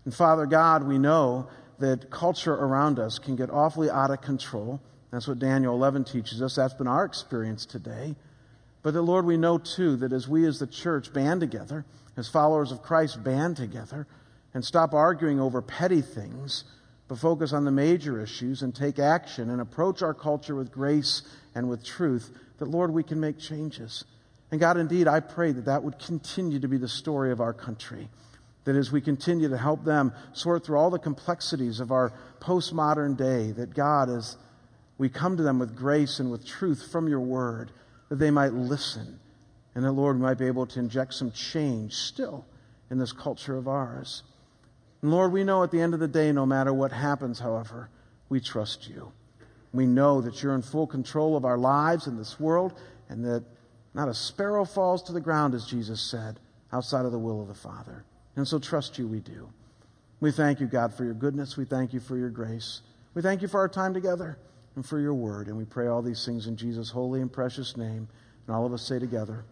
And 0.05 0.15
Father 0.15 0.47
God, 0.47 0.87
we 0.87 0.99
know 0.99 1.49
that 1.79 2.11
culture 2.11 2.55
around 2.55 2.99
us 2.99 3.19
can 3.19 3.37
get 3.37 3.51
awfully 3.51 3.89
out 3.89 4.11
of 4.11 4.21
control. 4.21 4.81
That's 5.11 5.29
what 5.29 5.39
Daniel 5.39 5.75
11 5.75 6.05
teaches 6.05 6.43
us. 6.43 6.57
That's 6.57 6.75
been 6.75 6.89
our 6.89 7.05
experience 7.05 7.65
today. 7.65 8.17
But 8.83 8.95
the 8.95 9.03
Lord, 9.03 9.25
we 9.25 9.37
know 9.37 9.59
too 9.59 9.97
that 9.97 10.13
as 10.13 10.29
we 10.29 10.47
as 10.47 10.59
the 10.59 10.67
church 10.67 11.13
band 11.13 11.41
together, 11.41 11.85
as 12.17 12.29
followers 12.29 12.73
of 12.73 12.83
Christ 12.83 13.23
band 13.23 13.57
together, 13.57 14.07
and 14.55 14.65
stop 14.65 14.93
arguing 14.93 15.41
over 15.41 15.63
petty 15.63 16.03
things, 16.03 16.65
but 17.09 17.19
focus 17.19 17.55
on 17.55 17.65
the 17.65 17.71
major 17.71 18.21
issues 18.21 18.63
and 18.63 18.75
take 18.75 18.99
action 18.99 19.51
and 19.51 19.61
approach 19.61 20.03
our 20.03 20.15
culture 20.15 20.55
with 20.55 20.71
grace 20.71 21.23
and 21.55 21.69
with 21.69 21.83
truth, 21.83 22.31
that, 22.59 22.69
Lord, 22.69 22.93
we 22.93 23.03
can 23.03 23.19
make 23.19 23.39
changes. 23.39 24.05
And 24.51 24.61
God, 24.61 24.77
indeed, 24.77 25.09
I 25.09 25.21
pray 25.21 25.53
that 25.53 25.65
that 25.65 25.83
would 25.83 25.99
continue 25.99 26.61
to 26.61 26.69
be 26.69 26.77
the 26.77 26.89
story 26.89 27.33
of 27.33 27.41
our 27.41 27.55
country. 27.55 28.09
That 28.65 28.77
as 28.77 28.93
we 28.93 29.01
continue 29.01 29.49
to 29.49 29.57
help 29.57 29.85
them 29.85 30.13
sort 30.35 30.65
through 30.65 30.79
all 30.79 30.91
the 30.91 30.99
complexities 30.99 31.81
of 31.81 31.91
our 31.91 32.13
postmodern 32.41 33.17
day, 33.17 33.53
that 33.53 33.75
God, 33.75 34.11
as 34.11 34.37
we 34.99 35.09
come 35.09 35.37
to 35.39 35.43
them 35.43 35.59
with 35.59 35.77
grace 35.77 36.21
and 36.21 36.31
with 36.31 36.47
truth 36.47 36.91
from 36.93 37.09
your 37.09 37.21
word, 37.21 37.73
that 38.11 38.17
they 38.17 38.31
might 38.31 38.53
listen, 38.53 39.19
and 39.75 39.85
that, 39.85 39.93
Lord, 39.93 40.17
we 40.17 40.23
might 40.23 40.39
be 40.39 40.47
able 40.47 40.67
to 40.67 40.79
inject 40.79 41.15
some 41.15 41.33
change 41.33 41.95
still 41.95 42.45
in 42.91 42.99
this 42.99 43.13
culture 43.13 43.57
of 43.57 43.69
ours. 43.69 44.23
And 45.03 45.11
Lord, 45.11 45.33
we 45.33 45.45
know 45.45 45.63
at 45.63 45.71
the 45.71 45.81
end 45.81 45.95
of 45.95 46.01
the 46.01 46.09
day, 46.09 46.33
no 46.33 46.45
matter 46.47 46.73
what 46.73 46.93
happens, 46.93 47.39
however, 47.39 47.89
we 48.29 48.41
trust 48.41 48.89
you. 48.89 49.13
We 49.73 49.87
know 49.87 50.21
that 50.21 50.43
you're 50.43 50.55
in 50.55 50.63
full 50.63 50.87
control 50.87 51.37
of 51.37 51.45
our 51.45 51.59
lives 51.59 52.07
in 52.07 52.17
this 52.17 52.41
world, 52.41 52.75
and 53.09 53.25
that 53.25 53.45
not 53.95 54.09
a 54.09 54.15
sparrow 54.15 54.65
falls 54.65 55.03
to 55.05 55.13
the 55.13 55.21
ground, 55.21 55.55
as 55.55 55.67
Jesus 55.67 56.01
said, 56.01 56.41
outside 56.73 57.05
of 57.05 57.13
the 57.13 57.19
will 57.19 57.41
of 57.41 57.49
the 57.49 57.55
Father. 57.55 58.05
And 58.37 58.47
so 58.47 58.59
trust 58.59 58.99
you, 58.99 59.07
we 59.07 59.21
do. 59.21 59.49
We 60.21 60.33
thank 60.33 60.61
you, 60.61 60.67
God, 60.67 60.93
for 60.95 61.05
your 61.05 61.15
goodness. 61.15 61.57
We 61.57 61.65
thank 61.65 61.93
you 61.93 62.01
for 62.01 62.17
your 62.17 62.31
grace. 62.31 62.83
We 63.15 63.23
thank 63.23 63.43
you 63.43 63.49
for 63.49 63.61
our 63.61 63.69
time 63.69 63.95
together 63.95 64.39
and 64.75 64.85
for 64.85 64.99
your 64.99 65.15
word. 65.15 65.49
And 65.49 65.57
we 65.57 65.65
pray 65.65 65.87
all 65.87 66.03
these 66.03 66.25
things 66.25 66.47
in 66.47 66.57
Jesus' 66.57 66.91
holy 66.91 67.21
and 67.21 67.33
precious 67.33 67.77
name. 67.77 68.09
And 68.47 68.57
all 68.57 68.67
of 68.67 68.73
us 68.73 68.83
say 68.83 68.99
together, 68.99 69.45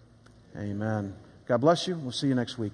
Amen. 0.57 1.15
God 1.47 1.59
bless 1.59 1.87
you. 1.87 1.97
We'll 1.97 2.13
see 2.13 2.29
you 2.29 2.35
next 2.35 2.59
week. 2.59 2.73